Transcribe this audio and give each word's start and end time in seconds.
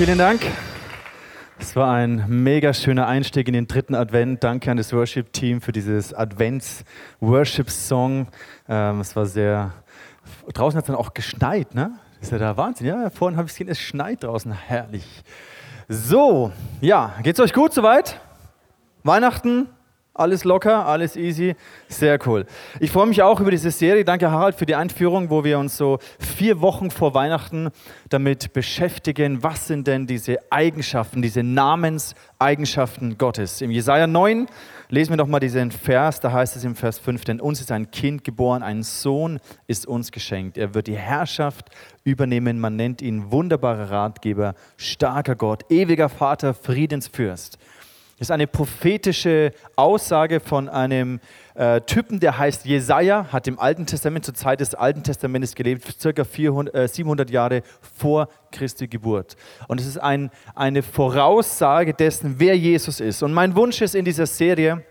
Vielen 0.00 0.16
Dank. 0.16 0.40
Es 1.58 1.76
war 1.76 1.92
ein 1.92 2.24
mega 2.26 2.72
schöner 2.72 3.06
Einstieg 3.06 3.46
in 3.48 3.52
den 3.52 3.66
dritten 3.66 3.94
Advent. 3.94 4.42
Danke 4.42 4.70
an 4.70 4.78
das 4.78 4.94
Worship-Team 4.94 5.60
für 5.60 5.72
dieses 5.72 6.14
Advents-Worship-Song. 6.14 8.28
Ähm, 8.66 9.00
es 9.00 9.14
war 9.14 9.26
sehr. 9.26 9.74
Draußen 10.54 10.78
hat 10.78 10.84
es 10.84 10.86
dann 10.86 10.96
auch 10.96 11.12
geschneit, 11.12 11.74
ne? 11.74 11.98
Ist 12.22 12.32
ja 12.32 12.38
der 12.38 12.56
Wahnsinn, 12.56 12.86
ja? 12.86 13.10
Vorhin 13.10 13.36
habe 13.36 13.46
ich 13.46 13.52
gesehen, 13.52 13.68
es 13.68 13.78
schneit 13.78 14.24
draußen. 14.24 14.50
Herrlich. 14.52 15.04
So, 15.86 16.50
ja, 16.80 17.12
geht's 17.22 17.38
euch 17.38 17.52
gut 17.52 17.74
soweit? 17.74 18.18
Weihnachten? 19.04 19.68
Alles 20.20 20.44
locker, 20.44 20.84
alles 20.84 21.16
easy, 21.16 21.56
sehr 21.88 22.18
cool. 22.26 22.44
Ich 22.78 22.90
freue 22.90 23.06
mich 23.06 23.22
auch 23.22 23.40
über 23.40 23.50
diese 23.50 23.70
Serie. 23.70 24.04
Danke 24.04 24.30
Harald 24.30 24.54
für 24.54 24.66
die 24.66 24.74
Einführung, 24.74 25.30
wo 25.30 25.44
wir 25.44 25.58
uns 25.58 25.78
so 25.78 25.98
vier 26.18 26.60
Wochen 26.60 26.90
vor 26.90 27.14
Weihnachten 27.14 27.70
damit 28.10 28.52
beschäftigen, 28.52 29.42
was 29.42 29.66
sind 29.66 29.86
denn 29.86 30.06
diese 30.06 30.36
Eigenschaften, 30.50 31.22
diese 31.22 31.42
Namenseigenschaften 31.42 33.16
Gottes. 33.16 33.62
Im 33.62 33.70
Jesaja 33.70 34.06
9 34.06 34.46
lesen 34.90 35.12
wir 35.12 35.16
doch 35.16 35.26
mal 35.26 35.40
diesen 35.40 35.70
Vers, 35.70 36.20
da 36.20 36.32
heißt 36.32 36.54
es 36.54 36.64
im 36.64 36.76
Vers 36.76 36.98
5, 36.98 37.24
denn 37.24 37.40
uns 37.40 37.62
ist 37.62 37.72
ein 37.72 37.90
Kind 37.90 38.22
geboren, 38.22 38.62
ein 38.62 38.82
Sohn 38.82 39.40
ist 39.68 39.86
uns 39.86 40.12
geschenkt. 40.12 40.58
Er 40.58 40.74
wird 40.74 40.86
die 40.86 40.98
Herrschaft 40.98 41.70
übernehmen, 42.04 42.60
man 42.60 42.76
nennt 42.76 43.00
ihn 43.00 43.32
wunderbarer 43.32 43.90
Ratgeber, 43.90 44.54
starker 44.76 45.34
Gott, 45.34 45.64
ewiger 45.70 46.10
Vater, 46.10 46.52
Friedensfürst. 46.52 47.56
Ist 48.20 48.30
eine 48.30 48.46
prophetische 48.46 49.52
Aussage 49.76 50.40
von 50.40 50.68
einem 50.68 51.20
äh, 51.54 51.80
Typen, 51.80 52.20
der 52.20 52.36
heißt 52.36 52.66
Jesaja, 52.66 53.26
hat 53.32 53.48
im 53.48 53.58
Alten 53.58 53.86
Testament, 53.86 54.26
zur 54.26 54.34
Zeit 54.34 54.60
des 54.60 54.74
Alten 54.74 55.02
Testamentes 55.02 55.54
gelebt, 55.54 55.84
circa 55.98 56.24
400, 56.24 56.74
äh, 56.74 56.86
700 56.86 57.30
Jahre 57.30 57.62
vor 57.96 58.28
Christi 58.52 58.88
Geburt. 58.88 59.36
Und 59.68 59.80
es 59.80 59.86
ist 59.86 59.96
ein, 59.96 60.30
eine 60.54 60.82
Voraussage 60.82 61.94
dessen, 61.94 62.34
wer 62.36 62.56
Jesus 62.56 63.00
ist. 63.00 63.22
Und 63.22 63.32
mein 63.32 63.56
Wunsch 63.56 63.80
ist 63.80 63.94
in 63.94 64.04
dieser 64.04 64.26
Serie, 64.26 64.84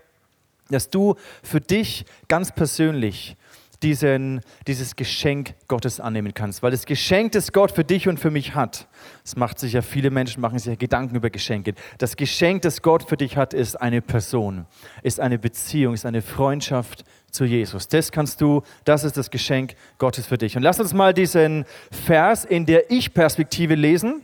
dass 0.68 0.90
du 0.90 1.14
für 1.44 1.60
dich 1.60 2.04
ganz 2.26 2.52
persönlich 2.52 3.36
diesen, 3.82 4.40
dieses 4.66 4.96
Geschenk 4.96 5.54
Gottes 5.68 6.00
annehmen 6.00 6.34
kannst. 6.34 6.62
Weil 6.62 6.70
das 6.70 6.86
Geschenk, 6.86 7.32
das 7.32 7.52
Gott 7.52 7.70
für 7.72 7.84
dich 7.84 8.08
und 8.08 8.18
für 8.18 8.30
mich 8.30 8.54
hat, 8.54 8.88
das 9.22 9.36
macht 9.36 9.58
sich 9.58 9.72
ja, 9.72 9.82
viele 9.82 10.10
Menschen 10.10 10.40
machen 10.40 10.58
sich 10.58 10.68
ja 10.70 10.76
Gedanken 10.76 11.16
über 11.16 11.30
Geschenke. 11.30 11.74
Das 11.98 12.16
Geschenk, 12.16 12.62
das 12.62 12.82
Gott 12.82 13.08
für 13.08 13.16
dich 13.16 13.36
hat, 13.36 13.54
ist 13.54 13.80
eine 13.80 14.02
Person, 14.02 14.66
ist 15.02 15.20
eine 15.20 15.38
Beziehung, 15.38 15.94
ist 15.94 16.06
eine 16.06 16.22
Freundschaft 16.22 17.04
zu 17.30 17.44
Jesus. 17.44 17.88
Das 17.88 18.12
kannst 18.12 18.40
du, 18.40 18.62
das 18.84 19.04
ist 19.04 19.16
das 19.16 19.30
Geschenk 19.30 19.74
Gottes 19.98 20.26
für 20.26 20.38
dich. 20.38 20.56
Und 20.56 20.62
lass 20.62 20.80
uns 20.80 20.92
mal 20.92 21.14
diesen 21.14 21.64
Vers 21.90 22.44
in 22.44 22.66
der 22.66 22.90
Ich-Perspektive 22.90 23.74
lesen, 23.74 24.22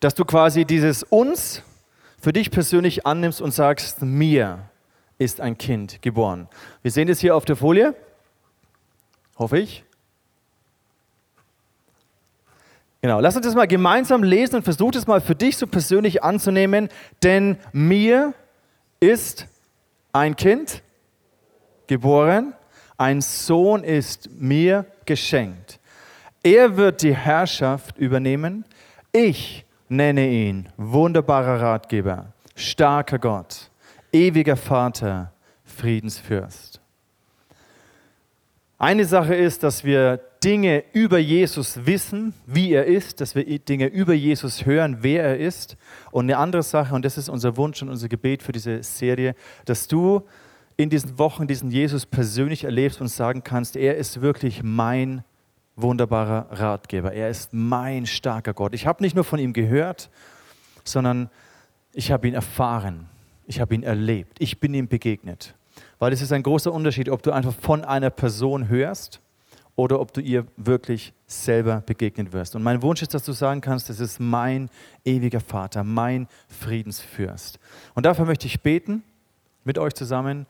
dass 0.00 0.14
du 0.14 0.24
quasi 0.24 0.64
dieses 0.64 1.02
uns 1.02 1.62
für 2.20 2.32
dich 2.32 2.50
persönlich 2.50 3.06
annimmst 3.06 3.40
und 3.40 3.52
sagst, 3.52 4.02
mir 4.02 4.68
ist 5.18 5.40
ein 5.40 5.56
Kind 5.58 6.02
geboren. 6.02 6.48
Wir 6.82 6.90
sehen 6.90 7.08
das 7.08 7.20
hier 7.20 7.36
auf 7.36 7.44
der 7.44 7.56
Folie. 7.56 7.94
Hoffe 9.38 9.58
ich. 9.58 9.84
Genau, 13.02 13.20
lass 13.20 13.36
uns 13.36 13.46
das 13.46 13.54
mal 13.54 13.68
gemeinsam 13.68 14.22
lesen 14.22 14.56
und 14.56 14.62
versuch 14.62 14.90
das 14.90 15.06
mal 15.06 15.20
für 15.20 15.34
dich 15.34 15.56
so 15.56 15.66
persönlich 15.66 16.24
anzunehmen, 16.24 16.88
denn 17.22 17.56
mir 17.72 18.34
ist 18.98 19.46
ein 20.12 20.34
Kind 20.34 20.82
geboren, 21.86 22.54
ein 22.98 23.20
Sohn 23.20 23.84
ist 23.84 24.30
mir 24.40 24.86
geschenkt. 25.04 25.78
Er 26.42 26.76
wird 26.76 27.02
die 27.02 27.14
Herrschaft 27.14 27.98
übernehmen. 27.98 28.64
Ich 29.12 29.64
nenne 29.88 30.28
ihn 30.28 30.68
wunderbarer 30.76 31.60
Ratgeber, 31.60 32.32
starker 32.54 33.18
Gott, 33.18 33.70
ewiger 34.16 34.56
Vater, 34.56 35.32
Friedensfürst. 35.64 36.80
Eine 38.78 39.04
Sache 39.04 39.34
ist, 39.34 39.62
dass 39.62 39.84
wir 39.84 40.20
Dinge 40.44 40.84
über 40.92 41.18
Jesus 41.18 41.86
wissen, 41.86 42.34
wie 42.46 42.72
er 42.72 42.84
ist, 42.84 43.20
dass 43.20 43.34
wir 43.34 43.44
Dinge 43.58 43.86
über 43.86 44.12
Jesus 44.12 44.66
hören, 44.66 44.98
wer 45.00 45.24
er 45.24 45.38
ist. 45.38 45.76
Und 46.10 46.26
eine 46.26 46.36
andere 46.36 46.62
Sache, 46.62 46.94
und 46.94 47.04
das 47.04 47.16
ist 47.16 47.28
unser 47.28 47.56
Wunsch 47.56 47.80
und 47.82 47.88
unser 47.88 48.08
Gebet 48.08 48.42
für 48.42 48.52
diese 48.52 48.82
Serie, 48.82 49.34
dass 49.64 49.88
du 49.88 50.22
in 50.76 50.90
diesen 50.90 51.18
Wochen 51.18 51.46
diesen 51.46 51.70
Jesus 51.70 52.04
persönlich 52.04 52.64
erlebst 52.64 53.00
und 53.00 53.08
sagen 53.08 53.42
kannst, 53.42 53.76
er 53.76 53.96
ist 53.96 54.20
wirklich 54.20 54.62
mein 54.62 55.24
wunderbarer 55.74 56.46
Ratgeber. 56.50 57.12
Er 57.12 57.30
ist 57.30 57.52
mein 57.52 58.06
starker 58.06 58.52
Gott. 58.52 58.74
Ich 58.74 58.86
habe 58.86 59.02
nicht 59.02 59.14
nur 59.14 59.24
von 59.24 59.38
ihm 59.38 59.54
gehört, 59.54 60.10
sondern 60.84 61.30
ich 61.92 62.12
habe 62.12 62.28
ihn 62.28 62.34
erfahren. 62.34 63.08
Ich 63.46 63.60
habe 63.60 63.74
ihn 63.74 63.82
erlebt. 63.82 64.36
Ich 64.40 64.60
bin 64.60 64.74
ihm 64.74 64.88
begegnet. 64.88 65.54
Weil 65.98 66.12
es 66.12 66.20
ist 66.20 66.32
ein 66.32 66.42
großer 66.42 66.72
Unterschied, 66.72 67.08
ob 67.08 67.22
du 67.22 67.32
einfach 67.32 67.54
von 67.54 67.84
einer 67.84 68.10
Person 68.10 68.68
hörst 68.68 69.20
oder 69.76 70.00
ob 70.00 70.12
du 70.12 70.20
ihr 70.20 70.46
wirklich 70.56 71.12
selber 71.26 71.82
begegnen 71.84 72.32
wirst. 72.32 72.56
Und 72.56 72.62
mein 72.62 72.82
Wunsch 72.82 73.02
ist, 73.02 73.14
dass 73.14 73.24
du 73.24 73.32
sagen 73.32 73.60
kannst, 73.60 73.88
das 73.90 74.00
ist 74.00 74.18
mein 74.18 74.70
ewiger 75.04 75.40
Vater, 75.40 75.84
mein 75.84 76.28
Friedensfürst. 76.48 77.58
Und 77.94 78.06
dafür 78.06 78.24
möchte 78.24 78.46
ich 78.46 78.62
beten 78.62 79.02
mit 79.64 79.78
euch 79.78 79.94
zusammen, 79.94 80.46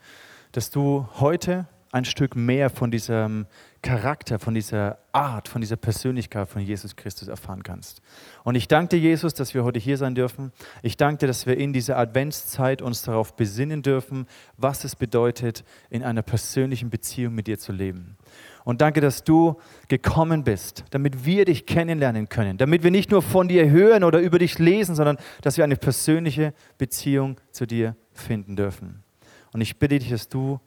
dass 0.52 0.70
du 0.70 1.06
heute 1.18 1.66
ein 1.92 2.04
Stück 2.04 2.36
mehr 2.36 2.70
von 2.70 2.90
diesem 2.90 3.46
Charakter, 3.86 4.40
von 4.40 4.52
dieser 4.52 4.98
Art, 5.12 5.46
von 5.46 5.60
dieser 5.60 5.76
Persönlichkeit 5.76 6.48
von 6.48 6.60
Jesus 6.60 6.96
Christus 6.96 7.28
erfahren 7.28 7.62
kannst. 7.62 8.02
Und 8.42 8.56
ich 8.56 8.66
danke 8.66 8.96
dir, 8.96 9.10
Jesus, 9.10 9.32
dass 9.32 9.54
wir 9.54 9.62
heute 9.62 9.78
hier 9.78 9.96
sein 9.96 10.16
dürfen. 10.16 10.50
Ich 10.82 10.96
danke 10.96 11.18
dir, 11.18 11.26
dass 11.28 11.46
wir 11.46 11.56
in 11.56 11.72
dieser 11.72 11.96
Adventszeit 11.96 12.82
uns 12.82 13.02
darauf 13.02 13.36
besinnen 13.36 13.82
dürfen, 13.82 14.26
was 14.56 14.82
es 14.82 14.96
bedeutet, 14.96 15.62
in 15.88 16.02
einer 16.02 16.22
persönlichen 16.22 16.90
Beziehung 16.90 17.36
mit 17.36 17.46
dir 17.46 17.60
zu 17.60 17.70
leben. 17.70 18.16
Und 18.64 18.80
danke, 18.80 19.00
dass 19.00 19.22
du 19.22 19.54
gekommen 19.86 20.42
bist, 20.42 20.82
damit 20.90 21.24
wir 21.24 21.44
dich 21.44 21.64
kennenlernen 21.64 22.28
können, 22.28 22.58
damit 22.58 22.82
wir 22.82 22.90
nicht 22.90 23.12
nur 23.12 23.22
von 23.22 23.46
dir 23.46 23.70
hören 23.70 24.02
oder 24.02 24.18
über 24.18 24.40
dich 24.40 24.58
lesen, 24.58 24.96
sondern 24.96 25.16
dass 25.42 25.58
wir 25.58 25.64
eine 25.64 25.76
persönliche 25.76 26.54
Beziehung 26.76 27.40
zu 27.52 27.66
dir 27.66 27.94
finden 28.12 28.56
dürfen. 28.56 29.04
Und 29.52 29.60
ich 29.60 29.78
bitte 29.78 30.00
dich, 30.00 30.10
dass 30.10 30.28
du 30.28 30.58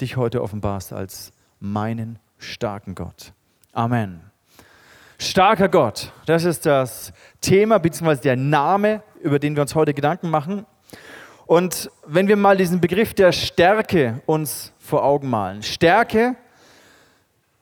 dich 0.00 0.16
heute 0.16 0.42
offenbarst 0.42 0.92
als 0.92 1.32
meinen 1.58 2.20
starken 2.42 2.94
Gott. 2.94 3.32
Amen. 3.72 4.20
Starker 5.18 5.68
Gott, 5.68 6.12
das 6.26 6.44
ist 6.44 6.66
das 6.66 7.12
Thema 7.40 7.78
bzw. 7.78 8.16
der 8.16 8.36
Name, 8.36 9.02
über 9.22 9.38
den 9.38 9.54
wir 9.54 9.62
uns 9.62 9.74
heute 9.74 9.94
Gedanken 9.94 10.30
machen. 10.30 10.66
Und 11.46 11.90
wenn 12.06 12.28
wir 12.28 12.36
mal 12.36 12.56
diesen 12.56 12.80
Begriff 12.80 13.14
der 13.14 13.32
Stärke 13.32 14.20
uns 14.26 14.72
vor 14.78 15.04
Augen 15.04 15.30
malen. 15.30 15.62
Stärke 15.62 16.36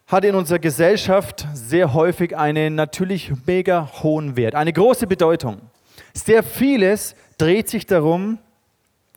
hat 0.06 0.24
in 0.24 0.34
unserer 0.34 0.58
Gesellschaft 0.58 1.46
sehr 1.54 1.92
häufig 1.94 2.36
einen 2.36 2.74
natürlich 2.74 3.32
mega 3.46 3.88
hohen 4.02 4.36
Wert, 4.36 4.54
eine 4.54 4.72
große 4.72 5.06
Bedeutung. 5.06 5.60
Sehr 6.14 6.42
vieles 6.42 7.14
dreht 7.38 7.68
sich 7.68 7.86
darum, 7.86 8.38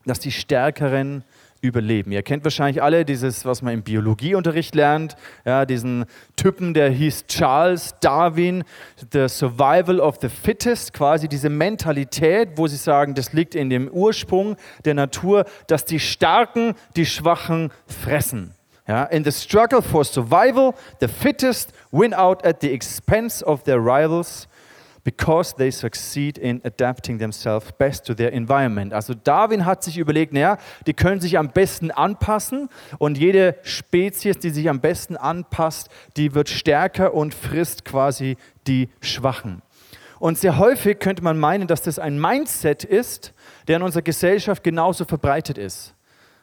dass 0.06 0.19
die 0.19 0.31
Stärkeren 0.31 1.23
überleben. 1.63 2.12
Ihr 2.12 2.22
kennt 2.24 2.44
wahrscheinlich 2.44 2.84
alle 2.84 3.06
dieses, 3.06 3.46
was 3.46 3.62
man 3.62 3.74
im 3.74 3.84
Biologieunterricht 3.84 4.75
lernt, 4.75 5.16
ja, 5.46 5.66
diesen 5.66 6.06
Typen, 6.35 6.74
der 6.74 6.90
hieß 6.90 7.25
Charles 7.28 7.96
Darwin, 8.01 8.66
The 9.12 9.29
Survival 9.29 10.00
of 10.00 10.18
the 10.22 10.29
Fittest, 10.29 10.94
quasi 10.94 11.29
diese 11.29 11.50
Mentalität, 11.50 12.50
wo 12.57 12.68
sie 12.68 12.75
sagen, 12.75 13.16
das 13.16 13.31
liegt 13.31 13.56
in 13.56 13.69
dem 13.69 13.87
Ursprung 13.87 14.58
der 14.84 14.93
Natur, 14.93 15.46
dass 15.67 15.85
die 15.85 15.99
Starken 15.99 16.76
die 16.97 17.05
Schwachen 17.05 17.72
fressen. 17.87 18.53
Ja, 18.85 19.05
in 19.05 19.23
the 19.23 19.32
struggle 19.32 19.82
for 19.82 20.03
survival, 20.03 20.73
the 20.99 21.08
fittest 21.08 21.72
win 21.91 22.14
out 22.14 22.46
at 22.46 22.59
the 22.59 22.70
expense 22.73 23.43
of 23.46 23.64
their 23.64 23.78
rivals 23.78 24.49
because 25.03 25.55
they 25.55 25.70
succeed 25.72 26.38
in 26.38 26.61
adapting 26.64 27.20
themselves 27.20 27.72
best 27.73 28.05
to 28.05 28.14
their 28.14 28.32
environment. 28.32 28.94
Also 28.94 29.14
Darwin 29.14 29.66
hat 29.66 29.84
sich 29.84 29.97
überlegt, 29.97 30.34
naja, 30.34 30.58
die 30.88 30.94
können 30.94 31.20
sich 31.20 31.38
am 31.38 31.50
besten 31.50 31.91
anpassen 31.91 32.70
und 33.00 33.17
jede 33.17 33.58
Spezies, 33.64 34.40
die 34.40 34.50
sich 34.50 34.70
am 34.70 34.79
besten 34.79 35.17
anpasst, 35.17 35.90
die 36.16 36.34
wird 36.34 36.50
stärker 36.50 37.14
und 37.14 37.34
frisst 37.34 37.84
quasi 37.85 38.38
die 38.67 38.90
Schwachen. 39.02 39.61
Und 40.20 40.38
sehr 40.38 40.58
häufig 40.58 41.00
könnte 41.00 41.22
man 41.22 41.38
meinen, 41.38 41.67
dass 41.67 41.82
das 41.82 41.99
ein 41.99 42.20
Mindset 42.20 42.85
ist, 42.85 43.34
der 43.67 43.78
in 43.78 43.82
unserer 43.82 44.03
Gesellschaft 44.03 44.64
genauso 44.64 45.03
verbreitet 45.03 45.58
ist. 45.58 45.96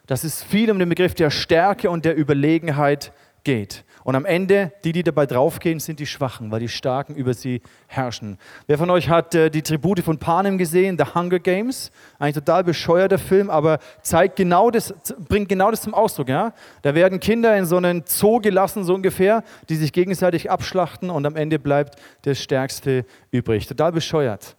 Dass 0.05 0.23
es 0.23 0.43
viel 0.43 0.69
um 0.69 0.77
den 0.77 0.89
Begriff 0.89 1.15
der 1.15 1.31
Stärke 1.31 1.89
und 1.89 2.05
der 2.05 2.15
Überlegenheit 2.15 3.11
geht. 3.43 3.83
Und 4.03 4.15
am 4.15 4.25
Ende, 4.25 4.71
die, 4.83 4.91
die 4.91 5.03
dabei 5.03 5.25
draufgehen, 5.25 5.79
sind 5.79 5.99
die 5.99 6.05
Schwachen, 6.05 6.51
weil 6.51 6.59
die 6.59 6.67
Starken 6.67 7.15
über 7.15 7.33
sie 7.33 7.61
herrschen. 7.87 8.37
Wer 8.67 8.77
von 8.77 8.89
euch 8.89 9.09
hat 9.09 9.35
äh, 9.35 9.49
die 9.49 9.61
Tribute 9.61 9.99
von 9.99 10.17
Panem 10.17 10.57
gesehen, 10.57 10.97
The 10.97 11.13
Hunger 11.13 11.39
Games? 11.39 11.91
Ein 12.17 12.33
total 12.33 12.63
bescheuerter 12.63 13.19
Film, 13.19 13.49
aber 13.49 13.79
zeigt 14.01 14.37
genau 14.37 14.71
das, 14.71 14.93
bringt 15.27 15.49
genau 15.49 15.71
das 15.71 15.81
zum 15.81 15.93
Ausdruck. 15.93 16.29
Ja? 16.29 16.53
Da 16.81 16.95
werden 16.95 17.19
Kinder 17.19 17.55
in 17.55 17.65
so 17.65 17.77
einen 17.77 18.03
Zoo 18.05 18.39
gelassen, 18.39 18.83
so 18.83 18.95
ungefähr, 18.95 19.43
die 19.69 19.75
sich 19.75 19.93
gegenseitig 19.93 20.49
abschlachten 20.49 21.09
und 21.09 21.25
am 21.25 21.35
Ende 21.35 21.59
bleibt 21.59 21.95
der 22.25 22.35
Stärkste 22.35 23.05
übrig. 23.31 23.67
Total 23.67 23.91
bescheuert. 23.91 24.55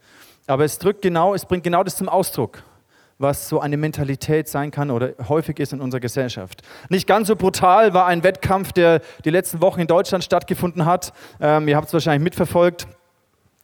Aber 0.46 0.64
es 0.64 0.78
drückt 0.78 1.02
genau, 1.02 1.34
es 1.34 1.46
bringt 1.46 1.64
genau 1.64 1.82
das 1.82 1.96
zum 1.96 2.08
Ausdruck 2.08 2.62
was 3.18 3.48
so 3.48 3.60
eine 3.60 3.76
Mentalität 3.76 4.48
sein 4.48 4.70
kann 4.70 4.90
oder 4.90 5.12
häufig 5.28 5.58
ist 5.58 5.72
in 5.72 5.80
unserer 5.80 6.00
Gesellschaft. 6.00 6.62
Nicht 6.88 7.06
ganz 7.06 7.28
so 7.28 7.36
brutal 7.36 7.94
war 7.94 8.06
ein 8.06 8.22
Wettkampf, 8.22 8.72
der 8.72 9.00
die 9.24 9.30
letzten 9.30 9.60
Wochen 9.60 9.80
in 9.80 9.86
Deutschland 9.86 10.24
stattgefunden 10.24 10.84
hat. 10.84 11.12
Ähm, 11.40 11.68
ihr 11.68 11.76
habt 11.76 11.88
es 11.88 11.92
wahrscheinlich 11.92 12.24
mitverfolgt. 12.24 12.86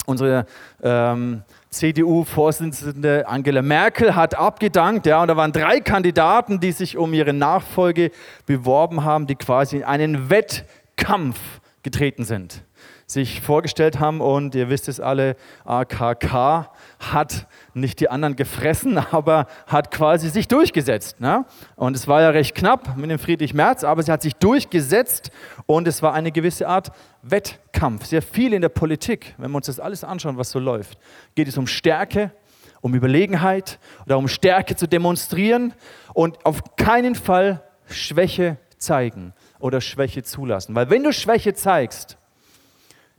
Unsere 0.07 0.47
ähm, 0.83 1.43
CDU-Vorsitzende 1.69 3.29
Angela 3.29 3.61
Merkel 3.61 4.17
hat 4.17 4.35
abgedankt, 4.35 5.05
ja, 5.05 5.21
und 5.21 5.29
da 5.29 5.37
waren 5.37 5.53
drei 5.53 5.81
Kandidaten, 5.81 6.61
die 6.61 6.73
sich 6.73 6.97
um 6.97 7.13
ihre 7.13 7.35
Nachfolge 7.35 8.11
beworben 8.47 9.05
haben, 9.05 9.27
die 9.27 9.35
quasi 9.35 9.77
in 9.77 9.85
einen 9.85 10.31
Wettkampf 10.31 11.39
getreten 11.83 12.25
sind 12.25 12.63
sich 13.11 13.41
vorgestellt 13.41 13.99
haben. 13.99 14.21
Und 14.21 14.55
ihr 14.55 14.69
wisst 14.69 14.89
es 14.89 15.01
alle, 15.01 15.37
AKK 15.65 16.71
hat 16.99 17.47
nicht 17.75 18.01
die 18.01 18.11
anderen 18.11 18.37
gefressen, 18.37 18.99
aber 19.11 19.47
hat 19.67 19.91
quasi 19.91 20.29
sich 20.29 20.49
durchgesetzt. 20.49 21.21
Ne? 21.21 21.45
Und 21.77 21.97
es 21.97 22.09
war 22.09 22.23
ja 22.23 22.31
recht 22.31 22.55
knapp 22.55 22.97
mit 22.97 23.11
dem 23.11 23.19
Friedrich 23.19 23.55
Merz, 23.55 23.85
aber 23.85 24.03
sie 24.03 24.13
hat 24.13 24.23
sich 24.23 24.35
durchgesetzt 24.35 25.31
und 25.67 25.89
es 25.89 26.03
war 26.03 26.15
eine 26.15 26.33
gewisse 26.33 26.69
Art 26.69 26.91
Wettkampf. 27.23 28.07
Sehr 28.07 28.23
viel 28.23 28.53
in 28.53 28.63
der 28.63 28.69
Politik, 28.69 29.35
wenn 29.39 29.51
wir 29.51 29.57
uns 29.57 29.67
das 29.67 29.81
alles 29.81 30.05
anschauen, 30.05 30.37
was 30.37 30.51
so 30.51 30.59
läuft, 30.59 30.99
geht 31.35 31.49
es 31.49 31.57
um 31.57 31.67
Stärke, 31.67 32.33
um 32.81 32.95
Überlegenheit 32.95 33.79
oder 34.07 34.19
um 34.19 34.29
Stärke 34.29 34.77
zu 34.77 34.87
demonstrieren 34.87 35.73
und 36.15 36.45
auf 36.45 36.77
keinen 36.77 37.15
Fall 37.15 37.63
Schwäche 37.89 38.59
zeigen 38.79 39.33
oder 39.59 39.81
Schwäche 39.81 40.23
zulassen. 40.23 40.75
Weil 40.75 40.91
wenn 40.91 41.03
du 41.03 41.13
Schwäche 41.13 41.55
zeigst, 41.55 42.18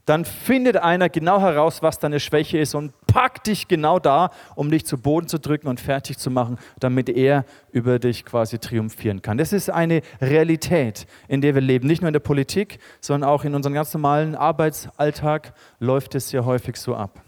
dann 0.06 0.24
findet 0.24 0.76
einer 0.76 1.08
genau 1.08 1.40
heraus, 1.40 1.82
was 1.82 1.98
deine 1.98 2.20
Schwäche 2.20 2.58
ist 2.58 2.74
und 2.74 2.92
packt 3.06 3.46
dich 3.46 3.68
genau 3.68 3.98
da, 3.98 4.30
um 4.54 4.70
dich 4.70 4.86
zu 4.86 4.98
Boden 4.98 5.28
zu 5.28 5.38
drücken 5.38 5.68
und 5.68 5.80
fertig 5.80 6.18
zu 6.18 6.30
machen, 6.30 6.58
damit 6.78 7.08
er 7.08 7.44
über 7.70 7.98
dich 7.98 8.24
quasi 8.24 8.58
triumphieren 8.58 9.22
kann. 9.22 9.38
Das 9.38 9.52
ist 9.52 9.70
eine 9.70 10.02
Realität, 10.20 11.06
in 11.28 11.40
der 11.40 11.54
wir 11.54 11.62
leben. 11.62 11.86
Nicht 11.86 12.02
nur 12.02 12.08
in 12.08 12.12
der 12.12 12.20
Politik, 12.20 12.78
sondern 13.00 13.28
auch 13.28 13.44
in 13.44 13.54
unserem 13.54 13.74
ganz 13.74 13.92
normalen 13.94 14.34
Arbeitsalltag 14.34 15.54
läuft 15.78 16.14
es 16.14 16.30
sehr 16.30 16.44
häufig 16.44 16.76
so 16.76 16.94
ab. 16.94 17.22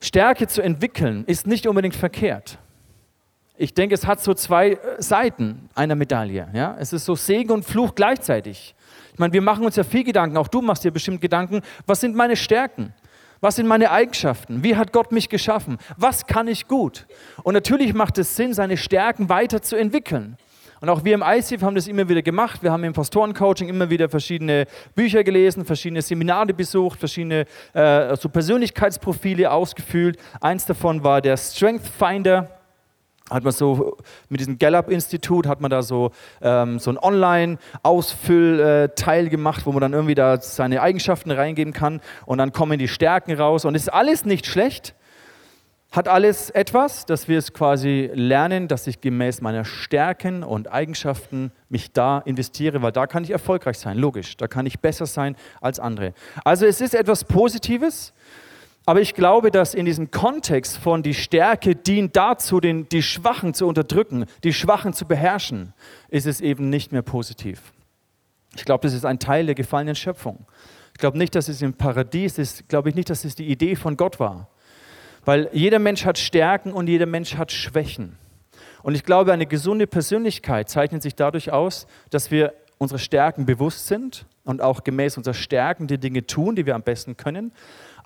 Stärke 0.00 0.46
zu 0.46 0.60
entwickeln 0.60 1.24
ist 1.26 1.46
nicht 1.46 1.66
unbedingt 1.66 1.96
verkehrt. 1.96 2.58
Ich 3.56 3.72
denke, 3.72 3.94
es 3.94 4.06
hat 4.06 4.20
so 4.20 4.34
zwei 4.34 4.72
äh, 4.72 4.78
Seiten 4.98 5.68
einer 5.74 5.94
Medaille. 5.94 6.48
Ja? 6.52 6.76
Es 6.78 6.92
ist 6.92 7.04
so 7.04 7.14
Segen 7.14 7.52
und 7.52 7.64
Fluch 7.64 7.94
gleichzeitig. 7.94 8.74
Ich 9.14 9.20
meine, 9.20 9.32
wir 9.32 9.42
machen 9.42 9.64
uns 9.64 9.76
ja 9.76 9.84
viel 9.84 10.02
Gedanken, 10.02 10.36
auch 10.36 10.48
du 10.48 10.60
machst 10.60 10.82
dir 10.82 10.90
bestimmt 10.90 11.20
Gedanken, 11.20 11.62
was 11.86 12.00
sind 12.00 12.16
meine 12.16 12.34
Stärken? 12.34 12.92
Was 13.40 13.54
sind 13.56 13.68
meine 13.68 13.92
Eigenschaften? 13.92 14.64
Wie 14.64 14.74
hat 14.74 14.92
Gott 14.92 15.12
mich 15.12 15.28
geschaffen? 15.28 15.78
Was 15.96 16.26
kann 16.26 16.48
ich 16.48 16.66
gut? 16.66 17.06
Und 17.44 17.54
natürlich 17.54 17.94
macht 17.94 18.18
es 18.18 18.34
Sinn, 18.34 18.54
seine 18.54 18.76
Stärken 18.76 19.28
weiterzuentwickeln. 19.28 20.36
Und 20.80 20.88
auch 20.88 21.04
wir 21.04 21.14
im 21.14 21.22
ICF 21.22 21.62
haben 21.62 21.76
das 21.76 21.86
immer 21.86 22.08
wieder 22.08 22.22
gemacht. 22.22 22.62
Wir 22.62 22.72
haben 22.72 22.82
im 22.82 22.92
Pastorencoaching 22.92 23.68
immer 23.68 23.88
wieder 23.88 24.08
verschiedene 24.08 24.66
Bücher 24.96 25.22
gelesen, 25.22 25.64
verschiedene 25.64 26.02
Seminare 26.02 26.52
besucht, 26.52 26.98
verschiedene 26.98 27.46
äh, 27.72 28.16
so 28.16 28.28
Persönlichkeitsprofile 28.28 29.50
ausgefüllt. 29.50 30.18
Eins 30.40 30.66
davon 30.66 31.04
war 31.04 31.20
der 31.20 31.36
Strength 31.36 31.86
Finder 31.86 32.53
hat 33.30 33.42
man 33.42 33.52
so 33.52 33.96
mit 34.28 34.40
diesem 34.40 34.58
Gallup-Institut 34.58 35.46
hat 35.46 35.62
man 35.62 35.70
da 35.70 35.82
so, 35.82 36.10
ähm, 36.42 36.78
so 36.78 36.90
ein 36.90 36.98
Online-Ausfüllteil 36.98 39.30
gemacht, 39.30 39.64
wo 39.64 39.72
man 39.72 39.80
dann 39.80 39.94
irgendwie 39.94 40.14
da 40.14 40.38
seine 40.40 40.82
Eigenschaften 40.82 41.30
reingeben 41.30 41.72
kann 41.72 42.02
und 42.26 42.36
dann 42.38 42.52
kommen 42.52 42.78
die 42.78 42.88
Stärken 42.88 43.32
raus. 43.34 43.64
Und 43.64 43.74
ist 43.74 43.90
alles 43.90 44.26
nicht 44.26 44.46
schlecht, 44.46 44.94
hat 45.90 46.06
alles 46.08 46.50
etwas, 46.50 47.06
dass 47.06 47.26
wir 47.28 47.38
es 47.38 47.52
quasi 47.52 48.10
lernen, 48.12 48.68
dass 48.68 48.86
ich 48.88 49.00
gemäß 49.00 49.40
meiner 49.40 49.64
Stärken 49.64 50.42
und 50.42 50.70
Eigenschaften 50.70 51.52
mich 51.68 51.92
da 51.92 52.18
investiere, 52.18 52.82
weil 52.82 52.92
da 52.92 53.06
kann 53.06 53.22
ich 53.22 53.30
erfolgreich 53.30 53.78
sein, 53.78 53.96
logisch, 53.96 54.36
da 54.36 54.48
kann 54.48 54.66
ich 54.66 54.80
besser 54.80 55.06
sein 55.06 55.36
als 55.60 55.78
andere. 55.78 56.12
Also 56.44 56.66
es 56.66 56.80
ist 56.80 56.94
etwas 56.94 57.24
Positives, 57.24 58.12
aber 58.86 59.00
ich 59.00 59.14
glaube, 59.14 59.50
dass 59.50 59.72
in 59.74 59.86
diesem 59.86 60.10
Kontext 60.10 60.76
von 60.76 61.02
die 61.02 61.14
Stärke 61.14 61.74
dient 61.74 62.16
dazu, 62.16 62.60
den, 62.60 62.88
die 62.90 63.02
Schwachen 63.02 63.54
zu 63.54 63.66
unterdrücken, 63.66 64.26
die 64.42 64.52
Schwachen 64.52 64.92
zu 64.92 65.06
beherrschen, 65.06 65.72
ist 66.08 66.26
es 66.26 66.40
eben 66.42 66.68
nicht 66.68 66.92
mehr 66.92 67.02
positiv. 67.02 67.72
Ich 68.56 68.64
glaube, 68.64 68.82
das 68.82 68.92
ist 68.92 69.06
ein 69.06 69.18
Teil 69.18 69.46
der 69.46 69.54
gefallenen 69.54 69.94
Schöpfung. 69.94 70.46
Ich 70.92 70.98
glaube 70.98 71.18
nicht, 71.18 71.34
dass 71.34 71.48
es 71.48 71.62
im 71.62 71.74
Paradies 71.74 72.38
ist, 72.38 72.68
glaube 72.68 72.90
ich 72.90 72.94
nicht, 72.94 73.08
dass 73.08 73.24
es 73.24 73.34
die 73.34 73.48
Idee 73.48 73.74
von 73.74 73.96
Gott 73.96 74.20
war. 74.20 74.48
Weil 75.24 75.48
jeder 75.52 75.78
Mensch 75.78 76.04
hat 76.04 76.18
Stärken 76.18 76.72
und 76.72 76.86
jeder 76.86 77.06
Mensch 77.06 77.36
hat 77.36 77.52
Schwächen. 77.52 78.18
Und 78.82 78.94
ich 78.94 79.02
glaube, 79.02 79.32
eine 79.32 79.46
gesunde 79.46 79.86
Persönlichkeit 79.86 80.68
zeichnet 80.68 81.02
sich 81.02 81.14
dadurch 81.14 81.50
aus, 81.50 81.86
dass 82.10 82.30
wir 82.30 82.52
unsere 82.76 82.98
Stärken 82.98 83.46
bewusst 83.46 83.86
sind 83.86 84.26
und 84.44 84.60
auch 84.60 84.84
gemäß 84.84 85.16
unserer 85.16 85.34
Stärken 85.34 85.86
die 85.86 85.98
Dinge 85.98 86.26
tun, 86.26 86.54
die 86.54 86.66
wir 86.66 86.74
am 86.74 86.82
besten 86.82 87.16
können 87.16 87.52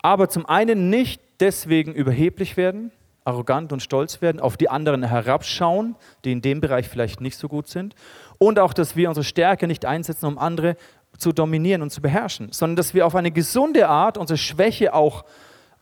aber 0.03 0.29
zum 0.29 0.47
einen 0.47 0.91
nicht 0.91 1.21
deswegen 1.41 1.93
überheblich 1.93 2.57
werden, 2.57 2.91
arrogant 3.25 3.73
und 3.73 3.83
stolz 3.83 4.23
werden, 4.23 4.41
auf 4.41 4.57
die 4.57 4.71
anderen 4.71 5.03
herabschauen, 5.03 5.97
die 6.25 6.33
in 6.33 6.41
dem 6.41 6.61
Bereich 6.61 6.89
vielleicht 6.89 7.21
nicht 7.21 7.37
so 7.37 7.49
gut 7.49 7.69
sind, 7.69 7.95
und 8.39 8.59
auch, 8.59 8.73
dass 8.73 8.97
wir 8.97 9.09
unsere 9.09 9.25
Stärke 9.25 9.67
nicht 9.67 9.85
einsetzen, 9.85 10.27
um 10.27 10.39
andere 10.39 10.77
zu 11.19 11.33
dominieren 11.33 11.83
und 11.83 11.91
zu 11.91 12.01
beherrschen, 12.01 12.53
sondern 12.53 12.77
dass 12.77 12.95
wir 12.95 13.07
auf 13.07 13.15
eine 13.15 13.31
gesunde 13.31 13.89
Art 13.89 14.17
unsere 14.17 14.39
Schwäche 14.39 14.95
auch 14.95 15.25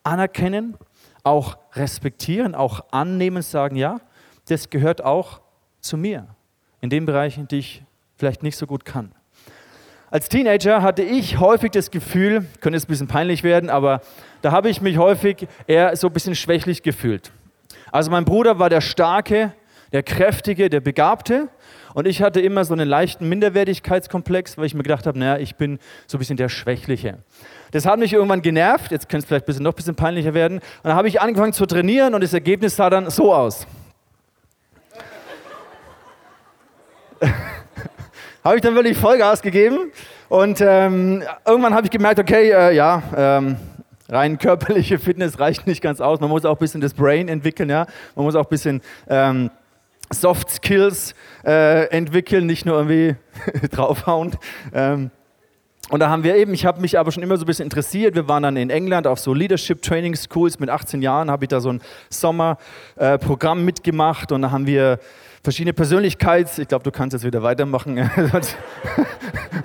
anerkennen, 0.03 0.77
auch 1.23 1.59
respektieren, 1.75 2.55
auch 2.55 2.85
annehmen, 2.91 3.43
sagen, 3.43 3.77
ja, 3.77 4.01
das 4.49 4.71
gehört 4.71 5.05
auch 5.05 5.41
zu 5.81 5.97
mir, 5.97 6.29
in 6.81 6.91
den 6.91 7.05
Bereichen, 7.05 7.49
die 7.49 7.59
ich 7.59 7.85
vielleicht 8.17 8.43
nicht 8.43 8.57
so 8.57 8.67
gut 8.67 8.85
kann. 8.85 9.13
Als 10.09 10.29
Teenager 10.29 10.83
hatte 10.83 11.03
ich 11.03 11.41
häufig 11.41 11.73
das 11.73 11.91
Gefühl, 11.91 12.47
könnte 12.61 12.77
jetzt 12.77 12.85
ein 12.85 12.93
bisschen 12.93 13.09
peinlich 13.09 13.43
werden, 13.43 13.69
aber 13.69 14.01
da 14.41 14.53
habe 14.53 14.69
ich 14.69 14.81
mich 14.81 14.99
häufig 14.99 15.49
eher 15.67 15.97
so 15.97 16.07
ein 16.07 16.13
bisschen 16.13 16.37
schwächlich 16.37 16.85
gefühlt. 16.85 17.33
Also 17.91 18.13
mein 18.13 18.25
Bruder 18.25 18.61
war 18.61 18.71
der 18.71 18.81
Starke, 18.81 19.53
der 19.93 20.05
Kräftige, 20.05 20.71
der 20.71 20.81
Begabte 20.81 21.49
und 21.95 22.07
ich 22.07 22.23
hatte 22.23 22.41
immer 22.41 22.65
so 22.65 22.73
einen 22.73 22.89
leichten 22.89 23.29
Minderwertigkeitskomplex, 23.29 24.57
weil 24.59 24.67
ich 24.67 24.75
mir 24.75 24.85
gedacht 24.85 25.07
habe, 25.09 25.19
naja, 25.19 25.39
ich 25.39 25.57
bin 25.57 25.81
so 26.07 26.19
ein 26.19 26.21
bisschen 26.21 26.37
der 26.37 26.51
Schwächliche. 26.51 27.19
Das 27.73 27.85
hat 27.85 27.99
mich 27.99 28.13
irgendwann 28.13 28.43
genervt, 28.43 28.93
jetzt 28.93 29.09
könnte 29.09 29.25
es 29.25 29.29
vielleicht 29.29 29.45
ein 29.45 29.47
bisschen, 29.47 29.65
noch 29.65 29.73
ein 29.73 29.77
bisschen 29.77 29.97
peinlicher 29.97 30.35
werden. 30.35 30.59
Und 30.59 30.85
dann 30.85 30.95
habe 30.95 31.09
ich 31.09 31.21
angefangen 31.21 31.53
zu 31.53 31.67
trainieren 31.67 32.15
und 32.15 32.23
das 32.23 32.33
Ergebnis 32.33 32.77
sah 32.77 32.91
dann 32.91 33.11
so 33.11 33.35
aus. 33.35 33.67
Habe 38.47 38.57
ich 38.57 38.63
dann 38.63 38.77
wirklich 38.77 38.97
Vollgas 38.97 39.43
gegeben. 39.43 39.91
Und 40.29 40.61
ähm, 40.61 41.23
irgendwann 41.45 41.75
habe 41.75 41.87
ich 41.87 41.91
gemerkt, 41.91 42.21
okay, 42.21 42.53
äh, 42.53 42.75
ja, 42.75 43.03
ähm, 43.17 43.57
rein 44.09 44.39
körperliche 44.39 44.99
Fitness 45.01 45.41
reicht 45.41 45.67
nicht 45.67 45.83
ganz 45.83 46.01
aus. 46.01 46.21
Man 46.21 46.31
muss 46.31 46.45
auch 46.45 46.53
ein 46.53 46.59
bisschen 46.59 46.81
das 46.81 46.95
Brain 46.95 47.29
entwickeln, 47.29 47.69
ja. 47.69 47.87
Man 48.15 48.25
muss 48.25 48.37
auch 48.37 48.45
ein 48.45 48.51
bisschen 48.51 48.83
ähm, 49.09 49.51
Soft 50.11 50.49
Skills 50.51 51.15
äh, 51.45 51.89
entwickeln, 51.91 52.47
nicht 52.47 52.67
nur 52.67 52.77
irgendwie 52.77 53.17
draufhauen. 53.73 54.37
Ähm, 54.73 55.11
und 55.89 56.01
da 56.01 56.09
haben 56.09 56.23
wir 56.23 56.37
eben, 56.37 56.55
ich 56.55 56.67
habe 56.67 56.81
mich 56.81 56.99
aber 57.01 57.11
schon 57.11 57.25
immer 57.25 57.37
so 57.37 57.43
ein 57.43 57.47
bisschen 57.47 57.65
interessiert. 57.65 58.15
Wir 58.15 58.29
waren 58.29 58.45
dann 58.45 58.57
in 58.57 58.71
England 58.71 59.09
auf 59.09 59.19
so 59.19 59.35
Leadership 59.35 59.83
Training 59.83 60.15
Schools. 60.15 60.61
Mit 60.61 60.71
18 60.71 61.03
Jahren 61.03 61.33
habe 61.33 61.45
ich 61.45 61.49
da 61.49 61.61
so 61.61 61.73
ein 61.73 61.81
Sommerprogramm 62.11 63.59
äh, 63.59 63.63
mitgemacht 63.63 64.31
und 64.31 64.43
da 64.43 64.53
haben 64.53 64.69
wir 64.69 65.01
verschiedene 65.47 65.75
Persönlichkeits, 65.75 66.59
ich 66.59 66.67
glaube, 66.67 66.83
du 66.83 66.91
kannst 66.91 67.13
jetzt 67.13 67.25
wieder 67.25 67.41
weitermachen, 67.41 67.97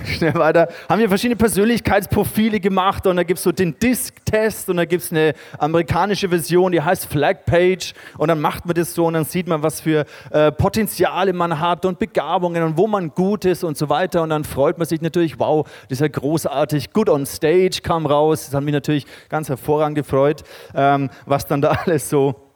schnell 0.05 0.35
weiter, 0.35 0.67
haben 0.87 0.99
wir 0.99 1.09
verschiedene 1.09 1.35
Persönlichkeitsprofile 1.35 2.59
gemacht 2.59 3.07
und 3.07 3.15
da 3.15 3.23
gibt 3.23 3.39
es 3.39 3.43
so 3.43 3.51
den 3.51 3.79
Disk-Test 3.79 4.69
und 4.69 4.77
da 4.77 4.85
gibt 4.85 5.01
es 5.01 5.11
eine 5.11 5.33
amerikanische 5.57 6.29
Version, 6.29 6.71
die 6.71 6.79
heißt 6.79 7.07
Flag 7.07 7.45
Page 7.47 7.95
und 8.19 8.27
dann 8.27 8.39
macht 8.39 8.67
man 8.67 8.75
das 8.75 8.93
so 8.93 9.07
und 9.07 9.15
dann 9.15 9.25
sieht 9.25 9.47
man, 9.47 9.63
was 9.63 9.81
für 9.81 10.05
äh, 10.29 10.51
Potenziale 10.51 11.33
man 11.33 11.59
hat 11.59 11.83
und 11.83 11.97
Begabungen 11.97 12.61
und 12.61 12.77
wo 12.77 12.85
man 12.85 13.09
gut 13.09 13.45
ist 13.45 13.63
und 13.63 13.75
so 13.75 13.89
weiter 13.89 14.21
und 14.21 14.29
dann 14.29 14.43
freut 14.43 14.77
man 14.77 14.87
sich 14.87 15.01
natürlich, 15.01 15.39
wow, 15.39 15.65
das 15.89 15.93
ist 15.93 16.01
ja 16.01 16.09
großartig, 16.09 16.93
good 16.93 17.09
on 17.09 17.25
stage 17.25 17.79
kam 17.81 18.05
raus, 18.05 18.45
das 18.45 18.53
hat 18.53 18.63
mich 18.63 18.73
natürlich 18.73 19.07
ganz 19.29 19.49
hervorragend 19.49 19.95
gefreut, 19.95 20.43
ähm, 20.75 21.09
was 21.25 21.47
dann 21.47 21.59
da 21.59 21.71
alles 21.85 22.07
so 22.07 22.50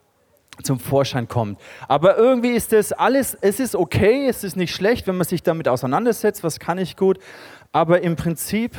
zum 0.63 0.79
Vorschein 0.79 1.27
kommt. 1.27 1.59
Aber 1.88 2.17
irgendwie 2.17 2.51
ist 2.51 2.71
das 2.71 2.91
alles, 2.91 3.38
es 3.41 3.59
ist 3.59 3.75
okay, 3.75 4.27
es 4.27 4.43
ist 4.43 4.55
nicht 4.55 4.74
schlecht, 4.74 5.07
wenn 5.07 5.17
man 5.17 5.27
sich 5.27 5.43
damit 5.43 5.67
auseinandersetzt, 5.67 6.43
was 6.43 6.59
kann 6.59 6.77
ich 6.77 6.95
gut. 6.95 7.19
Aber 7.71 8.01
im 8.01 8.15
Prinzip 8.15 8.75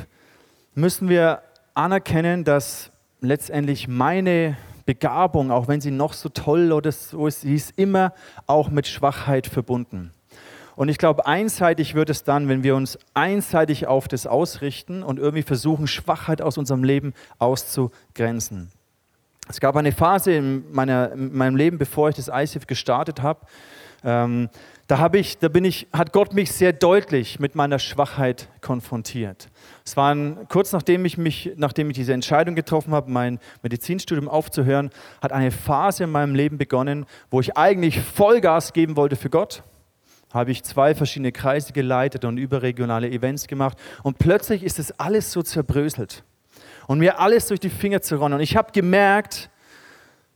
müssen 0.75 1.09
wir 1.09 1.43
anerkennen, 1.75 2.45
dass 2.45 2.91
letztendlich 3.21 3.89
meine 3.89 4.57
Begabung, 4.87 5.51
auch 5.51 5.69
wenn 5.69 5.81
sie 5.81 5.91
noch 5.91 6.13
so 6.13 6.29
toll 6.29 6.73
oder 6.73 6.93
so 6.93 7.27
ist, 7.27 7.41
sie 7.43 7.55
ist 7.55 7.77
immer 7.77 8.13
auch 8.47 8.71
mit 8.71 8.87
Schwachheit 8.87 9.47
verbunden. 9.47 10.13
Und 10.77 10.91
ich 10.91 10.99
glaube, 10.99 11.27
einseitig 11.27 11.95
wird 11.95 12.11
es 12.11 12.23
dann, 12.23 12.49
wenn 12.49 12.63
wir 12.63 12.77
uns 12.77 12.99
einseitig 13.15 13.87
auf 13.87 14.09
das 14.09 14.27
ausrichten 14.27 15.03
und 15.03 15.19
irgendwie 15.19 15.43
versuchen, 15.43 15.87
Schwachheit 15.87 16.43
aus 16.43 16.59
unserem 16.59 16.85
Leben 16.85 17.15
auszugrenzen. 17.39 18.71
Es 19.49 19.61
gab 19.61 19.77
eine 19.77 19.93
Phase 19.93 20.33
in, 20.33 20.73
meiner, 20.73 21.13
in 21.13 21.37
meinem 21.37 21.57
Leben, 21.57 21.79
bevor 21.79 22.09
ich 22.09 22.17
das 22.17 22.29
ICF 22.33 22.67
gestartet 22.67 23.23
habe. 23.23 23.47
Ähm, 24.03 24.49
da, 24.89 24.99
hab 24.99 25.15
ich, 25.15 25.39
da 25.39 25.49
bin 25.49 25.65
ich, 25.65 25.87
hat 25.93 26.13
Gott 26.13 26.33
mich 26.35 26.53
sehr 26.53 26.73
deutlich 26.73 27.39
mit 27.39 27.55
meiner 27.55 27.79
Schwachheit 27.79 28.49
konfrontiert. 28.61 29.49
Es 29.85 29.97
war 29.97 30.15
kurz 30.49 30.73
nachdem 30.73 31.05
ich, 31.05 31.17
mich, 31.17 31.53
nachdem 31.57 31.91
ich 31.91 31.97
diese 31.97 32.13
Entscheidung 32.13 32.55
getroffen 32.55 32.93
habe, 32.93 33.11
mein 33.11 33.39
Medizinstudium 33.63 34.29
aufzuhören, 34.29 34.91
hat 35.23 35.33
eine 35.33 35.51
Phase 35.51 36.05
in 36.05 36.11
meinem 36.11 36.35
Leben 36.35 36.59
begonnen, 36.59 37.07
wo 37.31 37.41
ich 37.41 37.57
eigentlich 37.57 38.01
Vollgas 38.01 38.73
geben 38.73 38.97
wollte 38.97 39.17
für 39.17 39.31
Gott. 39.31 39.63
Habe 40.33 40.51
ich 40.51 40.65
zwei 40.65 40.95
verschiedene 40.95 41.33
Kreise 41.33 41.73
geleitet 41.73 42.25
und 42.25 42.37
überregionale 42.37 43.11
Events 43.11 43.47
gemacht. 43.47 43.79
Und 44.03 44.19
plötzlich 44.19 44.65
ist 44.65 44.79
es 44.79 44.99
alles 44.99 45.33
so 45.33 45.43
zerbröselt 45.43 46.25
und 46.87 46.99
mir 46.99 47.19
alles 47.19 47.49
durch 47.49 47.61
die 47.61 47.71
Finger 47.71 48.01
zu 48.01 48.17
ronnen. 48.17 48.35
Und 48.35 48.41
ich 48.41 48.57
habe 48.57 48.73
gemerkt, 48.73 49.51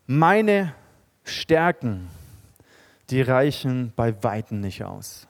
meine 0.07 0.75
Stärken, 1.25 2.09
die 3.11 3.23
reichen 3.23 3.93
bei 3.97 4.23
Weitem 4.23 4.61
nicht 4.61 4.85
aus. 4.85 5.27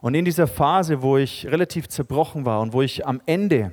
Und 0.00 0.14
in 0.14 0.24
dieser 0.24 0.46
Phase, 0.46 1.02
wo 1.02 1.16
ich 1.16 1.46
relativ 1.46 1.88
zerbrochen 1.88 2.44
war 2.44 2.60
und 2.60 2.72
wo 2.72 2.82
ich 2.82 3.06
am 3.06 3.22
Ende 3.26 3.72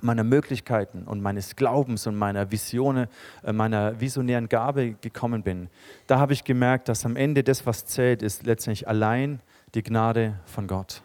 meiner 0.00 0.24
Möglichkeiten 0.24 1.04
und 1.04 1.22
meines 1.22 1.56
Glaubens 1.56 2.06
und 2.06 2.16
meiner 2.16 2.50
Visionen, 2.50 3.06
äh, 3.44 3.52
meiner 3.52 3.98
visionären 4.00 4.48
Gabe 4.48 4.94
gekommen 5.00 5.42
bin, 5.42 5.68
da 6.06 6.18
habe 6.18 6.32
ich 6.32 6.44
gemerkt, 6.44 6.88
dass 6.88 7.06
am 7.06 7.16
Ende 7.16 7.42
das, 7.42 7.64
was 7.64 7.86
zählt, 7.86 8.22
ist 8.22 8.44
letztendlich 8.44 8.88
allein 8.88 9.40
die 9.74 9.82
Gnade 9.82 10.38
von 10.44 10.66
Gott. 10.66 11.02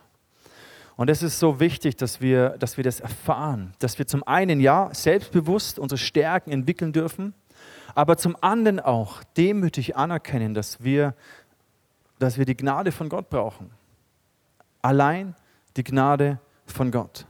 Und 1.01 1.09
es 1.09 1.23
ist 1.23 1.39
so 1.39 1.59
wichtig, 1.59 1.95
dass 1.95 2.21
wir, 2.21 2.49
dass 2.59 2.77
wir 2.77 2.83
das 2.83 2.99
erfahren, 2.99 3.73
dass 3.79 3.97
wir 3.97 4.05
zum 4.05 4.21
einen 4.27 4.59
ja 4.59 4.91
selbstbewusst 4.93 5.79
unsere 5.79 5.97
Stärken 5.97 6.51
entwickeln 6.51 6.93
dürfen, 6.93 7.33
aber 7.95 8.17
zum 8.17 8.37
anderen 8.39 8.79
auch 8.79 9.23
demütig 9.35 9.95
anerkennen, 9.95 10.53
dass 10.53 10.83
wir, 10.83 11.15
dass 12.19 12.37
wir 12.37 12.45
die 12.45 12.55
Gnade 12.55 12.91
von 12.91 13.09
Gott 13.09 13.31
brauchen. 13.31 13.71
Allein 14.83 15.33
die 15.75 15.83
Gnade 15.83 16.39
von 16.67 16.91
Gott. 16.91 17.25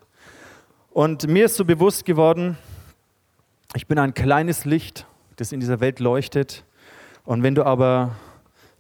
Und 0.90 1.30
mir 1.30 1.46
ist 1.46 1.56
so 1.56 1.64
bewusst 1.64 2.04
geworden, 2.04 2.58
ich 3.74 3.88
bin 3.88 3.98
ein 4.00 4.14
kleines 4.14 4.66
Licht, 4.66 5.06
das 5.38 5.54
in 5.54 5.62
dieser 5.62 5.80
Welt 5.80 6.02
leuchtet. 6.02 6.66
Und 7.24 7.42
wenn 7.42 7.56
du 7.56 7.66
aber 7.66 8.18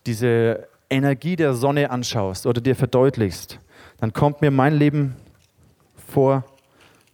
diese 0.05 0.67
Energie 0.89 1.37
der 1.37 1.53
Sonne 1.53 1.89
anschaust 1.91 2.45
oder 2.45 2.59
dir 2.59 2.75
verdeutlichst, 2.75 3.57
dann 4.01 4.11
kommt 4.11 4.41
mir 4.41 4.51
mein 4.51 4.73
Leben 4.73 5.15
vor 5.95 6.43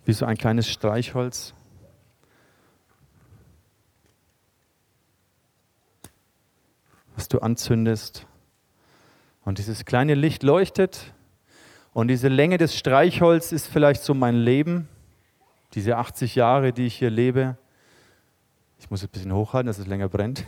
wie 0.05 0.13
so 0.13 0.25
ein 0.25 0.37
kleines 0.37 0.67
Streichholz. 0.67 1.53
was 7.17 7.27
du 7.27 7.39
anzündest. 7.39 8.25
Und 9.43 9.57
dieses 9.57 9.83
kleine 9.85 10.13
Licht 10.13 10.43
leuchtet 10.43 11.13
und 11.93 12.07
diese 12.09 12.27
Länge 12.27 12.57
des 12.57 12.77
Streichholz 12.77 13.51
ist 13.51 13.67
vielleicht 13.67 14.03
so 14.03 14.13
mein 14.13 14.35
Leben, 14.35 14.87
diese 15.73 15.97
80 15.97 16.35
Jahre, 16.35 16.71
die 16.73 16.85
ich 16.85 16.95
hier 16.95 17.09
lebe. 17.09 17.57
Ich 18.79 18.91
muss 18.91 19.01
es 19.01 19.07
ein 19.07 19.11
bisschen 19.11 19.33
hochhalten, 19.33 19.65
dass 19.67 19.79
es 19.79 19.87
länger 19.87 20.09
brennt. 20.09 20.45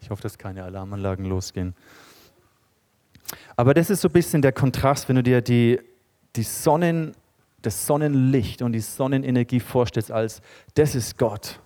ich 0.00 0.10
hoffe, 0.10 0.22
dass 0.22 0.36
keine 0.36 0.64
Alarmanlagen 0.64 1.24
losgehen. 1.26 1.76
Aber 3.56 3.74
das 3.74 3.90
ist 3.90 4.00
so 4.00 4.08
ein 4.08 4.12
bisschen 4.12 4.42
der 4.42 4.52
Kontrast, 4.52 5.08
wenn 5.08 5.16
du 5.16 5.22
dir 5.22 5.40
die, 5.40 5.80
die 6.36 6.42
Sonnen, 6.42 7.12
das 7.62 7.86
Sonnenlicht 7.86 8.62
und 8.62 8.72
die 8.72 8.80
Sonnenenergie 8.80 9.60
vorstellst 9.60 10.10
als, 10.10 10.40
das 10.74 10.94
ist 10.94 11.18
Gott, 11.18 11.60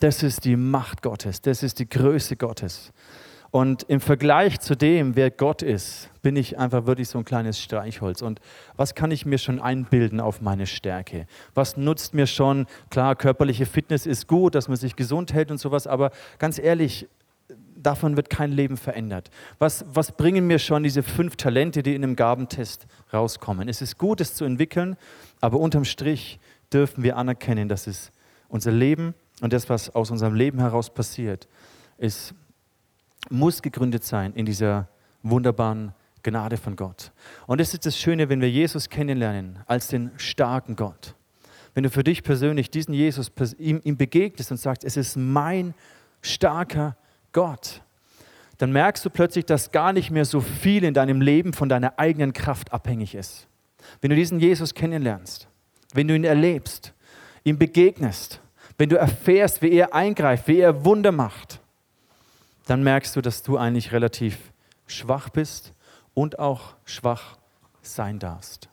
das 0.00 0.22
ist 0.22 0.44
die 0.44 0.56
Macht 0.56 1.02
Gottes, 1.02 1.40
das 1.40 1.62
ist 1.62 1.78
die 1.78 1.88
Größe 1.88 2.36
Gottes. 2.36 2.92
Und 3.50 3.84
im 3.84 4.00
Vergleich 4.00 4.60
zu 4.60 4.76
dem, 4.76 5.16
wer 5.16 5.30
Gott 5.30 5.62
ist, 5.62 6.10
bin 6.20 6.36
ich 6.36 6.58
einfach 6.58 6.84
wirklich 6.84 7.08
so 7.08 7.18
ein 7.18 7.24
kleines 7.24 7.58
Streichholz. 7.58 8.20
Und 8.20 8.40
was 8.76 8.94
kann 8.94 9.10
ich 9.10 9.24
mir 9.24 9.38
schon 9.38 9.60
einbilden 9.60 10.20
auf 10.20 10.42
meine 10.42 10.66
Stärke? 10.66 11.26
Was 11.54 11.76
nutzt 11.76 12.12
mir 12.12 12.26
schon? 12.26 12.66
Klar, 12.90 13.14
körperliche 13.16 13.64
Fitness 13.64 14.04
ist 14.04 14.26
gut, 14.26 14.54
dass 14.54 14.68
man 14.68 14.76
sich 14.76 14.96
gesund 14.96 15.32
hält 15.32 15.50
und 15.50 15.58
sowas, 15.58 15.86
aber 15.86 16.10
ganz 16.38 16.58
ehrlich, 16.58 17.08
davon 17.86 18.16
wird 18.16 18.28
kein 18.28 18.50
Leben 18.50 18.76
verändert. 18.76 19.30
Was, 19.58 19.84
was 19.88 20.16
bringen 20.16 20.46
mir 20.46 20.58
schon 20.58 20.82
diese 20.82 21.02
fünf 21.02 21.36
Talente, 21.36 21.82
die 21.82 21.94
in 21.94 22.02
einem 22.02 22.16
Gabentest 22.16 22.86
rauskommen? 23.12 23.68
Es 23.68 23.80
ist 23.80 23.96
gut, 23.96 24.20
es 24.20 24.34
zu 24.34 24.44
entwickeln, 24.44 24.96
aber 25.40 25.60
unterm 25.60 25.84
Strich 25.84 26.40
dürfen 26.72 27.04
wir 27.04 27.16
anerkennen, 27.16 27.68
dass 27.68 27.86
es 27.86 28.10
unser 28.48 28.72
Leben 28.72 29.14
und 29.40 29.52
das, 29.52 29.68
was 29.68 29.94
aus 29.94 30.10
unserem 30.10 30.34
Leben 30.34 30.58
heraus 30.58 30.92
passiert, 30.92 31.46
es 31.98 32.34
muss 33.30 33.62
gegründet 33.62 34.04
sein 34.04 34.32
in 34.34 34.46
dieser 34.46 34.88
wunderbaren 35.22 35.92
Gnade 36.22 36.56
von 36.56 36.74
Gott. 36.74 37.12
Und 37.46 37.60
das 37.60 37.72
ist 37.72 37.86
das 37.86 37.96
Schöne, 37.96 38.28
wenn 38.28 38.40
wir 38.40 38.50
Jesus 38.50 38.88
kennenlernen 38.88 39.60
als 39.66 39.88
den 39.88 40.10
starken 40.16 40.74
Gott. 40.74 41.14
Wenn 41.74 41.84
du 41.84 41.90
für 41.90 42.02
dich 42.02 42.22
persönlich 42.22 42.70
diesen 42.70 42.94
Jesus 42.94 43.30
ihm, 43.58 43.80
ihm 43.84 43.96
begegnest 43.96 44.50
und 44.50 44.56
sagst, 44.56 44.82
es 44.82 44.96
ist 44.96 45.16
mein 45.16 45.74
starker 46.22 46.96
Gott, 47.36 47.82
dann 48.56 48.72
merkst 48.72 49.04
du 49.04 49.10
plötzlich, 49.10 49.44
dass 49.44 49.70
gar 49.70 49.92
nicht 49.92 50.10
mehr 50.10 50.24
so 50.24 50.40
viel 50.40 50.84
in 50.84 50.94
deinem 50.94 51.20
Leben 51.20 51.52
von 51.52 51.68
deiner 51.68 51.98
eigenen 51.98 52.32
Kraft 52.32 52.72
abhängig 52.72 53.14
ist. 53.14 53.46
Wenn 54.00 54.08
du 54.08 54.16
diesen 54.16 54.40
Jesus 54.40 54.72
kennenlernst, 54.72 55.46
wenn 55.92 56.08
du 56.08 56.16
ihn 56.16 56.24
erlebst, 56.24 56.94
ihm 57.44 57.58
begegnest, 57.58 58.40
wenn 58.78 58.88
du 58.88 58.96
erfährst, 58.96 59.60
wie 59.60 59.70
er 59.70 59.94
eingreift, 59.94 60.48
wie 60.48 60.60
er 60.60 60.86
Wunder 60.86 61.12
macht, 61.12 61.60
dann 62.64 62.82
merkst 62.82 63.14
du, 63.16 63.20
dass 63.20 63.42
du 63.42 63.58
eigentlich 63.58 63.92
relativ 63.92 64.38
schwach 64.86 65.28
bist 65.28 65.74
und 66.14 66.38
auch 66.38 66.74
schwach 66.86 67.36
sein 67.82 68.18
darfst. 68.18 68.70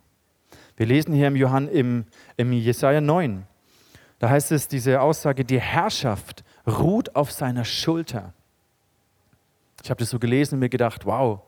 Wir 0.77 0.86
lesen 0.86 1.13
hier 1.13 1.27
im, 1.27 1.36
Johann, 1.36 1.67
im, 1.67 2.05
im 2.38 2.53
Jesaja 2.53 3.01
9, 3.01 3.46
da 4.20 4.29
heißt 4.29 4.53
es 4.53 4.70
diese 4.70 5.01
Aussage, 5.01 5.43
die 5.43 5.60
Herrschaft 5.60 6.46
ruht 6.65 7.13
auf 7.13 7.29
seiner 7.29 7.65
Schulter. 7.65 8.34
Ich 9.84 9.90
habe 9.90 10.00
das 10.00 10.10
so 10.10 10.18
gelesen 10.18 10.56
und 10.56 10.60
mir 10.62 10.70
gedacht, 10.70 11.06
wow, 11.06 11.42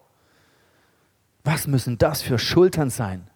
was 1.46 1.68
müssen 1.68 1.98
das 1.98 2.22
für 2.22 2.38
Schultern 2.38 2.90
sein? 2.90 3.30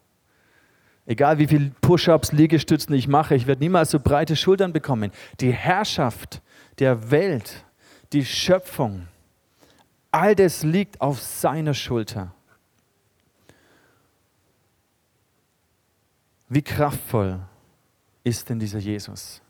Egal 1.05 1.39
wie 1.39 1.47
viele 1.47 1.71
Push-ups, 1.81 2.33
Liegestützen 2.33 2.93
ich 2.93 3.07
mache, 3.07 3.33
ich 3.33 3.47
werde 3.47 3.63
niemals 3.63 3.91
so 3.91 3.99
breite 3.99 4.35
Schultern 4.35 4.73
bekommen. 4.73 5.11
Die 5.39 5.53
Herrschaft 5.53 6.41
der 6.79 7.11
Welt, 7.11 7.65
die 8.11 8.25
Schöpfung, 8.25 9.07
all 10.11 10.35
das 10.35 10.63
liegt 10.63 10.99
auf 10.99 11.21
seiner 11.21 11.73
Schulter. 11.73 12.33
Wie 16.49 16.61
kraftvoll 16.61 17.39
ist 18.23 18.49
denn 18.49 18.59
dieser 18.59 18.79
Jesus, 18.79 19.41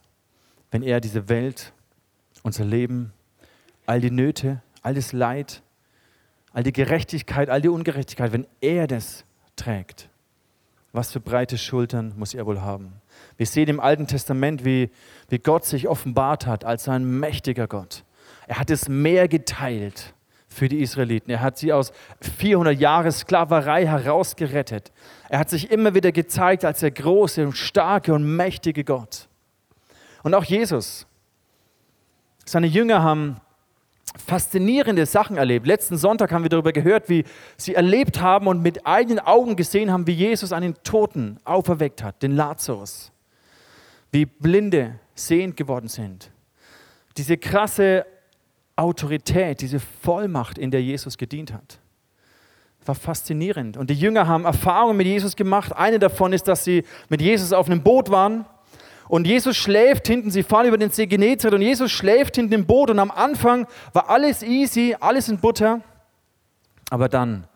wenn 0.70 0.84
er 0.84 1.01
diese 1.01 1.27
Welt, 1.27 1.74
unser 2.44 2.65
Leben, 2.65 3.13
all 3.86 4.00
die 4.00 4.12
Nöte, 4.12 4.62
all 4.81 4.93
das 4.93 5.13
Leid, 5.13 5.62
all 6.53 6.63
die 6.63 6.74
Gerechtigkeit, 6.74 7.50
all 7.50 7.62
die 7.62 7.69
Ungerechtigkeit, 7.69 8.31
wenn 8.31 8.48
er 8.62 8.88
das 8.88 9.25
trägt, 9.55 10.09
was 10.91 11.12
für 11.12 11.19
breite 11.19 11.57
Schultern 11.57 12.13
muss 12.17 12.33
er 12.33 12.45
wohl 12.45 12.62
haben? 12.62 12.93
Wir 13.38 13.45
sehen 13.45 13.69
im 13.69 13.79
Alten 13.79 14.07
Testament, 14.07 14.65
wie, 14.65 14.89
wie 15.29 15.39
Gott 15.39 15.65
sich 15.65 15.88
offenbart 15.88 16.45
hat 16.45 16.65
als 16.65 16.88
ein 16.88 17.19
mächtiger 17.19 17.67
Gott. 17.67 18.03
Er 18.48 18.59
hat 18.59 18.69
das 18.69 18.89
Meer 18.89 19.27
geteilt 19.27 20.13
für 20.48 20.67
die 20.67 20.81
Israeliten. 20.81 21.29
Er 21.29 21.41
hat 21.41 21.57
sie 21.57 21.71
aus 21.71 21.93
400 22.38 22.77
Jahren 22.77 23.12
Sklaverei 23.12 23.86
herausgerettet. 23.86 24.91
Er 25.29 25.39
hat 25.39 25.50
sich 25.50 25.71
immer 25.71 25.93
wieder 25.93 26.12
gezeigt 26.12 26.65
als 26.65 26.79
der 26.79 26.91
große 26.91 27.45
und 27.45 27.55
starke 27.55 28.13
und 28.13 28.24
mächtige 28.36 28.83
Gott. 28.83 29.27
Und 30.24 30.33
auch 30.33 30.43
Jesus. 30.43 31.05
Seine 32.45 32.67
Jünger 32.67 33.03
haben 33.03 33.39
faszinierende 34.18 35.06
Sachen 35.06 35.38
erlebt. 35.38 35.68
Letzten 35.68 35.98
Sonntag 35.98 36.32
haben 36.32 36.44
wir 36.44 36.50
darüber 36.50 36.72
gehört, 36.72 37.10
wie 37.10 37.24
sie 37.58 37.75
erlebt 37.75 38.22
haben 38.22 38.48
und 38.48 38.62
mit 38.62 38.86
eigenen 38.86 39.20
Augen 39.20 39.56
gesehen 39.56 39.92
haben, 39.92 40.08
wie 40.08 40.13
Jesus 40.13 40.51
einen 40.54 40.75
Toten 40.84 41.39
auferweckt 41.44 42.04
hat, 42.04 42.22
den 42.22 42.36
Lazarus. 42.36 43.12
Wie 44.12 44.25
Blinde 44.25 45.00
sehend 45.16 45.58
geworden 45.58 45.88
sind. 45.88 46.32
diese 47.18 47.38
krasse 47.38 48.06
Autorität, 48.78 49.60
diese 49.60 49.80
Vollmacht, 49.80 50.58
in 50.58 50.72
der 50.72 50.82
Jesus 50.82 51.18
gedient 51.18 51.51
hat. 51.51 51.80
War 52.86 52.96
faszinierend. 52.96 53.75
Und 53.75 53.89
die 53.89 53.94
Jünger 53.94 54.25
haben 54.25 54.46
Erfahrungen 54.46 54.96
mit 54.96 55.06
Jesus 55.06 55.36
gemacht. 55.36 55.75
Eine 55.75 56.00
davon 56.00 56.32
ist, 56.32 56.48
dass 56.48 56.63
sie 56.63 56.86
mit 57.10 57.22
Jesus 57.22 57.51
auf 57.51 57.68
einem 57.68 57.84
Boot 57.84 58.10
waren. 58.10 58.46
Und 59.10 59.28
Jesus 59.28 59.58
schläft 59.58 60.08
hinten, 60.08 60.32
sie 60.32 60.44
fahren 60.44 60.68
über 60.68 60.78
den 60.78 60.92
See 60.92 61.08
Genezareth 61.08 61.56
und 61.56 61.62
Jesus 61.62 61.92
schläft 61.92 62.36
hinten 62.36 62.54
im 62.54 62.66
Boot. 62.66 62.92
Und 62.92 63.00
am 63.00 63.12
Anfang 63.12 63.68
war 63.92 64.10
alles 64.10 64.44
easy, 64.44 64.96
alles 65.00 65.28
in 65.28 65.39
Butter. 65.39 65.82
Aber 66.92 67.10
dann 67.10 67.48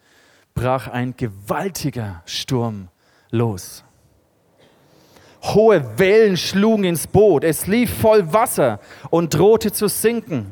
brach 0.56 0.88
ein 0.88 1.16
gewaltiger 1.16 2.24
Sturm 2.26 2.90
los. 3.30 3.84
Hohe 5.44 6.00
Wellen 6.00 6.38
schlugen 6.38 6.86
ins 6.86 7.06
Boot, 7.06 7.44
es 7.44 7.68
lief 7.68 8.00
voll 8.00 8.32
Wasser 8.34 8.80
und 9.10 9.34
drohte 9.34 9.72
zu 9.72 9.88
sinken. 9.88 10.52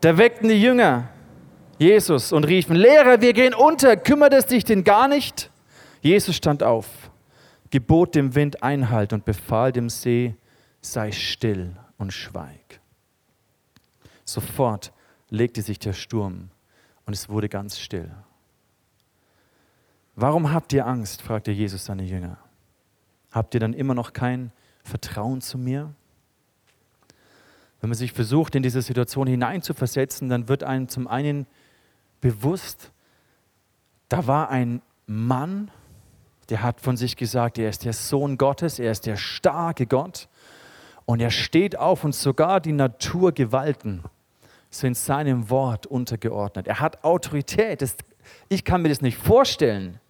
Da 0.00 0.18
weckten 0.18 0.48
die 0.48 0.60
Jünger 0.60 1.08
Jesus 1.78 2.32
und 2.32 2.44
riefen, 2.44 2.76
Lehrer, 2.76 3.20
wir 3.20 3.32
gehen 3.32 3.54
unter, 3.54 3.96
kümmert 3.96 4.34
es 4.34 4.46
dich 4.46 4.64
denn 4.64 4.84
gar 4.84 5.08
nicht? 5.08 5.50
Jesus 6.00 6.36
stand 6.36 6.62
auf, 6.62 6.86
gebot 7.70 8.14
dem 8.14 8.34
Wind 8.34 8.62
Einhalt 8.62 9.12
und 9.12 9.24
befahl 9.24 9.72
dem 9.72 9.88
See, 9.88 10.34
sei 10.80 11.12
still 11.12 11.76
und 11.98 12.12
schweig. 12.12 12.80
Sofort 14.24 14.92
legte 15.30 15.62
sich 15.62 15.78
der 15.78 15.92
Sturm 15.92 16.50
und 17.06 17.12
es 17.12 17.28
wurde 17.28 17.48
ganz 17.48 17.78
still. 17.78 18.10
Warum 20.16 20.52
habt 20.52 20.72
ihr 20.72 20.86
Angst? 20.86 21.22
fragte 21.22 21.50
Jesus 21.50 21.84
seine 21.84 22.02
Jünger. 22.02 22.38
Habt 23.30 23.54
ihr 23.54 23.60
dann 23.60 23.72
immer 23.72 23.94
noch 23.94 24.12
kein 24.12 24.52
Vertrauen 24.82 25.40
zu 25.40 25.58
mir? 25.58 25.94
Wenn 27.80 27.90
man 27.90 27.96
sich 27.96 28.12
versucht, 28.12 28.54
in 28.54 28.62
diese 28.62 28.82
Situation 28.82 29.26
hineinzuversetzen, 29.26 30.28
dann 30.28 30.48
wird 30.48 30.64
einem 30.64 30.88
zum 30.88 31.06
einen 31.06 31.46
bewusst, 32.20 32.90
da 34.08 34.26
war 34.26 34.50
ein 34.50 34.82
Mann, 35.06 35.70
der 36.48 36.62
hat 36.62 36.80
von 36.80 36.96
sich 36.96 37.16
gesagt, 37.16 37.58
er 37.58 37.68
ist 37.68 37.84
der 37.84 37.92
Sohn 37.92 38.38
Gottes, 38.38 38.78
er 38.78 38.90
ist 38.90 39.06
der 39.06 39.16
starke 39.16 39.86
Gott 39.86 40.28
und 41.04 41.20
er 41.20 41.30
steht 41.30 41.78
auf 41.78 42.04
und 42.04 42.14
sogar 42.14 42.60
die 42.60 42.72
Naturgewalten 42.72 44.02
sind 44.70 44.96
seinem 44.96 45.50
Wort 45.50 45.86
untergeordnet. 45.86 46.66
Er 46.66 46.80
hat 46.80 47.04
Autorität. 47.04 47.82
Das, 47.82 47.96
ich 48.48 48.64
kann 48.64 48.82
mir 48.82 48.90
das 48.90 49.00
nicht 49.00 49.16
vorstellen. 49.16 50.00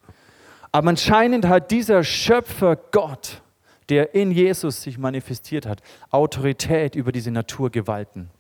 Aber 0.72 0.88
anscheinend 0.88 1.46
hat 1.46 1.70
dieser 1.70 2.02
Schöpfer 2.04 2.76
Gott, 2.76 3.42
der 3.88 4.14
in 4.14 4.32
Jesus 4.32 4.82
sich 4.82 4.98
manifestiert 4.98 5.66
hat, 5.66 5.82
Autorität 6.10 6.94
über 6.94 7.12
diese 7.12 7.30
Naturgewalten. 7.30 8.30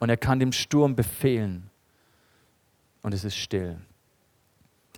Und 0.00 0.08
er 0.08 0.16
kann 0.16 0.40
dem 0.40 0.52
Sturm 0.52 0.96
befehlen. 0.96 1.70
Und 3.02 3.14
es 3.14 3.24
ist 3.24 3.36
still. 3.36 3.76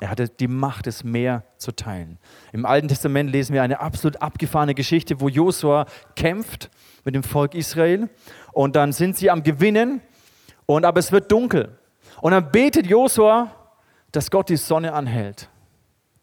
Er 0.01 0.11
hatte 0.11 0.29
die 0.29 0.49
Macht, 0.49 0.87
das 0.87 1.05
Meer 1.05 1.45
zu 1.57 1.73
teilen. 1.73 2.19
Im 2.53 2.67
Alten 2.67 2.89
Testament 2.89 3.31
lesen 3.31 3.55
wir 3.55 3.63
eine 3.63 3.81
absolut 3.81 4.21
abgefahrene 4.21 4.75
Geschichte, 4.75 5.21
wo 5.21 5.29
Josua 5.29 5.87
kämpft 6.15 6.71
mit 7.05 7.15
dem 7.15 7.23
Volk 7.23 7.55
Israel. 7.55 8.11
Und 8.53 8.77
dann 8.77 8.93
sind 8.93 9.17
sie 9.17 9.31
am 9.31 9.43
Gewinnen. 9.43 10.03
Und 10.67 10.85
aber 10.85 11.01
es 11.01 11.13
wird 11.13 11.33
dunkel. 11.33 11.79
Und 12.21 12.33
dann 12.33 12.51
betet 12.51 12.87
Josua, 12.87 13.51
dass 14.13 14.31
Gott 14.31 14.51
die 14.51 14.57
Sonne 14.57 14.93
anhält. 14.93 15.49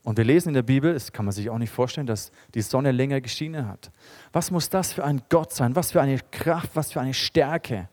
Und 0.03 0.17
wir 0.17 0.25
lesen 0.25 0.49
in 0.49 0.53
der 0.55 0.63
Bibel, 0.63 0.93
das 0.93 1.11
kann 1.11 1.25
man 1.25 1.31
sich 1.31 1.49
auch 1.49 1.57
nicht 1.57 1.71
vorstellen, 1.71 2.07
dass 2.07 2.31
die 2.53 2.61
Sonne 2.61 2.91
länger 2.91 3.21
geschienen 3.21 3.67
hat. 3.67 3.89
Was 4.33 4.51
muss 4.51 4.69
das 4.69 4.93
für 4.93 5.03
ein 5.03 5.21
Gott 5.29 5.53
sein? 5.53 5.75
Was 5.75 5.93
für 5.93 6.01
eine 6.01 6.19
Kraft, 6.29 6.71
was 6.73 6.91
für 6.91 6.99
eine 6.99 7.13
Stärke, 7.13 7.87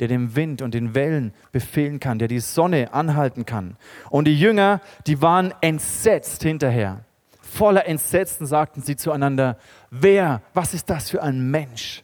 der 0.00 0.08
dem 0.08 0.34
Wind 0.36 0.62
und 0.62 0.74
den 0.74 0.94
Wellen 0.94 1.32
befehlen 1.52 2.00
kann, 2.00 2.18
der 2.18 2.28
die 2.28 2.40
Sonne 2.40 2.92
anhalten 2.92 3.46
kann. 3.46 3.76
Und 4.10 4.26
die 4.26 4.38
Jünger, 4.38 4.80
die 5.06 5.22
waren 5.22 5.52
entsetzt 5.60 6.42
hinterher. 6.42 7.04
Voller 7.40 7.86
Entsetzen 7.86 8.46
sagten 8.46 8.82
sie 8.82 8.96
zueinander, 8.96 9.58
wer, 9.90 10.42
was 10.54 10.74
ist 10.74 10.90
das 10.90 11.10
für 11.10 11.22
ein 11.22 11.50
Mensch, 11.50 12.02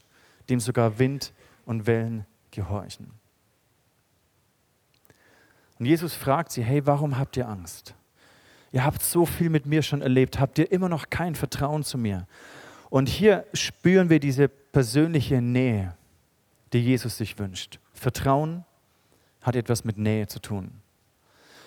dem 0.49 0.61
sogar 0.61 0.99
Wind 0.99 1.33
und 1.65 1.87
Wellen 1.87 2.25
gehorchen? 2.51 3.11
Und 5.81 5.87
Jesus 5.87 6.15
fragt 6.15 6.53
sie, 6.53 6.63
hey, 6.63 6.87
warum 6.87 7.19
habt 7.19 7.37
ihr 7.37 7.49
Angst? 7.49 7.95
Ihr 8.71 8.85
habt 8.85 9.03
so 9.03 9.27
viel 9.27 9.51
mit 9.51 9.67
mir 9.67 9.83
schon 9.83 10.03
erlebt, 10.03 10.39
habt 10.39 10.59
ihr 10.59 10.71
immer 10.71 10.89
noch 10.89 11.11
kein 11.11 11.35
Vertrauen 11.35 11.83
zu 11.83 11.99
mir? 11.99 12.27
Und 12.89 13.09
hier 13.09 13.45
spüren 13.55 14.11
wir 14.11 14.21
diese 14.21 14.49
persönliche 14.49 15.41
Nähe, 15.41 15.97
die 16.73 16.81
Jesus 16.81 17.17
sich 17.17 17.39
wünscht. 17.39 17.80
Vertrauen 18.01 18.65
hat 19.41 19.57
etwas 19.57 19.85
mit 19.85 19.99
Nähe 19.99 20.27
zu 20.27 20.41
tun. 20.41 20.73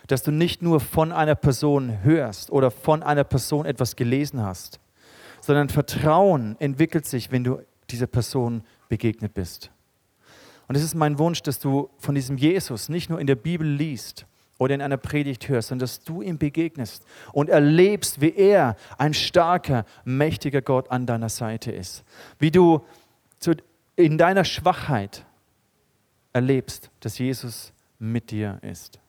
Dass 0.08 0.24
du 0.24 0.32
nicht 0.32 0.62
nur 0.62 0.80
von 0.80 1.12
einer 1.12 1.36
Person 1.36 2.04
hörst 2.04 2.52
oder 2.52 2.72
von 2.72 3.04
einer 3.04 3.24
Person 3.24 3.66
etwas 3.66 3.96
gelesen 3.96 4.42
hast, 4.42 4.80
sondern 5.42 5.70
Vertrauen 5.70 6.56
entwickelt 6.60 7.06
sich, 7.06 7.32
wenn 7.32 7.44
du 7.44 7.62
dieser 7.90 8.08
Person 8.08 8.64
begegnet 8.90 9.34
bist. 9.34 9.72
Und 10.68 10.76
es 10.76 10.84
ist 10.84 10.96
mein 10.96 11.20
Wunsch, 11.20 11.42
dass 11.42 11.60
du 11.60 11.90
von 11.98 12.16
diesem 12.16 12.38
Jesus 12.38 12.90
nicht 12.90 13.10
nur 13.10 13.20
in 13.20 13.28
der 13.28 13.36
Bibel 13.36 13.68
liest, 13.68 14.26
oder 14.60 14.76
in 14.76 14.82
einer 14.82 14.98
Predigt 14.98 15.50
hörst, 15.50 15.70
sondern 15.70 15.84
dass 15.84 16.04
du 16.04 16.22
ihm 16.22 16.38
begegnest 16.38 17.06
und 17.34 17.50
erlebst, 17.50 18.22
wie 18.22 18.34
er 18.34 18.76
ein 18.98 19.14
starker, 19.14 19.86
mächtiger 20.06 20.62
Gott 20.62 20.90
an 20.92 21.06
deiner 21.06 21.30
Seite 21.30 21.72
ist. 21.72 22.04
Wie 22.40 22.52
du 22.52 22.82
in 23.96 24.18
deiner 24.18 24.46
Schwachheit 24.46 25.26
erlebst, 26.34 26.90
dass 27.00 27.18
Jesus 27.18 27.72
mit 28.00 28.32
dir 28.32 28.60
ist. 28.62 29.00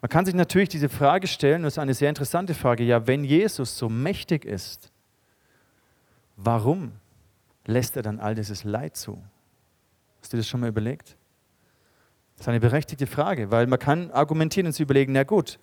Man 0.00 0.08
kann 0.08 0.24
sich 0.24 0.34
natürlich 0.34 0.68
diese 0.68 0.88
Frage 0.88 1.26
stellen, 1.26 1.62
das 1.62 1.74
ist 1.74 1.78
eine 1.78 1.94
sehr 1.94 2.08
interessante 2.08 2.54
Frage, 2.54 2.84
ja, 2.84 3.06
wenn 3.06 3.24
Jesus 3.24 3.76
so 3.76 3.88
mächtig 3.88 4.44
ist, 4.44 4.90
warum 6.36 6.92
lässt 7.66 7.96
er 7.96 8.02
dann 8.02 8.20
all 8.20 8.34
dieses 8.34 8.64
Leid 8.64 8.96
zu? 8.96 9.22
Hast 10.20 10.32
du 10.32 10.36
das 10.36 10.48
schon 10.48 10.60
mal 10.60 10.68
überlegt? 10.68 11.16
Das 12.36 12.44
ist 12.44 12.48
eine 12.48 12.60
berechtigte 12.60 13.06
Frage, 13.06 13.50
weil 13.50 13.66
man 13.66 13.78
kann 13.78 14.10
argumentieren 14.10 14.66
und 14.66 14.72
sich 14.72 14.80
überlegen, 14.80 15.12
na 15.12 15.22
gut, 15.22 15.58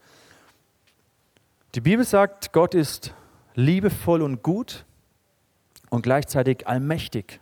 die 1.75 1.81
Bibel 1.81 2.05
sagt, 2.05 2.53
Gott 2.53 2.73
ist 2.73 3.13
liebevoll 3.55 4.21
und 4.21 4.43
gut 4.43 4.85
und 5.89 6.01
gleichzeitig 6.01 6.67
allmächtig. 6.67 7.39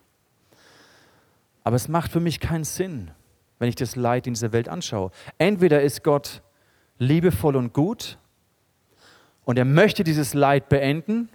Aber 1.69 1.75
es 1.75 1.88
macht 1.88 2.12
für 2.12 2.19
mich 2.19 2.39
keinen 2.39 2.63
Sinn, 2.63 3.12
wenn 3.60 3.69
ich 3.69 3.75
das 3.75 3.95
Leid 3.95 4.25
in 4.25 4.34
dieser 4.34 4.51
Welt 4.53 4.67
anschaue. 4.67 5.12
Entweder 5.38 5.84
ist 5.84 6.03
Gott 6.03 6.41
liebevoll 6.97 7.55
und 7.55 7.75
gut 7.75 8.17
und 9.45 9.60
er 9.60 9.65
möchte 9.65 10.03
dieses 10.03 10.34
Leid 10.34 10.67
beenden, 10.67 11.29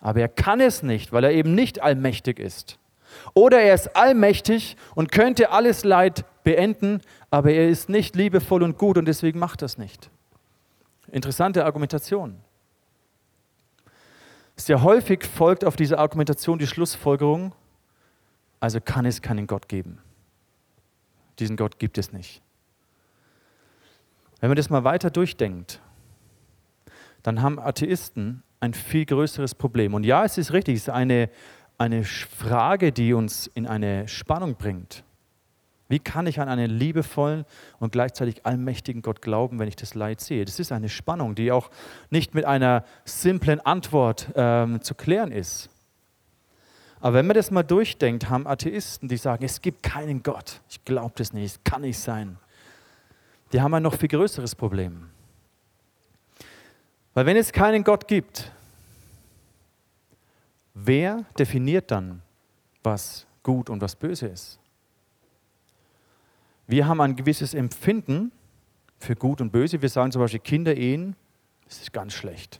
aber 0.00 0.18
er 0.18 0.28
kann 0.28 0.58
es 0.58 0.82
nicht, 0.82 1.12
weil 1.12 1.22
er 1.22 1.30
eben 1.30 1.54
nicht 1.54 1.80
allmächtig 1.80 2.40
ist. 2.40 2.80
Oder 3.34 3.60
er 3.60 3.74
ist 3.74 3.94
allmächtig 3.94 4.76
und 4.96 5.12
könnte 5.12 5.52
alles 5.52 5.84
Leid 5.84 6.24
beenden, 6.42 7.00
aber 7.30 7.52
er 7.52 7.68
ist 7.68 7.88
nicht 7.88 8.16
liebevoll 8.16 8.64
und 8.64 8.76
gut 8.76 8.98
und 8.98 9.04
deswegen 9.04 9.38
macht 9.38 9.62
das 9.62 9.78
nicht. 9.78 10.10
Interessante 11.12 11.64
Argumentation. 11.64 12.40
Sehr 14.56 14.82
häufig 14.82 15.24
folgt 15.24 15.64
auf 15.64 15.76
diese 15.76 16.00
Argumentation 16.00 16.58
die 16.58 16.66
Schlussfolgerung, 16.66 17.52
also 18.60 18.80
kann 18.80 19.06
es 19.06 19.22
keinen 19.22 19.46
Gott 19.46 19.68
geben. 19.68 19.98
Diesen 21.38 21.56
Gott 21.56 21.78
gibt 21.78 21.98
es 21.98 22.12
nicht. 22.12 22.42
Wenn 24.40 24.50
man 24.50 24.56
das 24.56 24.70
mal 24.70 24.84
weiter 24.84 25.10
durchdenkt, 25.10 25.80
dann 27.22 27.42
haben 27.42 27.58
Atheisten 27.58 28.42
ein 28.60 28.74
viel 28.74 29.04
größeres 29.04 29.54
Problem. 29.54 29.94
Und 29.94 30.04
ja, 30.04 30.24
es 30.24 30.38
ist 30.38 30.52
richtig, 30.52 30.76
es 30.76 30.82
ist 30.82 30.90
eine, 30.90 31.30
eine 31.78 32.04
Frage, 32.04 32.92
die 32.92 33.12
uns 33.12 33.46
in 33.48 33.66
eine 33.66 34.08
Spannung 34.08 34.56
bringt. 34.56 35.04
Wie 35.88 35.98
kann 36.00 36.26
ich 36.26 36.40
an 36.40 36.48
einen 36.48 36.70
liebevollen 36.70 37.44
und 37.78 37.92
gleichzeitig 37.92 38.44
allmächtigen 38.44 39.02
Gott 39.02 39.22
glauben, 39.22 39.58
wenn 39.58 39.68
ich 39.68 39.76
das 39.76 39.94
Leid 39.94 40.20
sehe? 40.20 40.44
Das 40.44 40.58
ist 40.58 40.72
eine 40.72 40.88
Spannung, 40.88 41.36
die 41.36 41.52
auch 41.52 41.70
nicht 42.10 42.34
mit 42.34 42.44
einer 42.44 42.84
simplen 43.04 43.60
Antwort 43.60 44.32
ähm, 44.34 44.80
zu 44.80 44.94
klären 44.94 45.30
ist. 45.30 45.70
Aber 47.00 47.14
wenn 47.14 47.26
man 47.26 47.34
das 47.34 47.50
mal 47.50 47.62
durchdenkt, 47.62 48.28
haben 48.28 48.46
Atheisten, 48.46 49.08
die 49.08 49.16
sagen, 49.16 49.44
es 49.44 49.60
gibt 49.60 49.82
keinen 49.82 50.22
Gott. 50.22 50.60
Ich 50.68 50.84
glaube 50.84 51.12
das 51.16 51.32
nicht, 51.32 51.44
es 51.44 51.64
kann 51.64 51.82
nicht 51.82 51.98
sein. 51.98 52.38
Die 53.52 53.60
haben 53.60 53.74
ein 53.74 53.82
noch 53.82 53.94
viel 53.94 54.08
größeres 54.08 54.54
Problem. 54.54 55.08
Weil 57.14 57.26
wenn 57.26 57.36
es 57.36 57.52
keinen 57.52 57.84
Gott 57.84 58.08
gibt, 58.08 58.50
wer 60.74 61.24
definiert 61.38 61.90
dann, 61.90 62.22
was 62.82 63.26
gut 63.42 63.70
und 63.70 63.80
was 63.80 63.96
böse 63.96 64.26
ist? 64.26 64.58
Wir 66.66 66.86
haben 66.86 67.00
ein 67.00 67.14
gewisses 67.14 67.54
Empfinden 67.54 68.32
für 68.98 69.14
Gut 69.14 69.40
und 69.40 69.50
Böse. 69.50 69.80
Wir 69.80 69.88
sagen 69.88 70.10
zum 70.10 70.20
Beispiel, 70.20 70.40
Kinderehen, 70.40 71.14
das 71.64 71.80
ist 71.80 71.92
ganz 71.92 72.12
schlecht. 72.12 72.58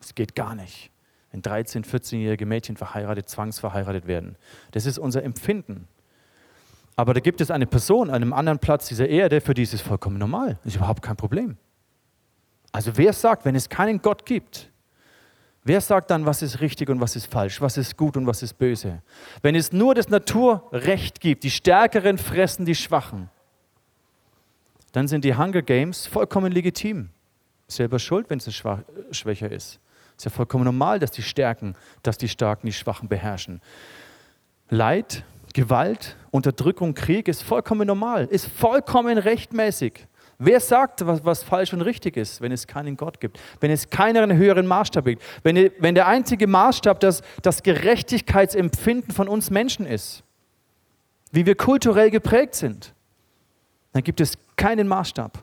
Das 0.00 0.14
geht 0.14 0.34
gar 0.34 0.54
nicht. 0.54 0.90
Wenn 1.34 1.42
13-, 1.42 1.84
14-jährige 1.84 2.46
Mädchen 2.46 2.76
verheiratet, 2.76 3.28
zwangsverheiratet 3.28 4.06
werden. 4.06 4.36
Das 4.70 4.86
ist 4.86 5.00
unser 5.00 5.24
Empfinden. 5.24 5.88
Aber 6.94 7.12
da 7.12 7.18
gibt 7.18 7.40
es 7.40 7.50
eine 7.50 7.66
Person 7.66 8.08
an 8.08 8.22
einem 8.22 8.32
anderen 8.32 8.60
Platz 8.60 8.86
dieser 8.86 9.08
Erde, 9.08 9.40
für 9.40 9.52
die 9.52 9.64
ist 9.64 9.74
es 9.74 9.80
vollkommen 9.80 10.16
normal. 10.16 10.60
Ist 10.64 10.76
überhaupt 10.76 11.02
kein 11.02 11.16
Problem. 11.16 11.56
Also 12.70 12.96
wer 12.96 13.12
sagt, 13.12 13.44
wenn 13.44 13.56
es 13.56 13.68
keinen 13.68 14.00
Gott 14.00 14.24
gibt, 14.24 14.70
wer 15.64 15.80
sagt 15.80 16.12
dann, 16.12 16.24
was 16.24 16.40
ist 16.40 16.60
richtig 16.60 16.88
und 16.88 17.00
was 17.00 17.16
ist 17.16 17.26
falsch, 17.26 17.60
was 17.60 17.78
ist 17.78 17.96
gut 17.96 18.16
und 18.16 18.28
was 18.28 18.44
ist 18.44 18.56
böse? 18.56 19.02
Wenn 19.42 19.56
es 19.56 19.72
nur 19.72 19.96
das 19.96 20.08
Naturrecht 20.08 21.18
gibt, 21.18 21.42
die 21.42 21.50
Stärkeren 21.50 22.16
fressen 22.16 22.64
die 22.64 22.76
Schwachen, 22.76 23.28
dann 24.92 25.08
sind 25.08 25.24
die 25.24 25.36
Hunger 25.36 25.62
Games 25.62 26.06
vollkommen 26.06 26.52
legitim. 26.52 27.10
Selber 27.66 27.98
schuld, 27.98 28.30
wenn 28.30 28.38
es 28.38 28.54
schwächer 29.10 29.50
ist. 29.50 29.80
Ist 30.16 30.24
ja 30.24 30.30
vollkommen 30.30 30.64
normal, 30.64 30.98
dass 30.98 31.10
die 31.10 31.22
Stärken, 31.22 31.74
dass 32.02 32.18
die 32.18 32.28
Starken 32.28 32.66
die 32.66 32.72
Schwachen 32.72 33.08
beherrschen. 33.08 33.60
Leid, 34.70 35.24
Gewalt, 35.52 36.16
Unterdrückung, 36.30 36.94
Krieg 36.94 37.28
ist 37.28 37.42
vollkommen 37.42 37.86
normal, 37.86 38.26
ist 38.26 38.46
vollkommen 38.46 39.18
rechtmäßig. 39.18 40.06
Wer 40.38 40.58
sagt, 40.58 41.06
was, 41.06 41.24
was, 41.24 41.42
falsch 41.44 41.72
und 41.72 41.80
richtig 41.80 42.16
ist, 42.16 42.40
wenn 42.40 42.50
es 42.50 42.66
keinen 42.66 42.96
Gott 42.96 43.20
gibt, 43.20 43.38
wenn 43.60 43.70
es 43.70 43.88
keinen 43.88 44.36
höheren 44.36 44.66
Maßstab 44.66 45.04
gibt, 45.04 45.22
wenn, 45.44 45.70
wenn 45.78 45.94
der 45.94 46.08
einzige 46.08 46.48
Maßstab 46.48 46.98
das, 46.98 47.22
das 47.42 47.62
Gerechtigkeitsempfinden 47.62 49.14
von 49.14 49.28
uns 49.28 49.50
Menschen 49.50 49.86
ist, 49.86 50.24
wie 51.30 51.46
wir 51.46 51.54
kulturell 51.54 52.10
geprägt 52.10 52.56
sind, 52.56 52.94
dann 53.92 54.02
gibt 54.02 54.20
es 54.20 54.36
keinen 54.56 54.88
Maßstab. 54.88 55.42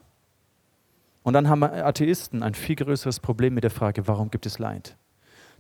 Und 1.23 1.33
dann 1.33 1.49
haben 1.49 1.63
Atheisten 1.63 2.43
ein 2.43 2.55
viel 2.55 2.75
größeres 2.75 3.19
Problem 3.19 3.53
mit 3.53 3.63
der 3.63 3.71
Frage, 3.71 4.07
warum 4.07 4.31
gibt 4.31 4.45
es 4.45 4.59
Leid? 4.59 4.95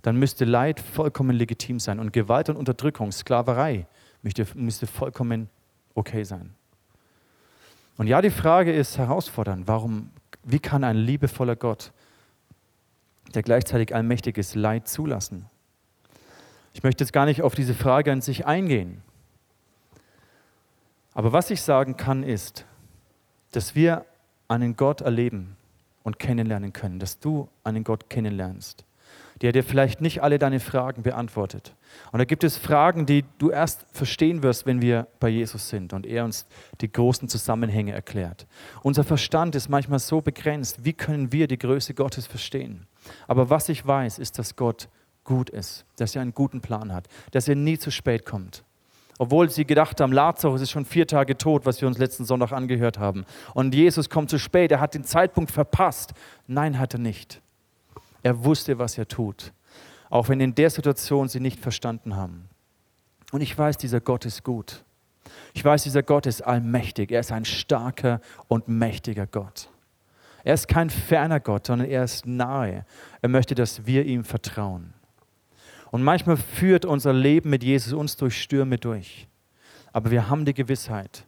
Dann 0.01 0.17
müsste 0.17 0.45
Leid 0.45 0.79
vollkommen 0.79 1.35
legitim 1.35 1.79
sein 1.79 1.99
und 1.99 2.11
Gewalt 2.13 2.49
und 2.49 2.55
Unterdrückung, 2.55 3.11
Sklaverei 3.11 3.85
müsste, 4.23 4.47
müsste 4.55 4.87
vollkommen 4.87 5.49
okay 5.93 6.23
sein. 6.23 6.55
Und 7.97 8.07
ja, 8.07 8.21
die 8.21 8.31
Frage 8.31 8.73
ist 8.73 8.97
herausfordernd. 8.97 9.67
Warum, 9.67 10.09
wie 10.43 10.59
kann 10.59 10.83
ein 10.83 10.97
liebevoller 10.97 11.55
Gott, 11.55 11.91
der 13.35 13.43
gleichzeitig 13.43 13.93
allmächtig 13.93 14.37
ist, 14.37 14.55
Leid 14.55 14.87
zulassen? 14.87 15.45
Ich 16.73 16.83
möchte 16.83 17.03
jetzt 17.03 17.13
gar 17.13 17.25
nicht 17.25 17.41
auf 17.41 17.53
diese 17.53 17.75
Frage 17.75 18.11
an 18.11 18.21
sich 18.21 18.45
eingehen. 18.47 19.03
Aber 21.13 21.33
was 21.33 21.51
ich 21.51 21.61
sagen 21.61 21.97
kann, 21.97 22.23
ist, 22.23 22.65
dass 23.51 23.75
wir 23.75 24.05
einen 24.51 24.75
Gott 24.75 25.01
erleben 25.01 25.55
und 26.03 26.19
kennenlernen 26.19 26.73
können, 26.73 26.99
dass 26.99 27.19
du 27.19 27.47
einen 27.63 27.85
Gott 27.85 28.09
kennenlernst, 28.09 28.83
der 29.41 29.53
dir 29.53 29.63
vielleicht 29.63 30.01
nicht 30.01 30.21
alle 30.21 30.39
deine 30.39 30.59
Fragen 30.59 31.03
beantwortet. 31.03 31.73
Und 32.11 32.19
da 32.19 32.25
gibt 32.25 32.43
es 32.43 32.57
Fragen, 32.57 33.05
die 33.05 33.23
du 33.37 33.49
erst 33.49 33.85
verstehen 33.93 34.43
wirst, 34.43 34.65
wenn 34.65 34.81
wir 34.81 35.07
bei 35.21 35.29
Jesus 35.29 35.69
sind 35.69 35.93
und 35.93 36.05
er 36.05 36.25
uns 36.25 36.45
die 36.81 36.91
großen 36.91 37.29
Zusammenhänge 37.29 37.93
erklärt. 37.93 38.45
Unser 38.83 39.05
Verstand 39.05 39.55
ist 39.55 39.69
manchmal 39.69 39.99
so 39.99 40.19
begrenzt, 40.21 40.83
wie 40.83 40.93
können 40.93 41.31
wir 41.31 41.47
die 41.47 41.57
Größe 41.57 41.93
Gottes 41.93 42.27
verstehen? 42.27 42.87
Aber 43.27 43.49
was 43.49 43.69
ich 43.69 43.87
weiß, 43.87 44.19
ist, 44.19 44.37
dass 44.37 44.57
Gott 44.57 44.89
gut 45.23 45.49
ist, 45.49 45.85
dass 45.95 46.13
er 46.15 46.23
einen 46.23 46.33
guten 46.33 46.59
Plan 46.59 46.91
hat, 46.91 47.07
dass 47.31 47.47
er 47.47 47.55
nie 47.55 47.77
zu 47.77 47.89
spät 47.89 48.25
kommt. 48.25 48.65
Obwohl 49.21 49.51
sie 49.51 49.65
gedacht 49.65 50.01
haben, 50.01 50.11
Lazarus 50.11 50.61
ist 50.61 50.71
schon 50.71 50.83
vier 50.83 51.05
Tage 51.05 51.37
tot, 51.37 51.63
was 51.67 51.79
wir 51.79 51.87
uns 51.87 51.99
letzten 51.99 52.25
Sonntag 52.25 52.51
angehört 52.51 52.97
haben. 52.97 53.23
Und 53.53 53.75
Jesus 53.75 54.09
kommt 54.09 54.31
zu 54.31 54.39
spät, 54.39 54.71
er 54.71 54.79
hat 54.79 54.95
den 54.95 55.03
Zeitpunkt 55.03 55.51
verpasst. 55.51 56.13
Nein, 56.47 56.79
hat 56.79 56.95
er 56.95 56.99
nicht. 56.99 57.39
Er 58.23 58.43
wusste, 58.43 58.79
was 58.79 58.97
er 58.97 59.07
tut, 59.07 59.53
auch 60.09 60.27
wenn 60.27 60.39
in 60.39 60.55
der 60.55 60.71
Situation 60.71 61.27
sie 61.27 61.39
nicht 61.39 61.59
verstanden 61.59 62.15
haben. 62.15 62.49
Und 63.31 63.41
ich 63.41 63.55
weiß, 63.55 63.77
dieser 63.77 63.99
Gott 63.99 64.25
ist 64.25 64.43
gut. 64.43 64.83
Ich 65.53 65.63
weiß, 65.63 65.83
dieser 65.83 66.01
Gott 66.01 66.25
ist 66.25 66.41
allmächtig. 66.41 67.11
Er 67.11 67.19
ist 67.19 67.31
ein 67.31 67.45
starker 67.45 68.21
und 68.47 68.69
mächtiger 68.69 69.27
Gott. 69.27 69.69
Er 70.43 70.55
ist 70.55 70.67
kein 70.67 70.89
ferner 70.89 71.39
Gott, 71.39 71.67
sondern 71.67 71.87
er 71.87 72.05
ist 72.05 72.25
nahe. 72.25 72.87
Er 73.21 73.29
möchte, 73.29 73.53
dass 73.53 73.85
wir 73.85 74.03
ihm 74.03 74.23
vertrauen. 74.23 74.95
Und 75.91 76.03
manchmal 76.03 76.37
führt 76.37 76.85
unser 76.85 77.13
Leben 77.13 77.49
mit 77.49 77.63
Jesus 77.63 77.93
uns 77.93 78.15
durch 78.15 78.41
Stürme 78.41 78.77
durch. 78.77 79.27
Aber 79.93 80.09
wir 80.09 80.29
haben 80.29 80.45
die 80.45 80.53
Gewissheit, 80.53 81.25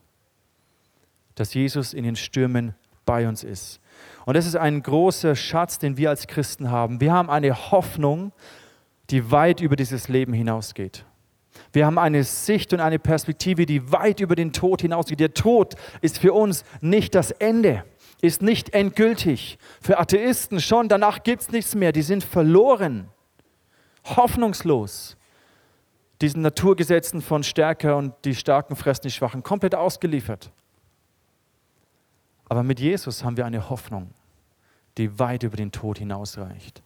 dass 1.36 1.54
Jesus 1.54 1.94
in 1.94 2.06
den 2.06 2.16
Stürmen 2.16 2.74
bei 3.06 3.28
uns 3.28 3.44
ist. 3.44 3.82
Und 4.26 4.36
das 4.36 4.46
ist 4.46 4.56
ein 4.56 4.82
großer 4.82 5.36
Schatz, 5.36 5.80
den 5.80 5.98
wir 5.98 6.10
als 6.10 6.28
Christen 6.28 6.72
haben. 6.72 7.02
Wir 7.02 7.12
haben 7.12 7.30
eine 7.30 7.72
Hoffnung, 7.72 8.32
die 9.10 9.32
weit 9.32 9.60
über 9.60 9.76
dieses 9.76 10.08
Leben 10.08 10.32
hinausgeht. 10.32 11.06
Wir 11.74 11.86
haben 11.86 12.00
eine 12.00 12.24
Sicht 12.24 12.74
und 12.74 12.80
eine 12.80 13.00
Perspektive, 13.00 13.66
die 13.66 13.92
weit 13.92 14.22
über 14.22 14.36
den 14.36 14.54
Tod 14.54 14.82
hinausgeht. 14.82 15.20
Der 15.20 15.34
Tod 15.34 15.76
ist 16.02 16.20
für 16.20 16.34
uns 16.34 16.64
nicht 16.82 17.16
das 17.16 17.32
Ende, 17.32 17.84
ist 18.22 18.42
nicht 18.42 18.74
endgültig. 18.74 19.58
Für 19.82 20.00
Atheisten 20.00 20.62
schon, 20.62 20.88
danach 20.88 21.24
gibt 21.24 21.42
es 21.42 21.52
nichts 21.52 21.76
mehr, 21.76 21.92
die 21.92 22.02
sind 22.02 22.24
verloren, 22.24 23.10
hoffnungslos. 24.04 25.18
Diesen 26.22 26.42
Naturgesetzen 26.42 27.22
von 27.22 27.44
Stärker 27.44 27.98
und 27.98 28.14
die 28.24 28.36
Starken 28.36 28.76
fressen 28.76 29.04
die 29.04 29.12
Schwachen, 29.12 29.44
komplett 29.44 29.76
ausgeliefert. 29.76 30.52
Aber 32.50 32.64
mit 32.64 32.80
Jesus 32.80 33.24
haben 33.24 33.38
wir 33.38 33.46
eine 33.46 33.70
Hoffnung, 33.70 34.12
die 34.98 35.20
weit 35.20 35.44
über 35.44 35.58
den 35.58 35.72
Tod 35.72 35.98
hinausreicht. 35.98 36.84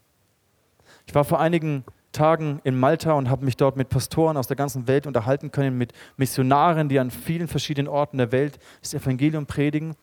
Ich 1.06 1.16
war 1.16 1.24
vor 1.24 1.40
einigen 1.40 1.84
Tagen 2.12 2.62
in 2.64 2.80
Malta 2.80 3.14
und 3.14 3.30
habe 3.30 3.46
mich 3.46 3.58
dort 3.58 3.78
mit 3.78 3.90
Pastoren 3.90 4.38
aus 4.38 4.48
der 4.48 4.56
ganzen 4.56 4.88
Welt 4.88 5.06
unterhalten 5.06 5.52
können, 5.52 5.78
mit 5.78 5.94
Missionaren, 6.16 6.90
die 6.90 7.00
an 7.00 7.12
vielen 7.12 7.48
verschiedenen 7.48 7.88
Orten 7.88 8.18
der 8.18 8.32
Welt 8.32 8.60
das 8.82 8.94
Evangelium 8.94 9.46
predigen. 9.46 9.96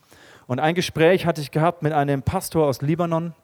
Und 0.46 0.61
ein 0.61 0.74
Gespräch 0.74 1.27
hatte 1.27 1.40
ich 1.40 1.50
gehabt 1.50 1.83
mit 1.83 1.92
einem 1.92 2.22
Pastor 2.22 2.66
aus 2.66 2.83
Libanon, 2.83 3.35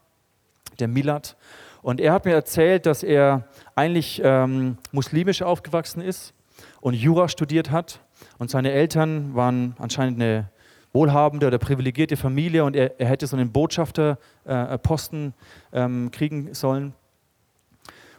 der 0.78 0.88
Milad. 0.88 1.37
Und 1.82 2.00
er 2.00 2.12
hat 2.12 2.24
mir 2.24 2.34
erzählt, 2.34 2.86
dass 2.86 3.02
er 3.02 3.44
eigentlich 3.74 4.20
ähm, 4.24 4.78
muslimisch 4.92 5.42
aufgewachsen 5.42 6.02
ist 6.02 6.34
und 6.80 6.94
Jura 6.94 7.28
studiert 7.28 7.70
hat. 7.70 8.00
Und 8.38 8.50
seine 8.50 8.72
Eltern 8.72 9.34
waren 9.34 9.74
anscheinend 9.78 10.20
eine 10.20 10.50
wohlhabende 10.92 11.46
oder 11.46 11.58
privilegierte 11.58 12.16
Familie 12.16 12.64
und 12.64 12.76
er, 12.76 13.00
er 13.00 13.06
hätte 13.08 13.26
so 13.26 13.36
einen 13.36 13.52
Botschafterposten 13.52 15.34
äh, 15.72 15.84
ähm, 15.84 16.10
kriegen 16.10 16.52
sollen. 16.54 16.94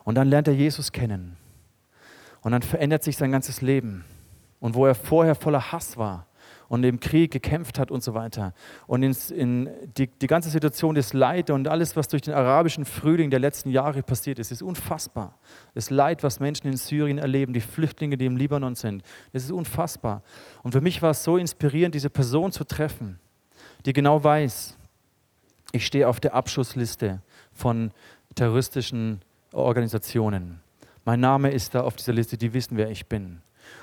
Und 0.04 0.16
dann 0.16 0.28
lernt 0.28 0.48
er 0.48 0.54
Jesus 0.54 0.92
kennen. 0.92 1.38
Und 2.42 2.54
dann 2.54 2.62
verändert 2.64 3.04
sich 3.04 3.18
sein 3.18 3.32
ganzes 3.32 3.62
Leben. 3.62 4.04
Und 4.60 4.74
wo 4.76 4.86
er 4.86 4.96
vorher 4.96 5.36
voller 5.36 5.72
Hass 5.72 5.98
war, 5.98 6.26
und 6.72 6.86
im 6.86 7.02
Krieg 7.02 7.32
gekämpft 7.32 7.78
hat 7.78 7.92
und 7.92 8.02
so 8.02 8.14
weiter. 8.14 8.54
Und 8.88 9.04
ins, 9.04 9.30
in 9.30 9.70
die, 9.98 10.08
die 10.08 10.28
ganze 10.28 10.50
Situation 10.50 10.96
des 10.96 11.12
Leid 11.12 11.50
und 11.50 11.68
alles, 11.68 11.98
was 11.98 12.08
durch 12.08 12.22
den 12.22 12.34
arabischen 12.34 12.86
Frühling 12.86 13.30
der 13.30 13.40
letzten 13.40 13.72
Jahre 13.72 14.02
passiert 14.04 14.40
ist, 14.40 14.54
ist 14.54 14.62
unfassbar. 14.62 15.38
Das 15.74 15.90
Leid, 15.90 16.24
was 16.24 16.40
Menschen 16.40 16.68
in 16.68 16.78
Syrien 16.78 17.18
erleben, 17.18 17.52
die 17.52 17.60
Flüchtlinge, 17.60 18.18
die 18.18 18.26
im 18.26 18.38
Libanon 18.38 18.76
sind, 18.76 19.04
das 19.34 19.44
ist 19.44 19.52
unfassbar. 19.52 20.24
Und 20.64 20.72
für 20.72 20.80
mich 20.80 21.02
war 21.02 21.12
es 21.12 21.26
so 21.26 21.36
inspirierend, 21.36 21.94
diese 21.94 22.10
Person 22.10 22.54
zu 22.54 22.64
treffen, 22.64 23.20
die 23.86 23.92
genau 23.92 24.24
weiß, 24.24 24.78
ich 25.74 25.86
stehe 25.86 26.08
auf 26.08 26.22
der 26.22 26.34
Abschussliste 26.36 27.22
von 27.52 27.92
terroristischen 28.34 29.20
Organisationen. 29.52 30.62
Mein 31.04 31.20
Name 31.20 31.52
ist 31.52 31.76
da 31.76 31.82
auf 31.82 31.98
dieser 31.98 32.14
Liste, 32.14 32.38
die 32.38 32.54
wissen, 32.54 32.78
wer 32.78 32.90
ich 32.90 33.08
bin. 33.08 33.42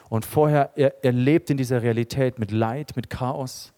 Und 0.08 0.24
vorher, 0.24 0.70
er, 0.76 1.04
er 1.04 1.12
lebt 1.12 1.50
in 1.50 1.56
dieser 1.56 1.82
Realität 1.82 2.38
mit 2.38 2.50
Leid, 2.50 2.96
mit 2.96 3.10
Chaos. 3.10 3.72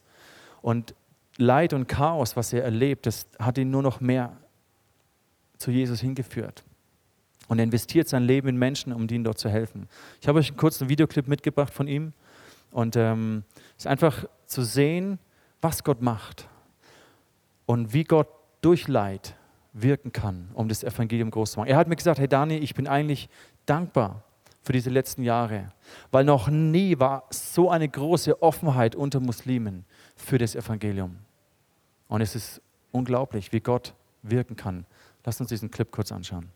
Und 0.62 0.94
Leid 1.36 1.72
und 1.72 1.88
Chaos, 1.88 2.36
was 2.36 2.52
er 2.52 2.64
erlebt, 2.64 3.06
das 3.06 3.26
hat 3.38 3.58
ihn 3.58 3.70
nur 3.70 3.82
noch 3.82 4.00
mehr 4.00 4.36
zu 5.58 5.70
Jesus 5.70 6.00
hingeführt. 6.00 6.64
Und 7.48 7.58
er 7.58 7.64
investiert 7.64 8.08
sein 8.08 8.22
Leben 8.22 8.48
in 8.48 8.56
Menschen, 8.56 8.92
um 8.92 9.08
ihnen 9.10 9.24
dort 9.24 9.38
zu 9.38 9.48
helfen. 9.48 9.88
Ich 10.20 10.28
habe 10.28 10.38
euch 10.38 10.48
einen 10.48 10.56
kurzen 10.56 10.88
Videoclip 10.88 11.26
mitgebracht 11.26 11.72
von 11.72 11.88
ihm. 11.88 12.12
Und 12.70 12.94
ähm, 12.94 13.42
es 13.76 13.84
ist 13.84 13.86
einfach 13.88 14.24
zu 14.46 14.62
sehen, 14.62 15.18
was 15.60 15.82
Gott 15.82 16.00
macht 16.00 16.48
und 17.66 17.92
wie 17.92 18.04
Gott 18.04 18.28
durch 18.60 18.86
Leid 18.86 19.34
wirken 19.72 20.12
kann, 20.12 20.50
um 20.54 20.68
das 20.68 20.84
Evangelium 20.84 21.30
groß 21.30 21.52
zu 21.52 21.60
machen. 21.60 21.68
Er 21.68 21.76
hat 21.76 21.88
mir 21.88 21.96
gesagt, 21.96 22.20
hey 22.20 22.28
Dani, 22.28 22.56
ich 22.58 22.74
bin 22.74 22.86
eigentlich 22.86 23.28
dankbar 23.66 24.22
für 24.62 24.72
diese 24.72 24.90
letzten 24.90 25.22
Jahre, 25.22 25.72
weil 26.10 26.24
noch 26.24 26.48
nie 26.48 26.98
war 26.98 27.24
so 27.30 27.70
eine 27.70 27.88
große 27.88 28.42
Offenheit 28.42 28.94
unter 28.94 29.20
Muslimen 29.20 29.84
für 30.16 30.38
das 30.38 30.54
Evangelium. 30.54 31.16
Und 32.08 32.20
es 32.20 32.34
ist 32.34 32.60
unglaublich, 32.92 33.52
wie 33.52 33.60
Gott 33.60 33.94
wirken 34.22 34.56
kann. 34.56 34.86
Lasst 35.24 35.40
uns 35.40 35.48
diesen 35.48 35.70
Clip 35.70 35.90
kurz 35.90 36.12
anschauen. 36.12 36.50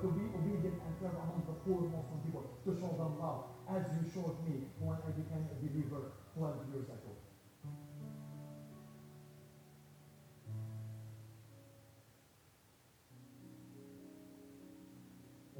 To 0.00 0.08
be 0.16 0.24
obedient 0.32 0.80
and 0.80 0.92
serve 0.96 1.12
among 1.12 1.44
the 1.44 1.52
poor 1.60 1.84
Muslim 1.84 2.24
people, 2.24 2.44
to 2.64 2.72
show 2.80 2.88
them 2.96 3.20
love, 3.20 3.52
as 3.68 3.84
you 3.92 4.00
showed 4.08 4.40
me 4.48 4.64
when 4.80 4.96
I 4.96 5.12
became 5.12 5.44
a 5.44 5.56
believer 5.60 6.16
12 6.32 6.72
years 6.72 6.88
ago. 6.88 7.12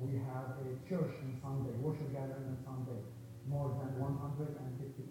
We 0.00 0.16
have 0.24 0.56
a 0.56 0.68
church 0.88 1.12
on 1.20 1.36
Sunday, 1.44 1.76
worship 1.84 2.08
gathering 2.08 2.48
on 2.48 2.58
Sunday. 2.64 3.04
More 3.44 3.76
than 3.76 4.00
150 4.00 4.56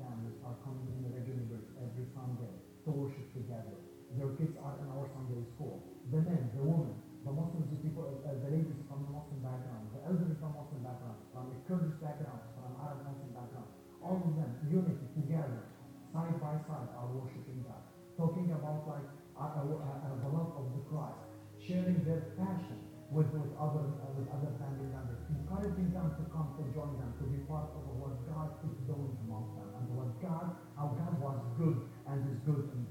families 0.02 0.38
are 0.42 0.58
coming 0.66 0.90
in 0.90 1.06
the 1.06 1.14
regular 1.14 1.62
every 1.78 2.10
Sunday 2.18 2.50
to 2.86 2.90
worship 2.90 3.30
together. 3.38 3.78
Their 4.18 4.34
kids 4.42 4.58
are 4.58 4.74
in 4.82 4.90
our 4.90 5.06
Sunday 5.14 5.46
school. 5.54 5.86
The 6.10 6.26
men, 6.26 6.50
the 6.58 6.66
women, 6.66 6.98
the 7.26 7.32
Muslims, 7.32 7.68
the 7.68 7.80
people, 7.84 8.08
uh, 8.08 8.32
the 8.32 8.50
ladies 8.50 8.80
from 8.88 9.04
the 9.04 9.12
Muslim 9.12 9.40
background, 9.44 9.92
the 9.92 10.00
elderly 10.08 10.36
from 10.40 10.56
Muslim 10.56 10.80
background, 10.80 11.20
from 11.36 11.52
a 11.52 11.58
Kurdish 11.68 11.98
background, 12.00 12.40
from 12.56 12.72
Arab 12.80 13.04
Muslim 13.04 13.32
background, 13.36 13.68
all 14.00 14.24
of 14.24 14.32
them, 14.40 14.52
unity, 14.72 15.04
together, 15.20 15.68
side 16.16 16.40
by 16.40 16.56
side, 16.64 16.88
are 16.96 17.12
worshiping 17.12 17.60
God. 17.68 17.84
Talking 18.16 18.52
about 18.56 18.88
like 18.88 19.08
uh, 19.36 19.60
uh, 19.60 19.68
uh, 19.68 20.16
the 20.24 20.30
love 20.32 20.52
of 20.56 20.66
the 20.76 20.84
Christ, 20.88 21.20
sharing 21.60 22.04
their 22.08 22.36
passion 22.40 22.80
with, 23.12 23.28
with 23.36 23.52
other 23.60 23.84
uh, 23.84 24.12
with 24.16 24.28
other 24.32 24.52
family 24.60 24.88
members, 24.88 25.20
encouraging 25.32 25.92
them 25.92 26.16
to 26.16 26.24
come 26.32 26.56
to 26.56 26.64
join 26.72 26.96
them, 27.00 27.12
to 27.20 27.26
be 27.28 27.44
part 27.48 27.68
of 27.76 27.84
what 28.00 28.16
God 28.32 28.56
is 28.64 28.76
doing 28.88 29.12
among 29.28 29.60
them, 29.60 29.70
and 29.76 29.86
what 29.96 30.12
God, 30.24 30.56
how 30.76 30.96
God 30.96 31.14
was 31.20 31.40
good 31.60 31.78
and 32.08 32.18
is 32.32 32.40
good 32.48 32.68
in 32.76 32.82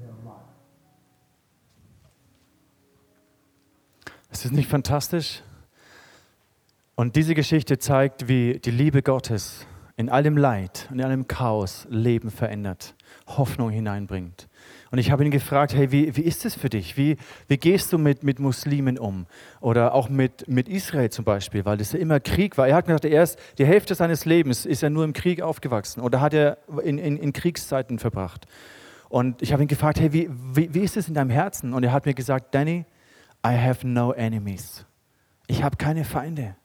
Ist 4.38 4.44
das 4.44 4.52
nicht 4.52 4.70
fantastisch? 4.70 5.42
Und 6.94 7.16
diese 7.16 7.34
Geschichte 7.34 7.80
zeigt, 7.80 8.28
wie 8.28 8.60
die 8.60 8.70
Liebe 8.70 9.02
Gottes 9.02 9.66
in 9.96 10.08
allem 10.08 10.36
Leid 10.36 10.86
und 10.92 11.00
in 11.00 11.04
allem 11.04 11.26
Chaos 11.26 11.88
Leben 11.90 12.30
verändert, 12.30 12.94
Hoffnung 13.26 13.70
hineinbringt. 13.70 14.46
Und 14.92 14.98
ich 14.98 15.10
habe 15.10 15.24
ihn 15.24 15.32
gefragt, 15.32 15.74
hey, 15.74 15.90
wie, 15.90 16.16
wie 16.16 16.20
ist 16.20 16.44
es 16.44 16.54
für 16.54 16.68
dich? 16.68 16.96
Wie, 16.96 17.16
wie 17.48 17.56
gehst 17.56 17.92
du 17.92 17.98
mit, 17.98 18.22
mit 18.22 18.38
Muslimen 18.38 18.96
um? 18.96 19.26
Oder 19.60 19.92
auch 19.92 20.08
mit, 20.08 20.46
mit 20.46 20.68
Israel 20.68 21.10
zum 21.10 21.24
Beispiel, 21.24 21.64
weil 21.64 21.76
das 21.76 21.90
ja 21.90 21.98
immer 21.98 22.20
Krieg 22.20 22.56
war. 22.56 22.68
Er 22.68 22.76
hat 22.76 22.86
gesagt, 22.86 23.06
erst 23.06 23.40
die 23.58 23.66
Hälfte 23.66 23.96
seines 23.96 24.24
Lebens 24.24 24.66
ist 24.66 24.84
er 24.84 24.90
nur 24.90 25.02
im 25.02 25.14
Krieg 25.14 25.42
aufgewachsen 25.42 26.00
oder 26.00 26.20
hat 26.20 26.32
er 26.32 26.58
in, 26.84 26.98
in, 26.98 27.16
in 27.16 27.32
Kriegszeiten 27.32 27.98
verbracht. 27.98 28.46
Und 29.08 29.42
ich 29.42 29.52
habe 29.52 29.62
ihn 29.62 29.68
gefragt, 29.68 29.98
hey, 29.98 30.12
wie, 30.12 30.30
wie, 30.30 30.72
wie 30.72 30.82
ist 30.82 30.96
es 30.96 31.08
in 31.08 31.14
deinem 31.14 31.30
Herzen? 31.30 31.74
Und 31.74 31.82
er 31.82 31.90
hat 31.90 32.06
mir 32.06 32.14
gesagt, 32.14 32.54
Danny, 32.54 32.84
I 33.44 33.56
have 33.56 33.86
no 33.86 34.12
enemies. 34.12 34.84
Ich 35.46 35.62
habe 35.62 35.76
keine 35.76 36.04
Feinde. 36.04 36.56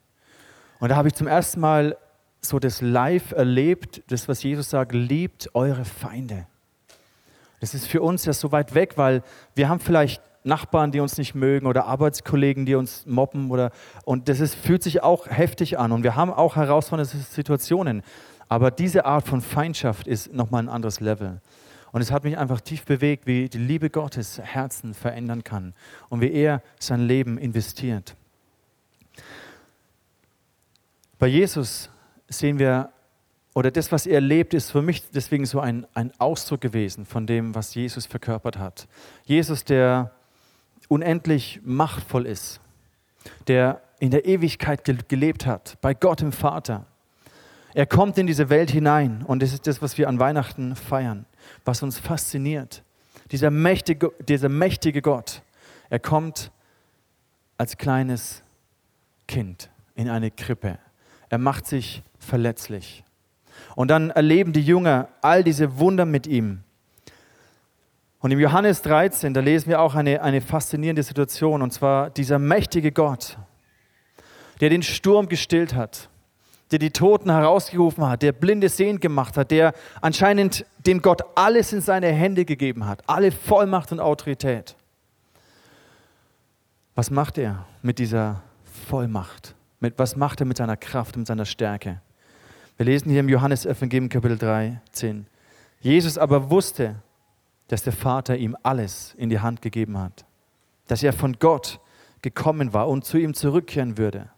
Und 0.80 0.90
da 0.90 0.96
habe 0.96 1.08
ich 1.08 1.14
zum 1.14 1.28
ersten 1.28 1.60
Mal 1.60 1.98
so 2.42 2.60
das 2.60 2.82
live 2.82 3.32
erlebt, 3.32 4.04
das, 4.08 4.28
was 4.28 4.44
Jesus 4.44 4.70
sagt, 4.70 4.92
liebt 4.92 5.50
eure 5.54 5.86
Feinde. 5.86 6.46
Das 7.62 7.74
ist 7.74 7.88
für 7.88 8.02
uns 8.02 8.26
ja 8.26 8.34
so 8.34 8.52
weit 8.52 8.76
weg, 8.76 8.98
weil 8.98 9.24
wir 9.56 9.70
haben 9.70 9.80
vielleicht 9.80 10.22
Nachbarn, 10.44 10.92
die 10.92 11.00
uns 11.00 11.18
nicht 11.18 11.36
mögen 11.36 11.68
oder 11.68 11.86
Arbeitskollegen, 11.86 12.66
die 12.66 12.76
uns 12.76 13.06
mobben 13.06 13.50
oder 13.50 13.72
und 14.04 14.28
das 14.28 14.42
ist, 14.42 14.56
fühlt 14.56 14.84
sich 14.84 15.02
auch 15.02 15.28
heftig 15.28 15.80
an 15.80 15.94
und 15.94 16.04
wir 16.04 16.18
haben 16.18 16.34
auch 16.34 16.58
herausfordernde 16.58 17.16
Situationen. 17.18 18.04
Aber 18.50 18.70
diese 18.72 19.06
Art 19.06 19.26
von 19.26 19.40
Feindschaft 19.40 20.06
ist 20.06 20.34
nochmal 20.34 20.64
ein 20.64 20.70
anderes 20.70 21.00
Level. 21.00 21.40
Und 21.94 22.02
es 22.02 22.12
hat 22.12 22.24
mich 22.24 22.38
einfach 22.38 22.60
tief 22.60 22.84
bewegt, 22.86 23.28
wie 23.28 23.48
die 23.48 23.60
Liebe 23.60 23.90
Gottes 23.90 24.40
Herzen 24.40 24.94
verändern 24.96 25.44
kann 25.44 25.74
und 26.10 26.22
wie 26.22 26.32
er 26.32 26.62
sein 26.80 27.02
Leben 27.02 27.38
investiert. 27.38 28.16
Bei 31.20 31.28
Jesus 31.28 31.92
sehen 32.28 32.58
wir, 32.58 32.90
oder 33.54 33.70
das, 33.70 33.92
was 33.92 34.08
er 34.08 34.20
lebt, 34.22 34.56
ist 34.56 34.72
für 34.72 34.82
mich 34.82 35.10
deswegen 35.12 35.46
so 35.46 35.60
ein, 35.60 35.86
ein 35.94 36.12
Ausdruck 36.18 36.62
gewesen 36.62 37.06
von 37.06 37.28
dem, 37.28 37.54
was 37.54 37.76
Jesus 37.76 38.08
verkörpert 38.08 38.58
hat. 38.58 38.88
Jesus, 39.26 39.64
der 39.64 40.12
unendlich 40.88 41.62
machtvoll 41.64 42.26
ist, 42.26 42.60
der 43.48 43.82
in 44.00 44.10
der 44.10 44.26
Ewigkeit 44.26 44.84
gelebt 45.08 45.46
hat, 45.46 45.78
bei 45.80 45.94
Gott 45.94 46.24
im 46.24 46.32
Vater. 46.32 46.88
Er 47.76 47.86
kommt 47.86 48.18
in 48.18 48.26
diese 48.26 48.50
Welt 48.50 48.72
hinein 48.72 49.24
und 49.26 49.44
das 49.44 49.54
ist 49.54 49.68
das, 49.68 49.82
was 49.82 49.98
wir 50.00 50.10
an 50.10 50.20
Weihnachten 50.20 50.76
feiern, 50.76 51.26
was 51.66 51.84
uns 51.84 52.00
fasziniert. 52.00 52.84
Dieser 53.32 53.52
mächtige, 53.52 54.12
dieser 54.28 54.50
mächtige 54.50 55.02
Gott, 55.02 55.42
er 55.90 56.00
kommt 56.00 56.52
als 57.58 57.78
kleines 57.78 58.44
Kind 59.28 59.70
in 59.96 60.10
eine 60.10 60.32
Krippe. 60.32 60.80
Er 61.30 61.38
macht 61.38 61.68
sich 61.68 62.04
verletzlich. 62.20 63.04
Und 63.76 63.90
dann 63.90 64.10
erleben 64.10 64.54
die 64.54 64.62
Jünger 64.62 65.10
all 65.22 65.44
diese 65.44 65.78
Wunder 65.80 66.06
mit 66.06 66.28
ihm. 66.28 66.64
Und 68.20 68.32
im 68.32 68.40
Johannes 68.40 68.82
13, 68.84 69.34
da 69.34 69.42
lesen 69.42 69.70
wir 69.70 69.82
auch 69.82 69.96
eine, 69.96 70.22
eine 70.22 70.42
faszinierende 70.42 71.04
Situation, 71.04 71.62
und 71.62 71.72
zwar 71.72 72.10
dieser 72.10 72.40
mächtige 72.40 72.92
Gott, 72.92 73.38
der 74.62 74.70
den 74.70 74.82
Sturm 74.82 75.28
gestillt 75.28 75.76
hat, 75.76 76.10
der 76.74 76.80
die 76.80 76.90
Toten 76.90 77.30
herausgerufen 77.30 78.06
hat, 78.06 78.24
der 78.24 78.32
Blinde 78.32 78.68
sehend 78.68 79.00
gemacht 79.00 79.38
hat, 79.38 79.52
der 79.52 79.74
anscheinend 80.02 80.66
dem 80.86 81.04
Gott 81.04 81.22
alles 81.36 81.72
in 81.72 81.82
seine 81.82 82.08
Hände 82.08 82.46
gegeben 82.46 82.88
hat, 82.88 83.04
alle 83.08 83.32
Vollmacht 83.32 83.92
und 83.92 84.00
Autorität. 84.00 84.76
Was 86.96 87.12
macht 87.12 87.38
er 87.38 87.66
mit 87.84 88.00
dieser 88.00 88.42
Vollmacht? 88.88 89.54
Mit, 89.80 90.00
was 90.00 90.16
macht 90.16 90.42
er 90.42 90.48
mit 90.48 90.58
seiner 90.58 90.76
Kraft, 90.76 91.16
mit 91.16 91.28
seiner 91.28 91.46
Stärke? 91.46 92.02
Wir 92.78 92.88
lesen 92.88 93.12
hier 93.12 93.20
im 93.20 93.30
Johannes-Evangelium 93.30 94.10
Kapitel 94.10 94.38
3, 94.40 94.82
10. 94.92 95.28
Jesus 95.80 96.18
aber 96.18 96.50
wusste, 96.50 96.96
dass 97.68 97.84
der 97.84 97.94
Vater 97.94 98.36
ihm 98.36 98.58
alles 98.64 99.14
in 99.16 99.30
die 99.30 99.40
Hand 99.40 99.62
gegeben 99.62 100.00
hat, 100.00 100.26
dass 100.88 101.04
er 101.04 101.14
von 101.14 101.38
Gott 101.38 101.80
gekommen 102.24 102.74
war 102.74 102.90
und 102.90 103.06
zu 103.06 103.20
ihm 103.20 103.36
zurückkehren 103.36 104.00
würde. 104.00 104.30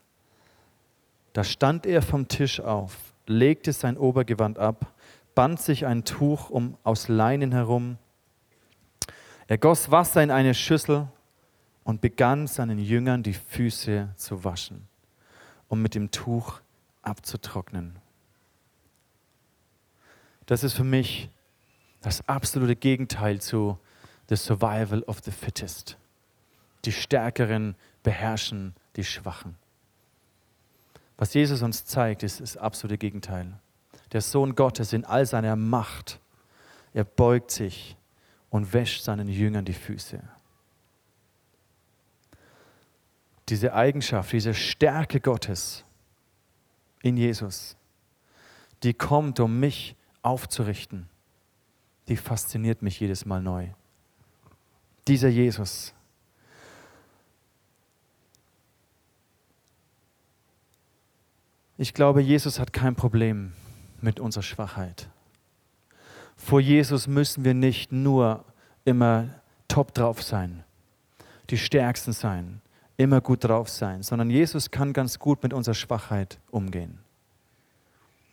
Da 1.36 1.44
stand 1.44 1.86
er 1.86 2.02
vom 2.02 2.30
Tisch 2.30 2.62
auf, 2.62 3.14
legte 3.28 3.74
sein 3.74 3.98
Obergewand 3.98 4.58
ab, 4.58 4.94
band 5.36 5.60
sich 5.60 5.86
ein 5.86 6.06
Tuch 6.06 6.50
um 6.50 6.78
aus 6.86 7.10
Leinen 7.10 7.52
herum. 7.52 7.98
Er 9.48 9.58
goss 9.58 9.92
Wasser 9.92 10.24
in 10.24 10.32
eine 10.32 10.54
Schüssel 10.54 11.10
und 11.84 12.00
begann 12.00 12.48
seinen 12.48 12.80
Jüngern 12.80 13.22
die 13.22 13.34
Füße 13.34 14.14
zu 14.16 14.46
waschen, 14.46 14.88
um 15.68 15.82
mit 15.82 15.94
dem 15.94 16.10
Tuch 16.10 16.62
abzutrocknen. 17.02 17.98
Das 20.46 20.64
ist 20.64 20.76
für 20.76 20.86
mich 20.86 21.30
das 22.00 22.26
absolute 22.30 22.78
Gegenteil 22.78 23.42
zu 23.42 23.78
the 24.30 24.38
survival 24.38 25.04
of 25.04 25.20
the 25.26 25.32
fittest. 25.32 25.98
Die 26.86 26.94
Stärkeren 26.94 27.76
beherrschen 28.04 28.74
die 28.96 29.04
Schwachen. 29.04 29.58
Was 31.18 31.34
Jesus 31.34 31.62
uns 31.62 31.86
zeigt, 31.86 32.24
ist 32.24 32.42
das 32.42 32.58
absolute 32.58 32.98
Gegenteil. 32.98 33.54
Der 34.12 34.22
Sohn 34.22 34.56
Gottes 34.56 34.94
in 34.94 35.06
all 35.06 35.26
seiner 35.26 35.56
Macht, 35.56 36.20
er 36.94 37.04
beugt 37.04 37.52
sich 37.52 37.96
und 38.50 38.74
wäscht 38.74 39.04
seinen 39.04 39.28
Jüngern 39.28 39.66
die 39.66 39.74
Füße. 39.74 40.22
Diese 43.50 43.74
Eigenschaft, 43.74 44.32
diese 44.32 44.54
Stärke 44.54 45.20
Gottes 45.20 45.84
in 47.02 47.16
Jesus, 47.18 47.78
die 48.84 48.94
kommt, 48.94 49.40
um 49.40 49.60
mich 49.60 49.96
aufzurichten, 50.22 51.10
die 52.08 52.18
fasziniert 52.18 52.82
mich 52.82 53.00
jedes 53.00 53.26
Mal 53.26 53.42
neu. 53.42 53.70
Dieser 55.08 55.30
Jesus. 55.30 55.95
Ich 61.78 61.94
glaube, 61.94 62.22
Jesus 62.22 62.60
hat 62.60 62.72
kein 62.72 62.96
Problem 62.96 63.54
mit 64.02 64.20
unserer 64.20 64.44
Schwachheit. 64.44 65.10
Vor 66.38 66.60
Jesus 66.62 67.08
müssen 67.08 67.44
wir 67.44 67.54
nicht 67.54 67.92
nur 67.92 68.46
immer 68.86 69.30
top 69.68 69.94
drauf 69.94 70.22
sein, 70.22 70.64
die 71.50 71.58
Stärksten 71.58 72.14
sein, 72.14 72.62
immer 72.98 73.20
gut 73.20 73.44
drauf 73.44 73.68
sein, 73.70 74.04
sondern 74.04 74.30
Jesus 74.30 74.72
kann 74.72 74.94
ganz 74.94 75.20
gut 75.20 75.44
mit 75.44 75.54
unserer 75.54 75.76
Schwachheit 75.76 76.40
umgehen. 76.50 77.00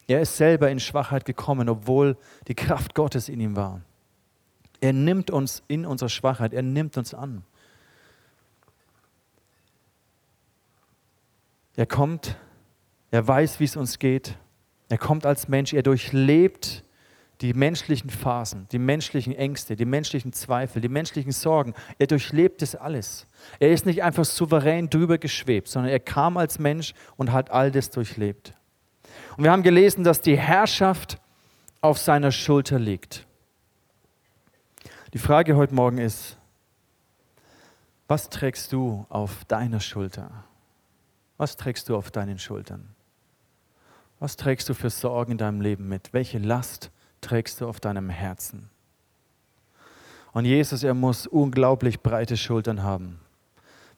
Er 0.06 0.20
ist 0.20 0.36
selber 0.36 0.70
in 0.70 0.78
Schwachheit 0.78 1.24
gekommen, 1.24 1.68
obwohl 1.68 2.16
die 2.48 2.54
Kraft 2.54 2.94
Gottes 2.94 3.28
in 3.28 3.40
ihm 3.40 3.56
war. 3.56 3.80
Er 4.80 4.92
nimmt 4.92 5.30
uns 5.30 5.62
in 5.68 5.86
unserer 5.86 6.08
Schwachheit, 6.08 6.52
er 6.52 6.62
nimmt 6.62 6.96
uns 6.96 7.14
an. 7.14 7.44
Er 11.76 11.86
kommt, 11.86 12.36
er 13.12 13.28
weiß, 13.28 13.60
wie 13.60 13.64
es 13.64 13.76
uns 13.76 13.98
geht. 13.98 14.36
Er 14.88 14.98
kommt 14.98 15.26
als 15.26 15.46
Mensch, 15.46 15.72
er 15.72 15.82
durchlebt 15.82 16.82
die 17.42 17.52
menschlichen 17.54 18.08
Phasen, 18.08 18.66
die 18.72 18.78
menschlichen 18.78 19.34
Ängste, 19.34 19.76
die 19.76 19.84
menschlichen 19.84 20.32
Zweifel, 20.32 20.80
die 20.80 20.88
menschlichen 20.88 21.32
Sorgen. 21.32 21.74
Er 21.98 22.06
durchlebt 22.06 22.62
es 22.62 22.74
alles. 22.74 23.26
Er 23.60 23.70
ist 23.70 23.84
nicht 23.84 24.02
einfach 24.02 24.24
souverän 24.24 24.88
drüber 24.88 25.18
geschwebt, 25.18 25.68
sondern 25.68 25.92
er 25.92 26.00
kam 26.00 26.36
als 26.36 26.58
Mensch 26.58 26.94
und 27.16 27.32
hat 27.32 27.50
all 27.50 27.70
das 27.70 27.90
durchlebt. 27.90 28.54
Und 29.36 29.44
wir 29.44 29.50
haben 29.50 29.62
gelesen, 29.62 30.04
dass 30.04 30.20
die 30.20 30.38
Herrschaft 30.38 31.20
auf 31.80 31.98
seiner 31.98 32.32
Schulter 32.32 32.78
liegt. 32.78 33.26
Die 35.12 35.18
Frage 35.18 35.56
heute 35.56 35.74
Morgen 35.74 35.98
ist, 35.98 36.38
was 38.08 38.30
trägst 38.30 38.72
du 38.72 39.04
auf 39.10 39.44
deiner 39.46 39.80
Schulter? 39.80 40.44
Was 41.36 41.56
trägst 41.56 41.88
du 41.88 41.96
auf 41.96 42.10
deinen 42.10 42.38
Schultern? 42.38 42.94
Was 44.22 44.36
trägst 44.36 44.68
du 44.68 44.74
für 44.74 44.88
Sorgen 44.88 45.32
in 45.32 45.38
deinem 45.38 45.60
Leben 45.60 45.88
mit? 45.88 46.12
Welche 46.12 46.38
Last 46.38 46.92
trägst 47.20 47.60
du 47.60 47.66
auf 47.66 47.80
deinem 47.80 48.08
Herzen? 48.08 48.70
Und 50.30 50.44
Jesus, 50.44 50.84
er 50.84 50.94
muss 50.94 51.26
unglaublich 51.26 51.98
breite 52.02 52.36
Schultern 52.36 52.84
haben, 52.84 53.18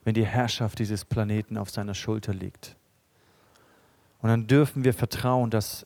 wenn 0.02 0.14
die 0.14 0.24
Herrschaft 0.24 0.78
dieses 0.78 1.04
Planeten 1.04 1.58
auf 1.58 1.68
seiner 1.68 1.92
Schulter 1.92 2.32
liegt. 2.32 2.74
Und 4.22 4.30
dann 4.30 4.46
dürfen 4.46 4.82
wir 4.82 4.94
vertrauen, 4.94 5.50
dass 5.50 5.84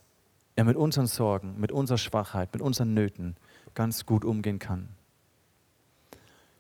er 0.55 0.63
mit 0.63 0.77
unseren 0.77 1.09
Sorgen, 1.09 1.59
mit 1.59 1.73
unserer 1.73 1.99
Schwachheit, 1.99 2.53
mit 2.53 2.63
unseren 2.63 2.95
Nöten 2.95 3.35
ganz 3.75 4.07
gut 4.07 4.25
umgehen 4.25 4.61
kann. 4.61 4.89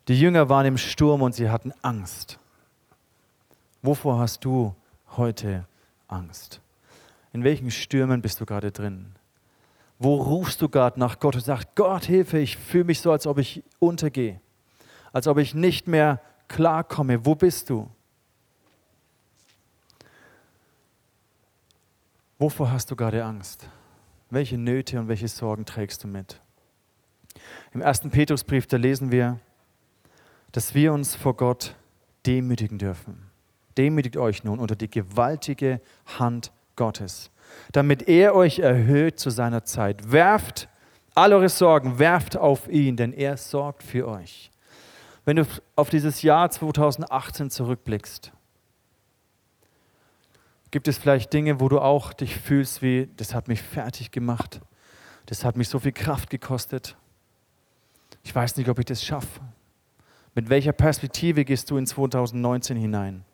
Die 0.08 0.18
Jünger 0.18 0.48
waren 0.48 0.66
im 0.66 0.78
Sturm 0.78 1.22
und 1.22 1.36
sie 1.36 1.48
hatten 1.48 1.72
Angst. 1.82 2.40
Wovor 3.82 4.18
hast 4.18 4.44
du 4.44 4.74
heute 5.16 5.64
Angst? 6.08 6.60
In 7.32 7.44
welchen 7.44 7.70
Stürmen 7.70 8.22
bist 8.22 8.40
du 8.40 8.46
gerade 8.46 8.72
drin? 8.72 9.14
Wo 9.98 10.14
rufst 10.14 10.62
du 10.62 10.68
gerade 10.68 10.98
nach 10.98 11.18
Gott 11.18 11.34
und 11.34 11.44
sagst, 11.44 11.68
Gott, 11.74 12.04
Hilfe, 12.04 12.38
ich 12.38 12.56
fühle 12.56 12.84
mich 12.84 13.00
so, 13.00 13.10
als 13.10 13.26
ob 13.26 13.38
ich 13.38 13.62
untergehe, 13.80 14.40
als 15.12 15.26
ob 15.26 15.38
ich 15.38 15.54
nicht 15.54 15.88
mehr 15.88 16.20
klarkomme. 16.48 17.24
Wo 17.24 17.34
bist 17.34 17.70
du? 17.70 17.88
Wovor 22.38 22.72
hast 22.72 22.90
du 22.90 22.96
gerade 22.96 23.24
Angst? 23.24 23.68
Welche 24.30 24.58
Nöte 24.58 24.98
und 24.98 25.08
welche 25.08 25.28
Sorgen 25.28 25.64
trägst 25.64 26.04
du 26.04 26.08
mit? 26.08 26.40
Im 27.72 27.80
ersten 27.80 28.10
Petrusbrief, 28.10 28.66
da 28.66 28.76
lesen 28.76 29.10
wir, 29.10 29.38
dass 30.52 30.74
wir 30.74 30.92
uns 30.92 31.14
vor 31.14 31.34
Gott 31.34 31.74
demütigen 32.26 32.78
dürfen. 32.78 33.30
Demütigt 33.76 34.16
euch 34.16 34.44
nun 34.44 34.58
unter 34.58 34.76
die 34.76 34.90
gewaltige 34.90 35.80
Hand 36.18 36.52
Gottes, 36.78 37.30
damit 37.72 38.08
er 38.08 38.34
euch 38.34 38.60
erhöht 38.60 39.20
zu 39.20 39.28
seiner 39.28 39.64
Zeit. 39.64 40.10
Werft 40.10 40.68
all 41.14 41.34
eure 41.34 41.50
Sorgen, 41.50 41.98
werft 41.98 42.38
auf 42.38 42.68
ihn, 42.68 42.96
denn 42.96 43.12
er 43.12 43.36
sorgt 43.36 43.82
für 43.82 44.08
euch. 44.08 44.50
Wenn 45.26 45.36
du 45.36 45.44
auf 45.76 45.90
dieses 45.90 46.22
Jahr 46.22 46.50
2018 46.50 47.50
zurückblickst, 47.50 48.32
gibt 50.70 50.88
es 50.88 50.96
vielleicht 50.96 51.32
Dinge, 51.32 51.60
wo 51.60 51.68
du 51.68 51.80
auch 51.80 52.12
dich 52.12 52.36
fühlst 52.36 52.80
wie, 52.80 53.10
das 53.16 53.34
hat 53.34 53.48
mich 53.48 53.60
fertig 53.60 54.10
gemacht, 54.10 54.60
das 55.26 55.44
hat 55.44 55.56
mich 55.56 55.68
so 55.68 55.80
viel 55.80 55.92
Kraft 55.92 56.30
gekostet. 56.30 56.96
Ich 58.22 58.34
weiß 58.34 58.56
nicht, 58.56 58.68
ob 58.70 58.78
ich 58.78 58.86
das 58.86 59.04
schaffe. 59.04 59.40
Mit 60.34 60.48
welcher 60.48 60.72
Perspektive 60.72 61.44
gehst 61.44 61.70
du 61.70 61.76
in 61.76 61.86
2019 61.86 62.76
hinein? 62.76 63.24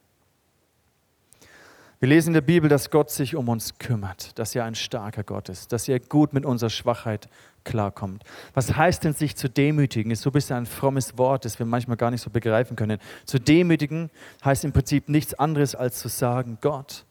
Wir 2.04 2.10
lesen 2.10 2.28
in 2.28 2.34
der 2.34 2.42
Bibel, 2.42 2.68
dass 2.68 2.90
Gott 2.90 3.10
sich 3.10 3.34
um 3.34 3.48
uns 3.48 3.78
kümmert, 3.78 4.38
dass 4.38 4.54
er 4.54 4.66
ein 4.66 4.74
starker 4.74 5.22
Gott 5.22 5.48
ist, 5.48 5.72
dass 5.72 5.88
er 5.88 5.98
gut 5.98 6.34
mit 6.34 6.44
unserer 6.44 6.68
Schwachheit 6.68 7.30
klarkommt. 7.64 8.24
Was 8.52 8.76
heißt 8.76 9.04
denn, 9.04 9.14
sich 9.14 9.36
zu 9.36 9.48
demütigen? 9.48 10.10
Ist 10.10 10.20
so 10.20 10.28
ein 10.28 10.34
bisschen 10.34 10.56
ein 10.56 10.66
frommes 10.66 11.16
Wort, 11.16 11.46
das 11.46 11.58
wir 11.58 11.64
manchmal 11.64 11.96
gar 11.96 12.10
nicht 12.10 12.20
so 12.20 12.28
begreifen 12.28 12.76
können. 12.76 12.98
Zu 13.24 13.38
demütigen 13.38 14.10
heißt 14.44 14.66
im 14.66 14.72
Prinzip 14.74 15.08
nichts 15.08 15.32
anderes, 15.32 15.74
als 15.74 15.98
zu 15.98 16.08
sagen, 16.08 16.58
Gott, 16.60 17.06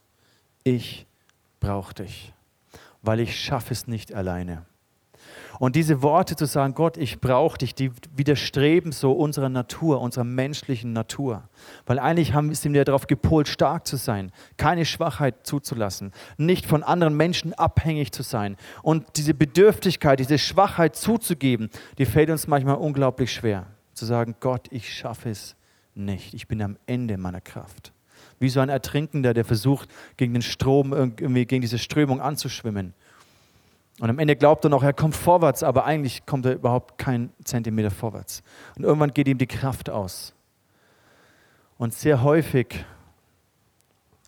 ich 0.63 1.07
brauche 1.59 1.95
dich, 1.95 2.31
weil 3.01 3.19
ich 3.19 3.35
schaffe 3.43 3.73
es 3.73 3.87
nicht 3.87 4.13
alleine. 4.13 4.63
Und 5.59 5.75
diese 5.75 6.01
Worte 6.01 6.35
zu 6.35 6.45
sagen, 6.45 6.73
Gott, 6.73 6.97
ich 6.97 7.19
brauche 7.19 7.57
dich, 7.57 7.75
die 7.75 7.91
widerstreben 8.15 8.91
so 8.91 9.11
unserer 9.11 9.49
Natur, 9.49 10.01
unserer 10.01 10.23
menschlichen 10.23 10.93
Natur. 10.93 11.43
Weil 11.85 11.99
eigentlich 11.99 12.33
haben, 12.33 12.53
sind 12.53 12.73
wir 12.73 12.85
darauf 12.85 13.07
gepolt, 13.07 13.47
stark 13.47 13.87
zu 13.87 13.95
sein, 13.95 14.31
keine 14.57 14.85
Schwachheit 14.85 15.45
zuzulassen, 15.45 16.11
nicht 16.37 16.65
von 16.65 16.83
anderen 16.83 17.15
Menschen 17.15 17.53
abhängig 17.53 18.11
zu 18.11 18.23
sein. 18.23 18.57
Und 18.81 19.05
diese 19.15 19.33
Bedürftigkeit, 19.33 20.19
diese 20.19 20.37
Schwachheit 20.37 20.95
zuzugeben, 20.95 21.69
die 21.97 22.05
fällt 22.05 22.29
uns 22.29 22.47
manchmal 22.47 22.75
unglaublich 22.75 23.31
schwer. 23.33 23.67
Zu 23.93 24.05
sagen, 24.05 24.35
Gott, 24.39 24.67
ich 24.71 24.93
schaffe 24.93 25.29
es 25.29 25.55
nicht, 25.95 26.33
ich 26.33 26.47
bin 26.47 26.61
am 26.61 26.77
Ende 26.85 27.17
meiner 27.17 27.41
Kraft. 27.41 27.93
Wie 28.39 28.49
so 28.49 28.59
ein 28.59 28.69
Ertrinkender, 28.69 29.33
der 29.33 29.45
versucht, 29.45 29.89
gegen 30.17 30.33
den 30.33 30.41
Strom, 30.41 30.91
irgendwie 30.93 31.45
gegen 31.45 31.61
diese 31.61 31.77
Strömung 31.77 32.19
anzuschwimmen. 32.19 32.93
Und 33.99 34.09
am 34.09 34.19
Ende 34.19 34.35
glaubt 34.35 34.65
er 34.65 34.69
noch, 34.69 34.83
er 34.83 34.93
kommt 34.93 35.15
vorwärts, 35.15 35.61
aber 35.61 35.85
eigentlich 35.85 36.25
kommt 36.25 36.45
er 36.45 36.53
überhaupt 36.53 36.97
keinen 36.97 37.31
Zentimeter 37.43 37.91
vorwärts. 37.91 38.41
Und 38.75 38.83
irgendwann 38.83 39.13
geht 39.13 39.27
ihm 39.27 39.37
die 39.37 39.47
Kraft 39.47 39.89
aus. 39.89 40.33
Und 41.77 41.93
sehr 41.93 42.23
häufig, 42.23 42.85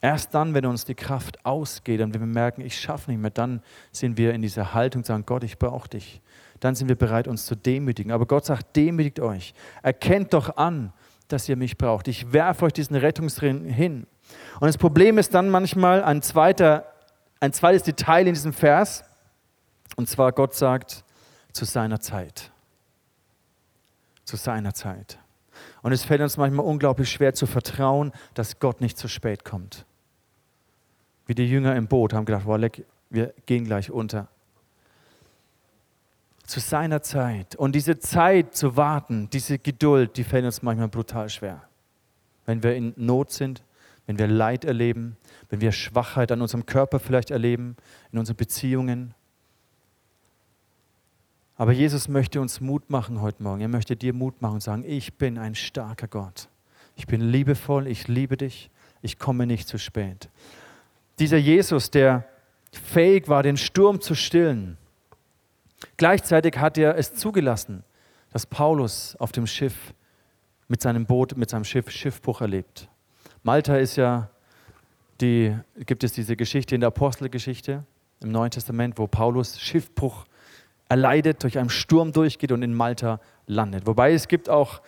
erst 0.02 0.34
dann, 0.36 0.54
wenn 0.54 0.66
uns 0.66 0.86
die 0.86 0.94
Kraft 0.94 1.44
ausgeht 1.46 2.02
und 2.02 2.14
wenn 2.14 2.22
wir 2.22 2.28
merken, 2.28 2.62
ich 2.62 2.80
schaffe 2.80 3.10
nicht 3.10 3.20
mehr, 3.20 3.32
dann 3.32 3.62
sind 3.92 4.18
wir 4.18 4.34
in 4.34 4.42
dieser 4.42 4.74
Haltung 4.74 5.04
sagen, 5.04 5.24
Gott, 5.26 5.44
ich 5.44 5.58
brauche 5.58 5.90
dich. 5.90 6.22
Dann 6.60 6.76
sind 6.76 6.88
wir 6.88 6.96
bereit, 6.96 7.28
uns 7.28 7.46
zu 7.46 7.56
demütigen. 7.56 8.12
Aber 8.12 8.26
Gott 8.26 8.46
sagt, 8.46 8.76
demütigt 8.76 9.20
euch. 9.20 9.54
Erkennt 9.82 10.34
doch 10.34 10.58
an, 10.58 10.94
dass 11.28 11.50
ihr 11.50 11.56
mich 11.56 11.78
braucht. 11.78 12.08
Ich 12.08 12.32
werfe 12.34 12.66
euch 12.66 12.74
diesen 12.74 12.96
Rettungsring 12.96 13.66
hin. 13.66 14.06
Und 14.60 14.68
das 14.68 14.78
Problem 14.78 15.18
ist 15.18 15.34
dann 15.34 15.50
manchmal 15.50 16.04
ein, 16.04 16.22
zweiter, 16.22 16.86
ein 17.40 17.52
zweites 17.52 17.84
Detail 17.84 18.28
in 18.28 18.34
diesem 18.34 18.54
Vers. 18.54 19.04
Und 19.96 20.10
zwar 20.10 20.32
Gott 20.32 20.54
sagt, 20.54 21.04
zu 21.52 21.66
seiner 21.66 22.00
Zeit. 22.00 22.52
Zu 24.26 24.36
seiner 24.36 24.74
Zeit. 24.74 25.20
Und 25.82 25.92
es 25.92 26.04
fällt 26.04 26.22
uns 26.22 26.38
manchmal 26.38 26.66
unglaublich 26.66 27.10
schwer 27.10 27.34
zu 27.34 27.46
vertrauen, 27.46 28.12
dass 28.34 28.60
Gott 28.60 28.82
nicht 28.82 28.98
zu 28.98 29.08
spät 29.08 29.46
kommt. 29.46 29.86
Wie 31.26 31.36
die 31.36 31.50
Jünger 31.50 31.76
im 31.76 31.88
Boot 31.88 32.14
haben 32.14 32.26
gedacht, 32.26 32.46
wow, 32.46 32.60
wir 33.10 33.34
gehen 33.46 33.66
gleich 33.66 33.90
unter. 33.90 34.28
Zu 36.46 36.60
seiner 36.60 37.02
Zeit. 37.02 37.56
Und 37.56 37.74
diese 37.74 37.98
Zeit 37.98 38.56
zu 38.56 38.76
warten, 38.78 39.30
diese 39.32 39.58
Geduld, 39.58 40.18
die 40.18 40.24
fällt 40.24 40.46
uns 40.46 40.62
manchmal 40.62 40.90
brutal 40.90 41.30
schwer. 41.30 41.64
Wenn 42.46 42.62
wir 42.62 42.76
in 42.76 42.94
Not 42.98 43.32
sind, 43.32 43.64
wenn 44.06 44.20
wir 44.20 44.28
Leid 44.28 44.66
erleben, 44.66 45.18
wenn 45.50 45.62
wir 45.62 45.72
Schwachheit 45.72 46.32
an 46.32 46.42
unserem 46.42 46.68
Körper 46.68 47.00
vielleicht 47.00 47.32
erleben, 47.32 47.76
in 48.12 48.20
unseren 48.20 48.36
Beziehungen, 48.36 49.16
aber 51.58 51.72
Jesus 51.72 52.08
möchte 52.08 52.42
uns 52.42 52.60
Mut 52.60 52.90
machen 52.90 53.22
heute 53.22 53.42
Morgen. 53.42 53.62
Er 53.62 53.68
möchte 53.68 53.96
dir 53.96 54.14
Mut 54.14 54.42
machen 54.42 54.56
und 54.56 54.64
sagen, 54.64 54.84
ich 54.86 55.14
bin 55.18 55.38
ein 55.38 55.56
starker 55.56 56.08
Gott. 56.08 56.50
Ich 56.96 57.08
bin 57.08 57.22
liebevoll, 57.22 57.88
ich 57.88 58.08
liebe 58.08 58.38
dich, 58.38 58.70
ich 59.02 59.20
komme 59.20 59.46
nicht 59.46 59.68
zu 59.68 59.78
spät. 59.78 60.30
Dieser 61.20 61.38
Jesus, 61.38 61.92
der 61.92 62.26
fähig 62.72 63.30
war, 63.30 63.42
den 63.42 63.56
Sturm 63.56 64.02
zu 64.02 64.16
stillen, 64.16 64.78
gleichzeitig 65.96 66.58
hat 66.58 66.78
er 66.78 66.98
es 66.98 67.16
zugelassen, 67.16 67.84
dass 68.32 68.46
Paulus 68.46 69.16
auf 69.18 69.32
dem 69.32 69.48
Schiff 69.48 69.94
mit 70.68 70.82
seinem 70.82 71.06
Boot, 71.06 71.38
mit 71.38 71.50
seinem 71.50 71.64
Schiff 71.64 71.90
Schiffbruch 71.90 72.42
erlebt. 72.42 72.90
Malta 73.44 73.78
ist 73.78 73.96
ja 73.96 74.30
die, 75.22 75.56
gibt 75.86 76.04
es 76.04 76.12
diese 76.12 76.36
Geschichte 76.36 76.76
in 76.76 76.82
der 76.82 76.90
Apostelgeschichte 76.90 77.86
im 78.22 78.32
Neuen 78.32 78.52
Testament, 78.52 78.98
wo 78.98 79.08
Paulus 79.08 79.60
Schiffbruch 79.60 80.18
erlebt 80.18 80.35
erleidet, 80.90 81.44
durch 81.44 81.58
einen 81.58 81.70
Sturm 81.70 82.12
durchgeht 82.12 82.52
und 82.52 82.62
in 82.64 82.74
Malta 82.74 83.20
landet. 83.48 83.86
Wobei 83.86 84.14
es 84.14 84.28
gibt 84.28 84.50
auch 84.50 84.82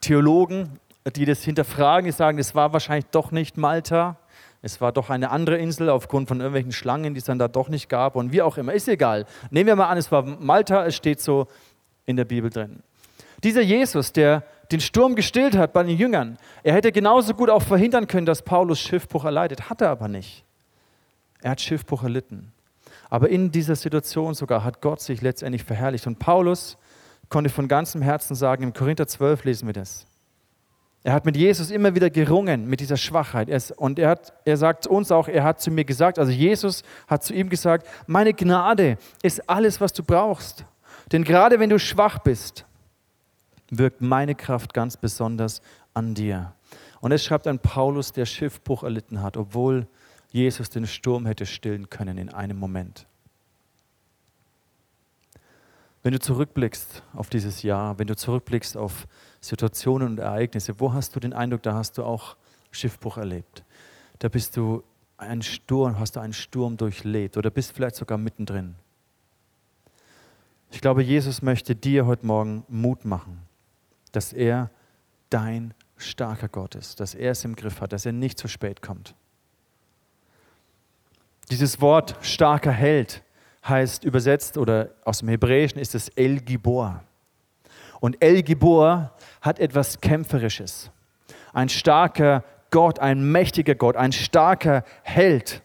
Theologen, 0.00 0.78
die 1.16 1.24
das 1.24 1.42
hinterfragen, 1.42 2.06
die 2.06 2.12
sagen, 2.12 2.38
es 2.38 2.54
war 2.54 2.72
wahrscheinlich 2.72 3.06
doch 3.10 3.30
nicht 3.30 3.56
Malta, 3.56 4.16
es 4.62 4.80
war 4.80 4.92
doch 4.92 5.10
eine 5.10 5.30
andere 5.30 5.58
Insel 5.58 5.90
aufgrund 5.90 6.26
von 6.26 6.38
irgendwelchen 6.38 6.72
Schlangen, 6.72 7.12
die 7.12 7.18
es 7.18 7.26
dann 7.26 7.38
da 7.38 7.48
doch 7.48 7.68
nicht 7.68 7.90
gab 7.90 8.16
und 8.16 8.32
wie 8.32 8.40
auch 8.40 8.56
immer. 8.56 8.72
Ist 8.72 8.88
egal. 8.88 9.26
Nehmen 9.50 9.66
wir 9.66 9.76
mal 9.76 9.88
an, 9.88 9.98
es 9.98 10.10
war 10.10 10.22
Malta, 10.22 10.86
es 10.86 10.96
steht 10.96 11.20
so 11.20 11.48
in 12.06 12.16
der 12.16 12.24
Bibel 12.24 12.48
drin. 12.48 12.82
Dieser 13.42 13.60
Jesus, 13.60 14.12
der 14.12 14.42
den 14.72 14.80
Sturm 14.80 15.16
gestillt 15.16 15.54
hat 15.54 15.74
bei 15.74 15.82
den 15.82 15.98
Jüngern, 15.98 16.38
er 16.62 16.72
hätte 16.72 16.92
genauso 16.92 17.34
gut 17.34 17.50
auch 17.50 17.62
verhindern 17.62 18.06
können, 18.06 18.24
dass 18.24 18.40
Paulus 18.40 18.80
Schiffbruch 18.80 19.26
erleidet. 19.26 19.68
Hat 19.68 19.82
er 19.82 19.90
aber 19.90 20.08
nicht. 20.08 20.44
Er 21.42 21.50
hat 21.50 21.60
Schiffbruch 21.60 22.02
erlitten. 22.02 22.53
Aber 23.14 23.28
in 23.28 23.52
dieser 23.52 23.76
Situation 23.76 24.34
sogar 24.34 24.64
hat 24.64 24.80
Gott 24.80 25.00
sich 25.00 25.22
letztendlich 25.22 25.62
verherrlicht. 25.62 26.08
Und 26.08 26.18
Paulus 26.18 26.76
konnte 27.28 27.48
von 27.48 27.68
ganzem 27.68 28.02
Herzen 28.02 28.34
sagen, 28.34 28.64
im 28.64 28.72
Korinther 28.72 29.06
12 29.06 29.44
lesen 29.44 29.66
wir 29.66 29.72
das. 29.72 30.08
Er 31.04 31.12
hat 31.12 31.24
mit 31.24 31.36
Jesus 31.36 31.70
immer 31.70 31.94
wieder 31.94 32.10
gerungen, 32.10 32.66
mit 32.66 32.80
dieser 32.80 32.96
Schwachheit. 32.96 33.48
Er 33.48 33.62
und 33.76 34.00
er, 34.00 34.08
hat, 34.08 34.32
er 34.44 34.56
sagt 34.56 34.88
uns 34.88 35.12
auch, 35.12 35.28
er 35.28 35.44
hat 35.44 35.60
zu 35.60 35.70
mir 35.70 35.84
gesagt, 35.84 36.18
also 36.18 36.32
Jesus 36.32 36.82
hat 37.06 37.22
zu 37.22 37.34
ihm 37.34 37.50
gesagt, 37.50 37.86
meine 38.08 38.34
Gnade 38.34 38.98
ist 39.22 39.48
alles, 39.48 39.80
was 39.80 39.92
du 39.92 40.02
brauchst. 40.02 40.64
Denn 41.12 41.22
gerade 41.22 41.60
wenn 41.60 41.70
du 41.70 41.78
schwach 41.78 42.18
bist, 42.18 42.66
wirkt 43.70 44.00
meine 44.00 44.34
Kraft 44.34 44.74
ganz 44.74 44.96
besonders 44.96 45.62
an 45.92 46.14
dir. 46.14 46.52
Und 47.00 47.12
es 47.12 47.24
schreibt 47.24 47.46
ein 47.46 47.60
Paulus, 47.60 48.10
der 48.10 48.26
Schiffbruch 48.26 48.82
erlitten 48.82 49.22
hat, 49.22 49.36
obwohl 49.36 49.86
Jesus 50.34 50.68
den 50.68 50.84
Sturm 50.84 51.26
hätte 51.26 51.46
stillen 51.46 51.88
können 51.90 52.18
in 52.18 52.28
einem 52.28 52.56
Moment. 52.56 53.06
Wenn 56.02 56.12
du 56.12 56.18
zurückblickst 56.18 57.04
auf 57.12 57.30
dieses 57.30 57.62
Jahr, 57.62 58.00
wenn 58.00 58.08
du 58.08 58.16
zurückblickst 58.16 58.76
auf 58.76 59.06
Situationen 59.40 60.08
und 60.08 60.18
Ereignisse, 60.18 60.80
wo 60.80 60.92
hast 60.92 61.14
du 61.14 61.20
den 61.20 61.32
Eindruck, 61.32 61.62
da 61.62 61.74
hast 61.74 61.98
du 61.98 62.02
auch 62.02 62.36
Schiffbruch 62.72 63.16
erlebt? 63.16 63.62
Da 64.18 64.28
bist 64.28 64.56
du 64.56 64.82
einen 65.18 65.42
Sturm, 65.42 66.00
hast 66.00 66.16
du 66.16 66.20
einen 66.20 66.32
Sturm 66.32 66.76
durchlebt 66.76 67.36
oder 67.36 67.50
bist 67.50 67.70
vielleicht 67.70 67.94
sogar 67.94 68.18
mittendrin. 68.18 68.74
Ich 70.72 70.80
glaube, 70.80 71.04
Jesus 71.04 71.42
möchte 71.42 71.76
dir 71.76 72.06
heute 72.06 72.26
Morgen 72.26 72.64
Mut 72.66 73.04
machen, 73.04 73.38
dass 74.10 74.32
er 74.32 74.72
dein 75.30 75.74
starker 75.96 76.48
Gott 76.48 76.74
ist, 76.74 76.98
dass 76.98 77.14
er 77.14 77.30
es 77.30 77.44
im 77.44 77.54
Griff 77.54 77.80
hat, 77.80 77.92
dass 77.92 78.04
er 78.04 78.12
nicht 78.12 78.36
zu 78.36 78.48
spät 78.48 78.82
kommt. 78.82 79.14
Dieses 81.50 81.80
Wort 81.80 82.16
starker 82.22 82.72
Held 82.72 83.22
heißt 83.66 84.04
übersetzt 84.04 84.58
oder 84.58 84.90
aus 85.04 85.18
dem 85.18 85.28
Hebräischen 85.28 85.80
ist 85.80 85.94
es 85.94 86.08
El 86.10 86.40
Gibor. 86.40 87.02
Und 88.00 88.22
El 88.22 88.42
Gibor 88.42 89.12
hat 89.40 89.58
etwas 89.58 90.00
Kämpferisches. 90.00 90.90
Ein 91.52 91.68
starker 91.68 92.44
Gott, 92.70 92.98
ein 92.98 93.30
mächtiger 93.30 93.74
Gott, 93.74 93.96
ein 93.96 94.12
starker 94.12 94.84
Held. 95.02 95.62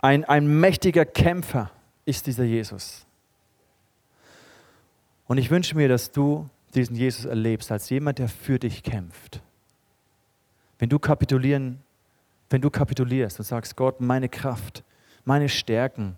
Ein, 0.00 0.24
ein 0.24 0.46
mächtiger 0.46 1.04
Kämpfer 1.04 1.70
ist 2.04 2.26
dieser 2.26 2.44
Jesus. 2.44 3.06
Und 5.26 5.38
ich 5.38 5.50
wünsche 5.50 5.76
mir, 5.76 5.88
dass 5.88 6.10
du 6.10 6.48
diesen 6.74 6.96
Jesus 6.96 7.24
erlebst 7.24 7.70
als 7.70 7.90
jemand, 7.90 8.18
der 8.18 8.28
für 8.28 8.58
dich 8.58 8.82
kämpft. 8.82 9.42
Wenn 10.78 10.88
du 10.88 10.98
kapitulieren, 10.98 11.80
wenn 12.52 12.60
du 12.60 12.70
kapitulierst 12.70 13.38
und 13.38 13.44
sagst, 13.44 13.76
Gott, 13.76 14.00
meine 14.00 14.28
Kraft, 14.28 14.84
meine 15.24 15.48
Stärken, 15.48 16.16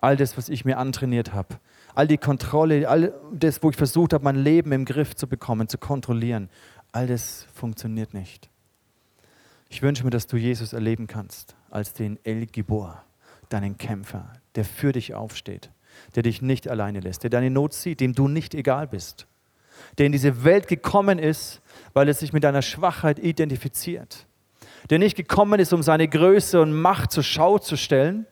all 0.00 0.16
das, 0.16 0.36
was 0.36 0.48
ich 0.48 0.64
mir 0.64 0.78
antrainiert 0.78 1.32
habe, 1.32 1.58
all 1.94 2.06
die 2.06 2.18
Kontrolle, 2.18 2.88
all 2.88 3.14
das, 3.32 3.62
wo 3.62 3.70
ich 3.70 3.76
versucht 3.76 4.12
habe, 4.12 4.24
mein 4.24 4.36
Leben 4.36 4.72
im 4.72 4.84
Griff 4.84 5.14
zu 5.14 5.26
bekommen, 5.26 5.68
zu 5.68 5.78
kontrollieren, 5.78 6.48
all 6.92 7.06
das 7.06 7.46
funktioniert 7.54 8.14
nicht. 8.14 8.50
Ich 9.68 9.82
wünsche 9.82 10.04
mir, 10.04 10.10
dass 10.10 10.26
du 10.26 10.36
Jesus 10.36 10.72
erleben 10.72 11.06
kannst 11.06 11.56
als 11.70 11.92
den 11.94 12.18
El 12.24 12.46
Gibor, 12.46 13.02
deinen 13.48 13.78
Kämpfer, 13.78 14.32
der 14.54 14.64
für 14.64 14.92
dich 14.92 15.14
aufsteht, 15.14 15.70
der 16.14 16.22
dich 16.22 16.42
nicht 16.42 16.68
alleine 16.68 17.00
lässt, 17.00 17.22
der 17.22 17.30
deine 17.30 17.50
Not 17.50 17.72
sieht, 17.72 18.00
dem 18.00 18.14
du 18.14 18.28
nicht 18.28 18.54
egal 18.54 18.86
bist, 18.86 19.26
der 19.98 20.06
in 20.06 20.12
diese 20.12 20.44
Welt 20.44 20.68
gekommen 20.68 21.18
ist, 21.18 21.60
weil 21.92 22.08
er 22.08 22.14
sich 22.14 22.32
mit 22.32 22.44
deiner 22.44 22.62
Schwachheit 22.62 23.18
identifiziert, 23.18 24.26
der 24.90 24.98
nicht 24.98 25.16
gekommen 25.16 25.60
ist, 25.60 25.72
um 25.72 25.82
seine 25.82 26.08
Größe 26.08 26.60
und 26.60 26.72
Macht 26.72 27.12
zur 27.12 27.22
Schau 27.22 27.58
zu 27.58 27.76
stellen, 27.76 28.26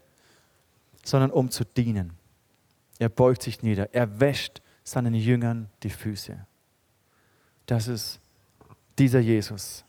sondern 1.05 1.31
um 1.31 1.51
zu 1.51 1.65
dienen. 1.65 2.13
Er 2.99 3.09
beugt 3.09 3.43
sich 3.43 3.63
nieder, 3.63 3.93
er 3.93 4.21
wäscht 4.21 4.63
seinen 4.85 5.15
Jüngern 5.15 5.69
die 5.83 5.91
Füße. 5.91 6.47
Das 7.67 7.89
ist 7.89 8.21
dieser 8.99 9.21
Jesus. 9.21 9.85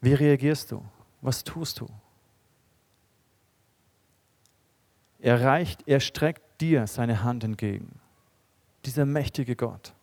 Wie 0.00 0.14
reagierst 0.14 0.70
du? 0.70 0.84
Was 1.22 1.42
tust 1.42 1.80
du? 1.80 1.88
Er 5.18 5.40
reicht, 5.40 5.88
er 5.88 6.00
streckt 6.00 6.60
dir 6.60 6.86
seine 6.86 7.22
Hand 7.22 7.44
entgegen. 7.44 7.98
Dieser 8.84 9.06
mächtige 9.06 9.56
Gott, 9.56 9.94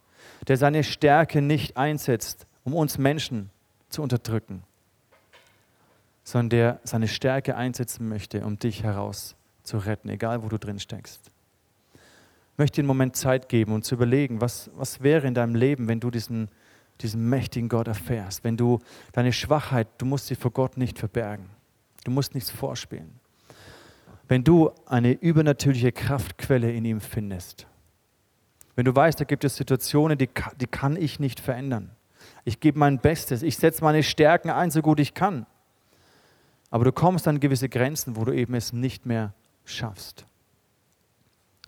der 0.47 0.57
seine 0.57 0.83
Stärke 0.83 1.41
nicht 1.41 1.77
einsetzt, 1.77 2.47
um 2.63 2.73
uns 2.73 2.97
Menschen 2.97 3.49
zu 3.89 4.01
unterdrücken, 4.01 4.63
sondern 6.23 6.49
der 6.49 6.79
seine 6.83 7.07
Stärke 7.07 7.55
einsetzen 7.55 8.07
möchte, 8.07 8.45
um 8.45 8.57
dich 8.57 8.83
herauszuretten, 8.83 10.09
egal 10.09 10.43
wo 10.43 10.49
du 10.49 10.57
drin 10.57 10.79
steckst. 10.79 11.31
Ich 11.93 12.57
möchte 12.57 12.75
dir 12.75 12.81
einen 12.81 12.87
Moment 12.87 13.15
Zeit 13.15 13.49
geben 13.49 13.73
und 13.73 13.85
zu 13.85 13.95
überlegen, 13.95 14.41
was, 14.41 14.69
was 14.75 15.01
wäre 15.01 15.27
in 15.27 15.33
deinem 15.33 15.55
Leben, 15.55 15.87
wenn 15.87 15.99
du 15.99 16.11
diesen, 16.11 16.49
diesen 17.01 17.27
mächtigen 17.29 17.69
Gott 17.69 17.87
erfährst, 17.87 18.43
wenn 18.43 18.57
du 18.57 18.79
deine 19.13 19.33
Schwachheit, 19.33 19.87
du 19.97 20.05
musst 20.05 20.27
sie 20.27 20.35
vor 20.35 20.51
Gott 20.51 20.77
nicht 20.77 20.99
verbergen, 20.99 21.49
du 22.03 22.11
musst 22.11 22.35
nichts 22.35 22.51
vorspielen. 22.51 23.19
Wenn 24.27 24.43
du 24.43 24.71
eine 24.85 25.11
übernatürliche 25.11 25.91
Kraftquelle 25.91 26.71
in 26.71 26.85
ihm 26.85 27.01
findest, 27.01 27.67
wenn 28.81 28.85
du 28.85 28.95
weißt, 28.95 29.19
da 29.19 29.25
gibt 29.25 29.43
es 29.43 29.57
Situationen, 29.57 30.17
die, 30.17 30.27
die 30.59 30.65
kann 30.65 30.95
ich 30.95 31.19
nicht 31.19 31.39
verändern. 31.39 31.91
Ich 32.45 32.59
gebe 32.59 32.79
mein 32.79 32.97
Bestes, 32.97 33.43
ich 33.43 33.55
setze 33.55 33.83
meine 33.83 34.01
Stärken 34.01 34.49
ein, 34.49 34.71
so 34.71 34.81
gut 34.81 34.99
ich 34.99 35.13
kann. 35.13 35.45
Aber 36.71 36.85
du 36.85 36.91
kommst 36.91 37.27
an 37.27 37.39
gewisse 37.39 37.69
Grenzen, 37.69 38.15
wo 38.15 38.25
du 38.25 38.31
eben 38.31 38.55
es 38.55 38.73
nicht 38.73 39.05
mehr 39.05 39.35
schaffst. 39.65 40.25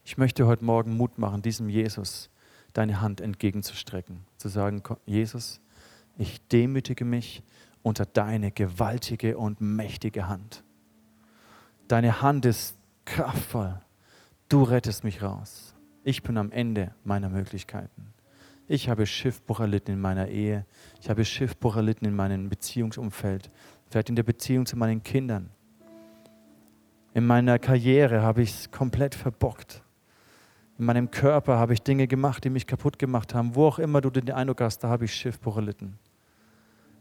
Ich 0.03 0.17
möchte 0.17 0.47
heute 0.47 0.65
Morgen 0.65 0.97
Mut 0.97 1.19
machen, 1.19 1.43
diesem 1.43 1.69
Jesus 1.69 2.31
deine 2.73 2.99
Hand 2.99 3.21
entgegenzustrecken, 3.21 4.25
zu 4.37 4.49
sagen, 4.49 4.81
Jesus, 5.05 5.61
ich 6.17 6.41
demütige 6.47 7.05
mich 7.05 7.43
unter 7.83 8.07
deine 8.07 8.49
gewaltige 8.49 9.37
und 9.37 9.61
mächtige 9.61 10.27
Hand. 10.27 10.63
Deine 11.87 12.23
Hand 12.23 12.47
ist 12.47 12.75
kraftvoll. 13.05 13.79
Du 14.49 14.63
rettest 14.63 15.03
mich 15.03 15.21
raus. 15.21 15.72
Ich 16.03 16.23
bin 16.23 16.37
am 16.37 16.51
Ende 16.51 16.93
meiner 17.03 17.29
Möglichkeiten. 17.29 18.13
Ich 18.67 18.89
habe 18.89 19.05
Schiffbruch 19.05 19.59
erlitten 19.59 19.91
in 19.91 19.99
meiner 19.99 20.27
Ehe. 20.27 20.65
Ich 21.01 21.09
habe 21.09 21.25
Schiffbruch 21.25 21.75
erlitten 21.75 22.05
in 22.05 22.15
meinem 22.15 22.49
Beziehungsumfeld 22.49 23.49
vielleicht 23.93 24.09
in 24.09 24.15
der 24.15 24.23
Beziehung 24.23 24.65
zu 24.65 24.75
meinen 24.75 25.03
Kindern. 25.03 25.51
In 27.13 27.27
meiner 27.27 27.59
Karriere 27.59 28.23
habe 28.23 28.41
ich 28.41 28.49
es 28.49 28.71
komplett 28.71 29.13
verbockt. 29.13 29.83
In 30.79 30.85
meinem 30.85 31.11
Körper 31.11 31.59
habe 31.59 31.73
ich 31.73 31.83
Dinge 31.83 32.07
gemacht, 32.07 32.43
die 32.43 32.49
mich 32.49 32.65
kaputt 32.65 32.97
gemacht 32.97 33.35
haben. 33.35 33.53
Wo 33.53 33.67
auch 33.67 33.77
immer 33.77 34.01
du 34.01 34.09
den 34.09 34.31
Eindruck 34.31 34.61
hast, 34.61 34.79
da 34.79 34.89
habe 34.89 35.05
ich 35.05 35.13
Schiffbruch 35.13 35.57
erlitten. 35.57 35.99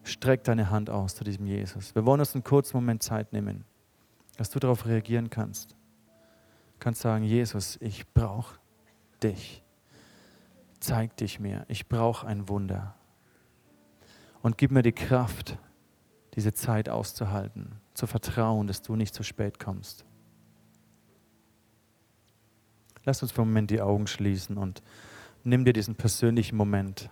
Streck 0.05 0.45
deine 0.45 0.69
Hand 0.69 0.91
aus 0.91 1.15
zu 1.15 1.25
diesem 1.25 1.47
Jesus. 1.47 1.95
Wir 1.95 2.05
wollen 2.05 2.21
uns 2.21 2.35
einen 2.35 2.45
kurzen 2.45 2.77
Moment 2.77 3.03
Zeit 3.03 3.33
nehmen, 3.33 3.65
dass 4.37 4.51
du 4.51 4.59
darauf 4.59 4.85
reagieren 4.85 5.31
kannst. 5.31 5.71
Du 5.71 6.79
kannst 6.79 7.01
sagen, 7.01 7.25
Jesus, 7.25 7.79
ich 7.81 8.07
brauche 8.13 8.59
dich. 9.23 9.63
Zeig 10.81 11.17
dich 11.17 11.39
mir. 11.39 11.65
Ich 11.69 11.89
brauche 11.89 12.27
ein 12.27 12.49
Wunder. 12.49 12.95
Und 14.43 14.59
gib 14.59 14.73
mir 14.73 14.83
die 14.83 14.93
Kraft, 14.93 15.59
diese 16.35 16.53
Zeit 16.53 16.89
auszuhalten, 16.89 17.77
zu 17.95 18.07
vertrauen, 18.07 18.67
dass 18.67 18.83
du 18.83 18.97
nicht 18.97 19.15
zu 19.15 19.23
spät 19.23 19.59
kommst. 19.59 20.05
Lass 23.05 23.23
uns 23.23 23.33
für 23.33 23.43
einen 23.43 23.51
Moment 23.51 23.71
die 23.71 23.81
Augen 23.81 24.07
schließen 24.07 24.57
und 24.57 24.83
nimm 25.45 25.65
dir 25.65 25.73
diesen 25.73 25.95
persönlichen 25.95 26.57
Moment, 26.57 27.11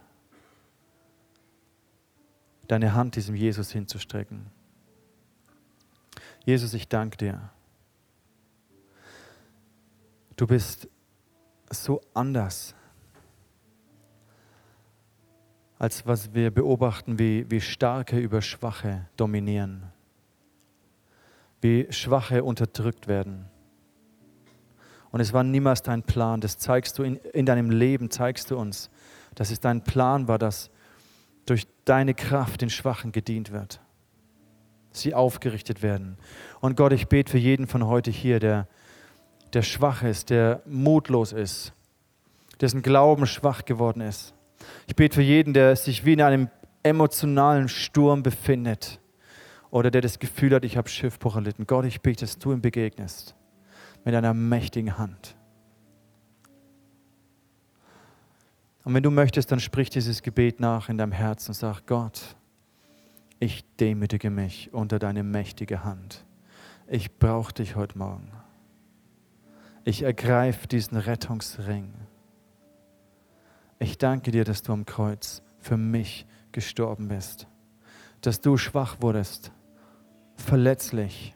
deine 2.68 2.94
Hand 2.94 3.16
diesem 3.16 3.34
Jesus 3.34 3.70
hinzustrecken. 3.70 4.46
Jesus, 6.44 6.74
ich 6.74 6.88
danke 6.88 7.16
dir. 7.16 7.50
Du 10.36 10.46
bist 10.46 10.88
so 11.70 12.00
anders 12.14 12.74
als 15.80 16.06
was 16.06 16.34
wir 16.34 16.50
beobachten, 16.50 17.18
wie, 17.18 17.50
wie 17.50 17.60
Starke 17.62 18.18
über 18.18 18.42
Schwache 18.42 19.06
dominieren, 19.16 19.84
wie 21.62 21.86
Schwache 21.88 22.44
unterdrückt 22.44 23.08
werden. 23.08 23.46
Und 25.10 25.20
es 25.20 25.32
war 25.32 25.42
niemals 25.42 25.80
dein 25.80 26.02
Plan, 26.02 26.42
das 26.42 26.58
zeigst 26.58 26.98
du 26.98 27.02
in, 27.02 27.16
in 27.16 27.46
deinem 27.46 27.70
Leben, 27.70 28.10
zeigst 28.10 28.50
du 28.50 28.58
uns, 28.58 28.90
dass 29.34 29.50
es 29.50 29.58
dein 29.58 29.82
Plan 29.82 30.28
war, 30.28 30.38
dass 30.38 30.70
durch 31.46 31.66
deine 31.86 32.12
Kraft 32.12 32.60
den 32.60 32.70
Schwachen 32.70 33.10
gedient 33.10 33.50
wird, 33.50 33.80
sie 34.92 35.14
aufgerichtet 35.14 35.82
werden. 35.82 36.18
Und 36.60 36.76
Gott, 36.76 36.92
ich 36.92 37.08
bete 37.08 37.30
für 37.32 37.38
jeden 37.38 37.66
von 37.66 37.86
heute 37.86 38.10
hier, 38.10 38.38
der, 38.38 38.68
der 39.53 39.62
schwach 39.62 40.03
ist, 40.03 40.30
der 40.30 40.62
mutlos 40.66 41.32
ist, 41.32 41.72
dessen 42.61 42.82
Glauben 42.82 43.26
schwach 43.26 43.64
geworden 43.64 44.01
ist 44.01 44.34
ich 44.86 44.96
bete 44.96 45.16
für 45.16 45.22
jeden, 45.22 45.55
der 45.55 45.76
sich 45.76 46.05
wie 46.05 46.12
in 46.12 46.22
einem 46.22 46.48
emotionalen 46.82 47.68
Sturm 47.68 48.22
befindet 48.22 49.01
oder 49.70 49.90
der 49.90 50.01
das 50.01 50.18
Gefühl 50.18 50.55
hat, 50.55 50.64
ich 50.64 50.76
habe 50.76 50.88
Schiffbruch 50.88 51.36
erlitten. 51.36 51.66
Gott, 51.66 51.84
ich 51.84 52.01
bete, 52.01 52.24
dass 52.24 52.38
du 52.38 52.53
ihm 52.53 52.61
begegnest 52.61 53.34
mit 54.05 54.14
einer 54.14 54.34
mächtigen 54.34 54.98
Hand. 54.98 55.36
Und 58.82 58.94
wenn 58.94 59.03
du 59.03 59.11
möchtest, 59.11 59.53
dann 59.53 59.61
sprich 59.61 59.90
dieses 59.90 60.22
Gebet 60.22 60.59
nach 60.59 60.88
in 60.88 60.96
deinem 60.96 61.12
Herzen 61.12 61.51
und 61.51 61.55
sag, 61.55 61.86
Gott, 61.86 62.34
ich 63.38 63.64
demütige 63.76 64.30
mich 64.30 64.72
unter 64.72 64.98
deine 64.98 65.22
mächtige 65.22 65.84
Hand. 65.84 66.24
Ich 66.88 67.18
brauche 67.18 67.53
dich 67.53 67.76
heute 67.76 67.98
Morgen. 67.98 68.39
Ich 69.85 70.03
ergreife 70.03 70.68
diesen 70.68 70.99
Rettungsring. 70.99 71.93
Ich 73.78 73.97
danke 73.97 74.31
dir, 74.31 74.45
dass 74.45 74.62
du 74.62 74.72
am 74.72 74.85
Kreuz 74.85 75.43
für 75.59 75.78
mich 75.78 76.26
gestorben 76.53 77.09
bist, 77.09 77.47
dass 78.20 78.41
du 78.41 78.57
schwach 78.59 79.01
wurdest, 79.01 79.53
verletzlich, 80.37 81.35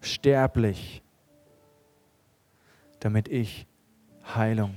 sterblich, 0.00 1.02
damit 3.00 3.28
ich 3.28 3.66
Heilung, 4.34 4.74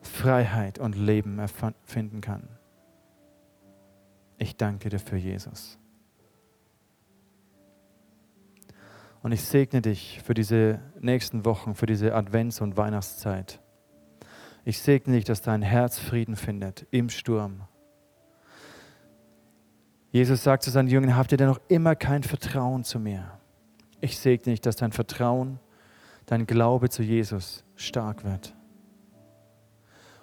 Freiheit 0.00 0.80
und 0.80 0.96
Leben 0.96 1.38
erfinden 1.38 2.20
kann. 2.20 2.48
Ich 4.38 4.56
danke 4.56 4.88
dir 4.88 4.98
für 4.98 5.16
Jesus. 5.16 5.78
Und 9.22 9.32
ich 9.32 9.42
segne 9.42 9.80
dich 9.80 10.20
für 10.24 10.34
diese 10.34 10.80
nächsten 11.00 11.44
Wochen, 11.44 11.74
für 11.74 11.86
diese 11.86 12.14
Advents- 12.14 12.60
und 12.60 12.76
Weihnachtszeit. 12.76 13.60
Ich 14.64 14.80
segne 14.80 15.14
dich, 15.14 15.24
dass 15.24 15.42
dein 15.42 15.62
Herz 15.62 15.98
Frieden 15.98 16.36
findet 16.36 16.86
im 16.90 17.08
Sturm. 17.08 17.62
Jesus 20.10 20.42
sagt 20.42 20.62
zu 20.64 20.70
seinen 20.70 20.88
Jüngern, 20.88 21.16
habt 21.16 21.32
ihr 21.32 21.38
denn 21.38 21.48
noch 21.48 21.60
immer 21.68 21.94
kein 21.94 22.22
Vertrauen 22.22 22.84
zu 22.84 22.98
mir? 22.98 23.38
Ich 24.00 24.18
segne 24.18 24.52
dich, 24.52 24.60
dass 24.60 24.76
dein 24.76 24.92
Vertrauen, 24.92 25.58
dein 26.26 26.46
Glaube 26.46 26.90
zu 26.90 27.02
Jesus 27.02 27.64
stark 27.76 28.24
wird. 28.24 28.54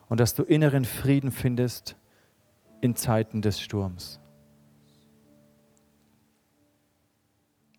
Und 0.09 0.19
dass 0.19 0.35
du 0.35 0.43
inneren 0.43 0.85
Frieden 0.85 1.31
findest 1.31 1.95
in 2.81 2.95
Zeiten 2.95 3.41
des 3.41 3.61
Sturms. 3.61 4.19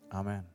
Amen. 0.09 0.50